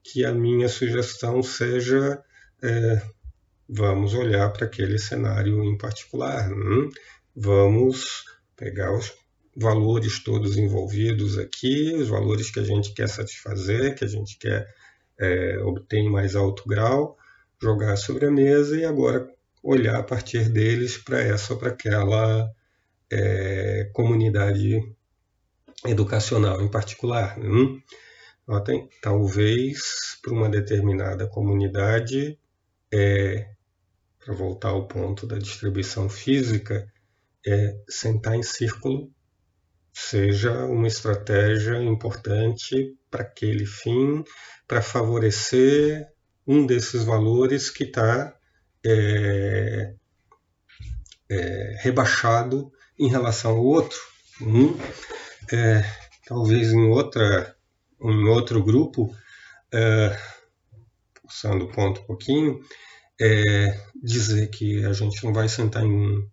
que 0.03 0.25
a 0.25 0.33
minha 0.33 0.69
sugestão 0.69 1.43
seja 1.43 2.23
é, 2.63 3.03
vamos 3.69 4.15
olhar 4.15 4.53
para 4.53 4.67
aquele 4.67 4.99
cenário 4.99 5.65
em 5.65 5.77
particular, 5.77 6.51
hum? 6.53 6.91
vamos 7.35 8.25
pegar 8.57 8.93
os 8.97 9.13
valores 9.57 10.23
todos 10.23 10.57
envolvidos 10.57 11.39
aqui, 11.39 11.93
os 11.95 12.09
valores 12.09 12.51
que 12.51 12.61
a 12.61 12.65
gente 12.65 12.93
quer 12.93 13.09
satisfazer, 13.09 13.95
que 13.95 14.05
a 14.05 14.09
gente 14.09 14.39
quer 14.39 14.67
é, 15.19 15.59
obter 15.61 15.99
em 15.99 16.11
mais 16.11 16.37
alto 16.37 16.63
grau, 16.67 17.17
jogar 17.61 17.97
sobre 17.97 18.27
a 18.27 18.31
mesa 18.31 18.77
e 18.77 18.85
agora 18.85 19.27
olhar 19.63 19.97
a 19.97 20.03
partir 20.03 20.49
deles 20.49 20.99
para 20.99 21.21
essa 21.21 21.55
ou 21.55 21.59
para 21.59 21.71
aquela 21.71 22.51
é, 23.11 23.91
comunidade 23.93 24.81
educacional 25.85 26.61
em 26.61 26.69
particular. 26.69 27.39
Hum? 27.39 27.81
Notem, 28.47 28.89
talvez 29.03 30.19
para 30.23 30.33
uma 30.33 30.49
determinada 30.49 31.27
comunidade, 31.27 32.39
é, 32.93 33.56
para 34.27 34.35
voltar 34.35 34.71
ao 34.71 34.89
ponto 34.89 35.25
da 35.25 35.39
distribuição 35.39 36.09
física, 36.09 36.93
é 37.47 37.79
sentar 37.89 38.35
em 38.35 38.43
círculo 38.43 39.09
seja 39.99 40.53
uma 40.67 40.87
estratégia 40.87 41.83
importante 41.83 42.95
para 43.11 43.23
aquele 43.23 43.65
fim, 43.65 44.23
para 44.69 44.83
favorecer 44.83 46.07
um 46.47 46.67
desses 46.67 47.03
valores 47.03 47.71
que 47.71 47.85
está 47.85 48.37
é, 48.85 49.95
é, 51.31 51.77
rebaixado 51.81 52.71
em 52.99 53.09
relação 53.09 53.53
ao 53.53 53.65
outro. 53.65 53.99
Um, 54.43 54.77
é, 55.51 55.83
talvez 56.27 56.73
em 56.73 56.91
outra 56.91 57.57
em 57.99 58.29
outro 58.29 58.63
grupo, 58.63 59.17
é, 59.73 60.15
passando 61.23 61.65
o 61.65 61.73
ponto 61.73 62.03
um 62.03 62.05
pouquinho, 62.05 62.61
é, 63.21 63.81
dizer 64.03 64.49
que 64.49 64.85
a 64.85 64.93
gente 64.93 65.25
não 65.25 65.33
vai 65.33 65.49
sentar 65.49 65.85
em 65.85 66.29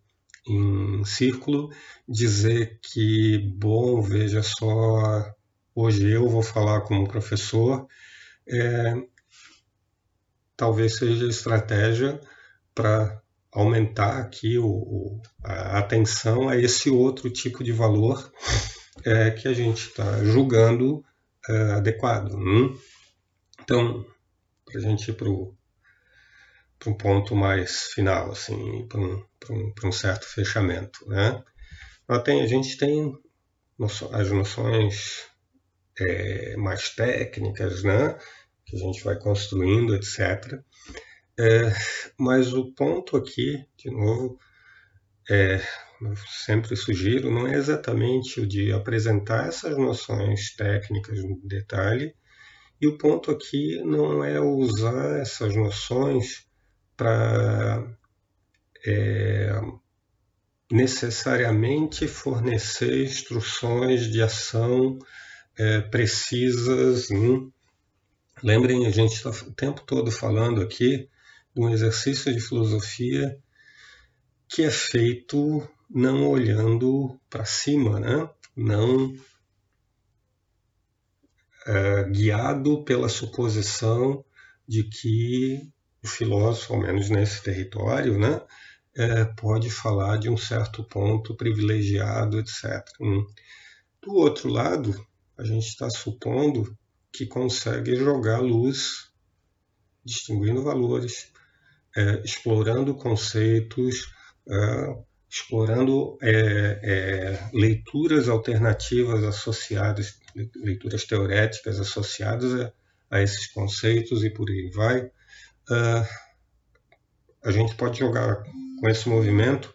em 0.47 1.03
círculo, 1.05 1.71
dizer 2.07 2.79
que, 2.81 3.37
bom, 3.55 4.01
veja 4.01 4.43
só, 4.43 5.33
hoje 5.73 6.09
eu 6.09 6.27
vou 6.27 6.43
falar 6.43 6.81
como 6.81 7.07
professor, 7.07 7.87
é, 8.47 8.93
talvez 10.55 10.97
seja 10.97 11.25
estratégia 11.27 12.19
para 12.75 13.21
aumentar 13.51 14.17
aqui 14.17 14.57
o, 14.57 14.67
o, 14.67 15.21
a 15.43 15.79
atenção 15.79 16.49
a 16.49 16.57
esse 16.57 16.89
outro 16.89 17.29
tipo 17.29 17.63
de 17.63 17.71
valor 17.71 18.31
é, 19.05 19.31
que 19.31 19.47
a 19.47 19.53
gente 19.53 19.87
está 19.87 20.23
julgando 20.25 21.05
é, 21.47 21.71
adequado. 21.73 22.33
Hum? 22.33 22.77
Então, 23.61 24.05
para 24.65 24.79
a 24.79 24.81
gente 24.81 25.09
ir 25.09 25.13
para 25.13 25.29
o 25.29 25.55
para 26.83 26.91
um 26.91 26.97
ponto 26.97 27.35
mais 27.35 27.83
final, 27.93 28.31
assim, 28.31 28.85
para 28.87 28.99
um, 28.99 29.23
um, 29.49 29.73
um, 29.85 29.91
certo 29.91 30.25
fechamento. 30.25 31.07
Né? 31.07 31.41
Tem, 32.25 32.41
a 32.41 32.47
gente 32.47 32.77
tem 32.77 33.13
as 34.11 34.31
noções 34.31 35.25
é, 35.97 36.57
mais 36.57 36.89
técnicas, 36.89 37.83
né? 37.83 38.17
que 38.65 38.75
a 38.75 38.79
gente 38.79 39.03
vai 39.03 39.17
construindo, 39.17 39.95
etc. 39.95 40.59
É, 41.39 41.73
mas 42.19 42.53
o 42.53 42.73
ponto 42.73 43.15
aqui, 43.15 43.65
de 43.77 43.89
novo, 43.89 44.37
é, 45.29 45.61
eu 46.01 46.15
sempre 46.45 46.75
sugiro, 46.75 47.31
não 47.31 47.47
é 47.47 47.55
exatamente 47.55 48.41
o 48.41 48.47
de 48.47 48.73
apresentar 48.73 49.47
essas 49.47 49.77
noções 49.77 50.53
técnicas 50.55 51.23
no 51.23 51.39
detalhe, 51.43 52.13
E 52.81 52.87
o 52.87 52.97
ponto 52.97 53.31
aqui 53.31 53.81
não 53.85 54.23
é 54.23 54.41
usar 54.41 55.21
essas 55.21 55.55
noções 55.55 56.45
para 57.03 57.85
é, 58.85 59.61
necessariamente 60.71 62.07
fornecer 62.07 63.03
instruções 63.03 64.09
de 64.09 64.21
ação 64.21 64.97
é, 65.57 65.81
precisas. 65.81 67.11
Hum? 67.11 67.51
Lembrem, 68.41 68.85
a 68.85 68.89
gente 68.89 69.15
está 69.15 69.31
o 69.31 69.51
tempo 69.51 69.81
todo 69.85 70.09
falando 70.11 70.61
aqui 70.61 71.09
de 71.53 71.61
um 71.61 71.69
exercício 71.69 72.33
de 72.33 72.39
filosofia 72.39 73.37
que 74.47 74.63
é 74.63 74.71
feito 74.71 75.67
não 75.89 76.25
olhando 76.29 77.19
para 77.29 77.43
cima, 77.43 77.99
né? 77.99 78.29
não 78.55 79.13
é, 81.67 82.03
guiado 82.09 82.81
pela 82.85 83.09
suposição 83.09 84.23
de 84.65 84.85
que 84.85 85.72
o 86.03 86.07
filósofo, 86.07 86.73
ao 86.73 86.81
menos 86.81 87.09
nesse 87.09 87.41
território, 87.41 88.19
né, 88.19 88.41
é, 88.95 89.25
pode 89.25 89.69
falar 89.69 90.17
de 90.17 90.29
um 90.29 90.37
certo 90.37 90.83
ponto 90.83 91.35
privilegiado, 91.35 92.39
etc. 92.39 92.85
Hum. 93.01 93.25
Do 94.01 94.13
outro 94.15 94.49
lado, 94.49 94.93
a 95.37 95.43
gente 95.43 95.67
está 95.67 95.89
supondo 95.89 96.77
que 97.11 97.25
consegue 97.25 97.95
jogar 97.95 98.39
luz, 98.39 99.09
distinguindo 100.03 100.63
valores, 100.63 101.31
é, 101.95 102.21
explorando 102.23 102.95
conceitos, 102.95 104.11
é, 104.47 104.95
explorando 105.29 106.17
é, 106.21 106.31
é, 106.83 107.49
leituras 107.53 108.27
alternativas 108.27 109.23
associadas, 109.23 110.19
leituras 110.55 111.05
teoréticas 111.05 111.79
associadas 111.79 112.53
a, 112.61 112.73
a 113.09 113.21
esses 113.21 113.47
conceitos 113.47 114.23
e 114.23 114.29
por 114.29 114.49
aí 114.49 114.69
vai. 114.71 115.09
Uh, 115.69 116.05
a 117.43 117.51
gente 117.51 117.75
pode 117.75 117.99
jogar 117.99 118.43
com 118.79 118.89
esse 118.89 119.07
movimento 119.09 119.73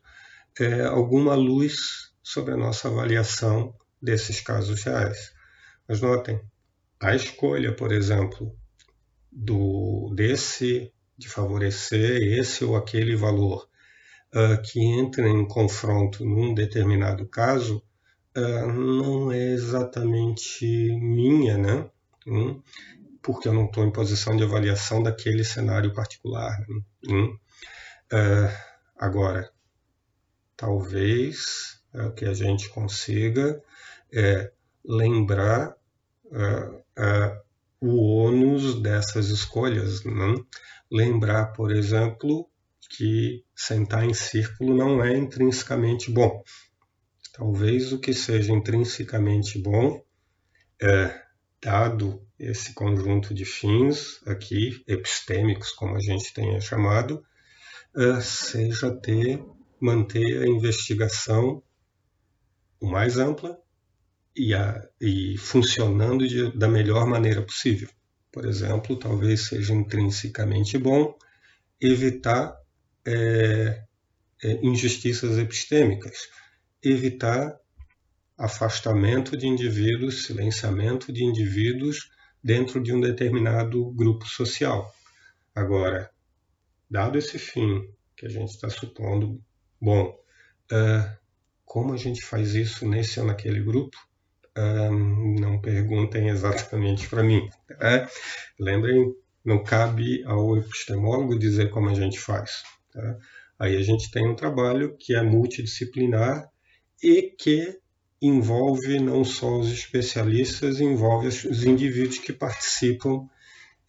é, 0.58 0.84
alguma 0.84 1.34
luz 1.34 2.12
sobre 2.22 2.54
a 2.54 2.56
nossa 2.56 2.88
avaliação 2.88 3.74
desses 4.00 4.40
casos 4.40 4.82
reais. 4.82 5.32
Mas 5.86 6.00
notem, 6.00 6.40
a 7.00 7.14
escolha, 7.14 7.74
por 7.74 7.92
exemplo, 7.92 8.54
do 9.30 10.12
desse 10.14 10.92
de 11.16 11.28
favorecer 11.28 12.38
esse 12.38 12.64
ou 12.64 12.76
aquele 12.76 13.16
valor 13.16 13.68
uh, 14.34 14.60
que 14.62 14.80
entra 14.80 15.28
em 15.28 15.46
confronto 15.46 16.24
num 16.24 16.54
determinado 16.54 17.26
caso 17.26 17.82
uh, 18.36 18.72
não 18.72 19.32
é 19.32 19.52
exatamente 19.52 20.64
minha, 21.00 21.58
né? 21.58 21.90
Hum, 22.26 22.60
porque 23.28 23.46
eu 23.46 23.52
não 23.52 23.66
estou 23.66 23.84
em 23.84 23.92
posição 23.92 24.34
de 24.34 24.42
avaliação 24.42 25.02
daquele 25.02 25.44
cenário 25.44 25.92
particular. 25.92 26.58
Né? 26.60 26.80
Hum. 27.10 27.38
Uh, 28.10 28.50
agora, 28.96 29.52
talvez 30.56 31.78
o 31.92 32.10
que 32.12 32.24
a 32.24 32.32
gente 32.32 32.70
consiga 32.70 33.62
é 34.10 34.50
lembrar 34.82 35.76
o 37.78 38.22
ônus 38.24 38.80
dessas 38.80 39.28
escolhas. 39.28 40.02
Né? 40.04 40.34
Lembrar, 40.90 41.52
por 41.52 41.70
exemplo, 41.70 42.48
que 42.96 43.44
sentar 43.54 44.04
em 44.04 44.14
círculo 44.14 44.74
não 44.74 45.04
é 45.04 45.14
intrinsecamente 45.14 46.10
bom. 46.10 46.42
Talvez 47.34 47.92
o 47.92 48.00
que 48.00 48.14
seja 48.14 48.54
intrinsecamente 48.54 49.58
bom, 49.58 50.02
é, 50.80 51.27
dado 51.60 52.22
esse 52.38 52.72
conjunto 52.72 53.34
de 53.34 53.44
fins 53.44 54.20
aqui, 54.26 54.82
epistêmicos, 54.86 55.72
como 55.72 55.96
a 55.96 56.00
gente 56.00 56.32
tenha 56.32 56.60
chamado, 56.60 57.24
é, 57.96 58.20
seja 58.20 58.90
ter, 58.90 59.42
manter 59.80 60.42
a 60.42 60.48
investigação 60.48 61.62
o 62.80 62.86
mais 62.86 63.18
ampla 63.18 63.58
e, 64.36 64.54
a, 64.54 64.88
e 65.00 65.36
funcionando 65.36 66.28
de, 66.28 66.56
da 66.56 66.68
melhor 66.68 67.06
maneira 67.06 67.42
possível. 67.42 67.88
Por 68.30 68.44
exemplo, 68.44 68.96
talvez 68.96 69.48
seja 69.48 69.74
intrinsecamente 69.74 70.78
bom 70.78 71.16
evitar 71.80 72.56
é, 73.04 73.82
é, 74.42 74.52
injustiças 74.62 75.38
epistêmicas, 75.38 76.28
evitar 76.82 77.58
afastamento 78.38 79.36
de 79.36 79.48
indivíduos, 79.48 80.24
silenciamento 80.24 81.12
de 81.12 81.24
indivíduos 81.24 82.08
dentro 82.42 82.80
de 82.80 82.92
um 82.92 83.00
determinado 83.00 83.90
grupo 83.90 84.24
social. 84.26 84.94
Agora, 85.52 86.08
dado 86.88 87.18
esse 87.18 87.36
fim 87.36 87.92
que 88.16 88.26
a 88.26 88.28
gente 88.28 88.50
está 88.50 88.70
supondo, 88.70 89.42
bom, 89.80 90.16
uh, 90.72 91.18
como 91.64 91.92
a 91.92 91.96
gente 91.96 92.22
faz 92.22 92.54
isso 92.54 92.88
nesse 92.88 93.18
ou 93.18 93.26
naquele 93.26 93.60
grupo? 93.60 93.98
Uh, 94.56 95.40
não 95.40 95.60
perguntem 95.60 96.28
exatamente 96.30 97.08
para 97.08 97.24
mim. 97.24 97.48
Né? 97.68 98.08
Lembrem, 98.58 99.12
não 99.44 99.64
cabe 99.64 100.22
ao 100.24 100.56
epistemólogo 100.56 101.38
dizer 101.38 101.70
como 101.70 101.88
a 101.88 101.94
gente 101.94 102.20
faz. 102.20 102.62
Tá? 102.92 103.18
Aí 103.58 103.76
a 103.76 103.82
gente 103.82 104.10
tem 104.12 104.28
um 104.28 104.36
trabalho 104.36 104.96
que 104.96 105.14
é 105.14 105.22
multidisciplinar 105.22 106.48
e 107.02 107.34
que 107.36 107.80
envolve 108.20 108.98
não 108.98 109.24
só 109.24 109.58
os 109.58 109.70
especialistas, 109.70 110.80
envolve 110.80 111.28
os 111.28 111.64
indivíduos 111.64 112.18
que 112.18 112.32
participam 112.32 113.28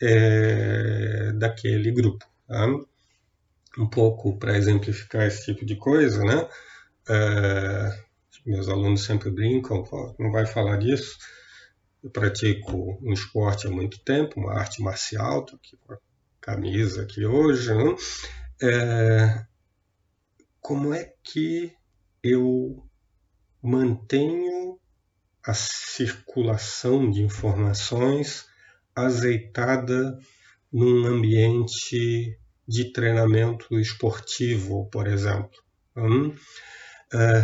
é, 0.02 1.32
daquele 1.34 1.92
grupo. 1.92 2.26
Tá? 2.48 2.68
Um 3.78 3.88
pouco 3.88 4.38
para 4.38 4.58
exemplificar 4.58 5.26
esse 5.26 5.46
tipo 5.46 5.66
de 5.66 5.76
coisa, 5.76 6.24
né? 6.24 6.48
É, 7.10 8.00
meus 8.46 8.68
alunos 8.68 9.04
sempre 9.04 9.30
brincam, 9.30 9.84
não 10.18 10.32
vai 10.32 10.46
falar 10.46 10.78
disso. 10.78 11.18
Eu 12.04 12.10
pratico 12.10 12.98
um 13.02 13.14
esporte 13.14 13.68
há 13.68 13.70
muito 13.70 14.00
tempo, 14.00 14.40
uma 14.40 14.58
arte 14.58 14.82
marcial, 14.82 15.42
estou 15.42 15.58
aqui 15.58 15.78
com 15.86 15.94
a 15.94 15.98
camisa 16.40 17.02
aqui 17.02 17.26
hoje. 17.26 17.74
Né? 17.74 17.96
é, 18.62 19.46
como 20.60 20.94
é 20.94 21.14
que 21.24 21.74
eu 22.22 22.84
mantenho 23.62 24.80
a 25.44 25.54
circulação 25.54 27.10
de 27.10 27.22
informações 27.22 28.48
azeitada 28.96 30.20
num 30.72 31.06
ambiente 31.06 32.38
de 32.68 32.92
treinamento 32.92 33.80
esportivo, 33.80 34.88
por 34.92 35.08
exemplo. 35.08 35.58
Hum? 35.96 36.36
É, 37.14 37.40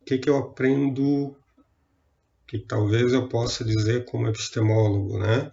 o 0.00 0.04
que, 0.04 0.18
que 0.18 0.28
eu 0.28 0.36
aprendo 0.36 1.36
que 2.46 2.58
talvez 2.58 3.14
eu 3.14 3.28
possa 3.28 3.64
dizer 3.64 4.04
como 4.04 4.28
epistemólogo, 4.28 5.18
né? 5.18 5.50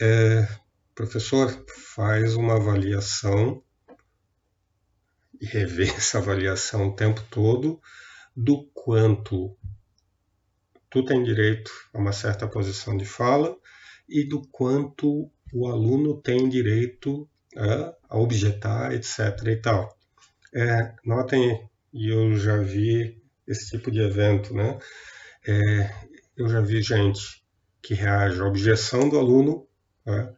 É, 0.00 0.48
professor, 0.92 1.64
faz 1.94 2.34
uma 2.34 2.56
avaliação 2.56 3.62
e 5.40 5.46
rever 5.46 5.94
essa 5.94 6.18
avaliação 6.18 6.88
o 6.88 6.96
tempo 6.96 7.22
todo 7.30 7.80
do 8.36 8.64
quanto 8.74 9.56
tu 10.90 11.04
tem 11.04 11.22
direito 11.22 11.70
a 11.92 11.98
uma 11.98 12.12
certa 12.12 12.46
posição 12.46 12.96
de 12.96 13.04
fala 13.04 13.56
e 14.08 14.24
do 14.24 14.42
quanto 14.48 15.30
o 15.52 15.68
aluno 15.68 16.20
tem 16.20 16.48
direito 16.48 17.28
a, 17.56 17.94
a 18.08 18.18
objetar, 18.18 18.92
etc. 18.92 19.46
e 19.46 19.56
tal. 19.56 19.96
É, 20.54 20.94
notem, 21.04 21.68
e 21.92 22.08
eu 22.08 22.36
já 22.36 22.56
vi 22.58 23.20
esse 23.46 23.70
tipo 23.70 23.90
de 23.90 24.00
evento, 24.00 24.54
né? 24.54 24.78
É, 25.46 25.90
eu 26.36 26.48
já 26.48 26.60
vi 26.60 26.82
gente 26.82 27.44
que 27.82 27.94
reage 27.94 28.40
à 28.40 28.44
objeção 28.44 29.08
do 29.08 29.18
aluno. 29.18 29.66
Né? 30.04 30.32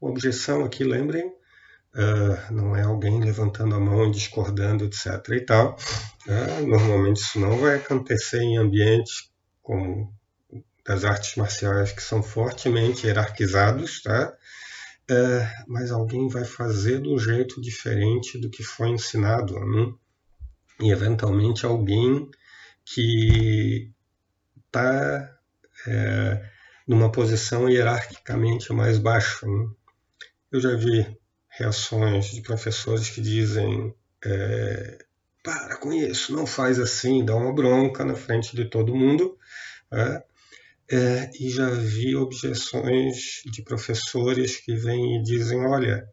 Objeção 0.00 0.64
aqui, 0.64 0.84
lembrem, 0.84 1.32
uh, 1.94 2.52
não 2.52 2.76
é 2.76 2.82
alguém 2.82 3.20
levantando 3.20 3.74
a 3.74 3.80
mão, 3.80 4.10
discordando, 4.10 4.84
etc. 4.84 5.06
e 5.30 5.40
tal. 5.40 5.76
Uh, 6.26 6.66
normalmente 6.66 7.20
isso 7.20 7.38
não 7.38 7.56
vai 7.58 7.76
acontecer 7.76 8.40
em 8.40 8.58
ambientes 8.58 9.30
como 9.62 10.12
das 10.84 11.04
artes 11.04 11.36
marciais 11.36 11.92
que 11.92 12.02
são 12.02 12.22
fortemente 12.22 13.06
hierarquizados, 13.06 14.02
tá? 14.02 14.34
Uh, 15.10 15.46
mas 15.68 15.90
alguém 15.90 16.28
vai 16.28 16.44
fazer 16.44 17.00
um 17.06 17.18
jeito 17.18 17.60
diferente 17.60 18.38
do 18.38 18.50
que 18.50 18.62
foi 18.62 18.88
ensinado, 18.90 19.58
né? 19.58 19.92
e 20.80 20.90
eventualmente 20.90 21.64
alguém 21.64 22.28
que 22.84 23.92
está 24.66 25.32
é, 25.86 26.50
numa 26.86 27.10
posição 27.10 27.68
hierarquicamente 27.68 28.72
mais 28.72 28.98
baixa. 28.98 29.46
Né? 29.46 29.68
Eu 30.50 30.60
já 30.60 30.74
vi 30.74 31.16
reações 31.62 32.26
de 32.26 32.42
professores 32.42 33.10
que 33.10 33.20
dizem 33.20 33.94
é, 34.24 34.98
para 35.42 35.76
com 35.78 35.92
isso, 35.92 36.34
não 36.34 36.46
faz 36.46 36.78
assim, 36.78 37.24
dá 37.24 37.34
uma 37.36 37.54
bronca 37.54 38.04
na 38.04 38.14
frente 38.14 38.54
de 38.56 38.64
todo 38.66 38.94
mundo. 38.94 39.36
É, 39.92 40.22
É, 40.90 41.30
e 41.40 41.48
já 41.50 41.70
vi 41.70 42.14
objeções 42.16 43.42
de 43.46 43.62
professores 43.62 44.56
que 44.58 44.74
vêm 44.76 45.16
e 45.18 45.22
dizem, 45.22 45.60
olha, 45.66 46.06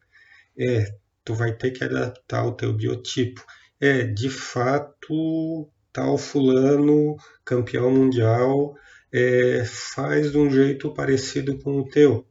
é, 0.58 0.94
tu 1.24 1.34
vai 1.34 1.52
ter 1.56 1.70
que 1.72 1.84
adaptar 1.84 2.46
o 2.46 2.52
teu 2.52 2.72
biotipo. 2.72 3.44
É, 3.80 4.04
de 4.04 4.30
fato, 4.30 5.68
tal 5.92 6.18
fulano, 6.18 7.16
campeão 7.44 7.90
mundial, 7.90 8.74
é, 9.12 9.64
faz 9.66 10.32
de 10.32 10.38
um 10.38 10.50
jeito 10.50 10.94
parecido 10.94 11.58
com 11.58 11.80
o 11.80 11.88
teu. 11.88 12.26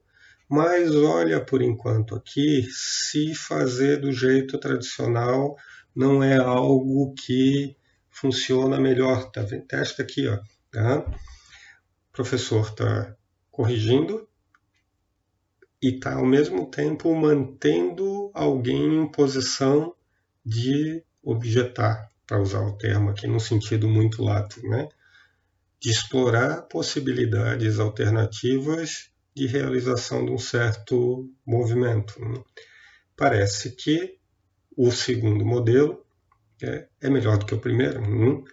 Mas 0.50 0.96
olha, 0.96 1.40
por 1.40 1.62
enquanto 1.62 2.16
aqui, 2.16 2.68
se 2.72 3.36
fazer 3.36 4.02
do 4.02 4.12
jeito 4.12 4.58
tradicional 4.58 5.56
não 5.96 6.24
é 6.24 6.38
algo 6.38 7.14
que 7.14 7.78
funciona 8.10 8.80
melhor. 8.80 9.30
Tá 9.30 9.44
vendo? 9.44 9.68
Testa 9.68 10.02
aqui, 10.02 10.28
ó. 10.28 10.40
Tá? 10.72 11.00
O 11.00 12.12
professor 12.12 12.68
está 12.68 13.16
corrigindo 13.52 14.28
e 15.82 15.90
está 15.90 16.16
ao 16.16 16.26
mesmo 16.26 16.70
tempo 16.70 17.14
mantendo 17.16 18.32
alguém 18.34 19.04
em 19.04 19.12
posição 19.12 19.96
de 20.44 21.04
objetar, 21.22 22.10
para 22.26 22.42
usar 22.42 22.62
o 22.62 22.76
termo 22.76 23.12
aqui 23.12 23.28
no 23.28 23.40
sentido 23.40 23.88
muito 23.88 24.24
lato, 24.24 24.62
né? 24.68 24.90
de 25.80 25.92
explorar 25.92 26.64
possibilidades 26.64 27.80
alternativas 27.80 29.09
de 29.36 29.48
realização 29.48 30.26
de 30.26 30.32
um 30.32 30.38
certo 30.38 31.30
movimento. 31.46 32.16
Parece 33.16 33.76
que 33.76 34.18
o 34.76 34.92
segundo 34.92 35.46
modelo 35.46 36.06
é, 36.62 36.88
é 37.02 37.10
melhor 37.10 37.38
do 37.38 37.46
que 37.46 37.54
o 37.54 37.60
primeiro. 37.60 38.02
Hum? 38.02 38.44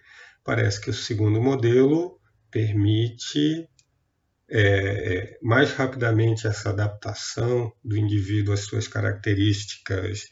Parece 0.45 0.81
que 0.81 0.91
o 0.91 0.95
segundo 0.95 1.41
modelo 1.41 2.21
permite 2.51 3.69
é, 4.49 5.39
mais 5.43 5.73
rapidamente 5.73 6.47
essa 6.47 6.71
adaptação 6.71 7.73
do 7.85 7.97
indivíduo 7.97 8.55
às 8.55 8.61
suas 8.61 8.87
características, 8.87 10.29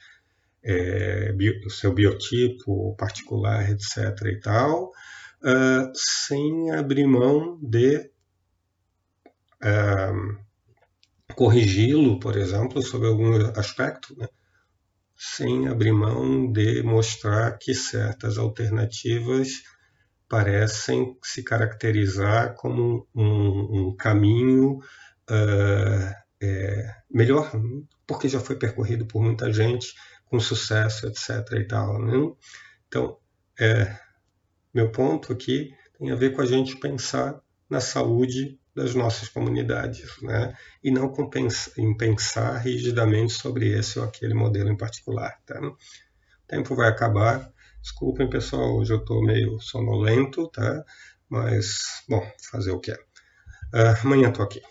é, 0.63 1.33
bio, 1.33 1.69
seu 1.69 1.93
biotipo 1.93 2.95
particular, 2.97 3.71
etc. 3.71 3.99
e 4.27 4.41
tal, 4.41 4.93
uh, 5.43 5.93
sem 5.95 6.71
abrir 6.71 7.07
mão 7.07 7.59
de 7.63 8.11
uh, 9.65 11.35
corrigi-lo, 11.35 12.21
por 12.21 12.37
exemplo, 12.37 12.83
sobre 12.83 13.09
algum 13.09 13.35
aspecto, 13.59 14.17
né? 14.19 14.29
sem 15.17 15.69
abrir 15.69 15.93
mão 15.93 16.51
de 16.53 16.83
mostrar 16.83 17.57
que 17.59 17.75
certas 17.75 18.37
alternativas 18.37 19.63
parecem 20.29 21.17
se 21.23 21.43
caracterizar 21.43 22.55
como 22.57 23.07
um, 23.15 23.89
um 23.89 23.97
caminho 23.97 24.79
uh, 25.31 26.25
é, 26.43 26.95
melhor, 27.11 27.51
porque 28.07 28.29
já 28.29 28.41
foi 28.41 28.57
percorrido 28.57 29.07
por 29.07 29.23
muita 29.23 29.53
gente 29.53 29.95
com 30.27 30.39
sucesso, 30.41 31.07
etc. 31.07 31.53
E 31.53 31.65
tal, 31.65 32.03
né? 32.03 32.13
Então, 32.89 33.17
é, 33.59 33.97
meu 34.73 34.91
ponto 34.91 35.33
aqui 35.33 35.73
tem 35.99 36.11
a 36.11 36.17
ver 36.17 36.35
com 36.35 36.43
a 36.43 36.47
gente 36.47 36.77
pensar 36.77 37.41
na 37.71 37.81
saúde 37.81 38.59
das 38.75 38.95
nossas 38.95 39.29
comunidades, 39.29 40.21
né? 40.21 40.57
e 40.83 40.91
não 40.91 41.13
em 41.79 41.97
pensar 41.97 42.57
rigidamente 42.59 43.33
sobre 43.33 43.69
esse 43.69 43.99
ou 43.99 44.05
aquele 44.05 44.35
modelo 44.35 44.69
em 44.69 44.77
particular. 44.77 45.39
Tá? 45.47 45.61
O 45.61 45.77
tempo 46.47 46.75
vai 46.75 46.89
acabar. 46.89 47.53
Desculpem, 47.81 48.29
pessoal, 48.29 48.77
hoje 48.77 48.93
eu 48.93 48.99
estou 48.99 49.23
meio 49.23 49.61
sonolento, 49.61 50.49
tá? 50.49 50.85
mas, 51.29 52.03
bom, 52.09 52.27
fazer 52.51 52.73
o 52.73 52.81
que 52.81 52.91
é. 52.91 52.97
Uh, 53.75 54.01
amanhã 54.03 54.29
estou 54.29 54.45
aqui. 54.45 54.63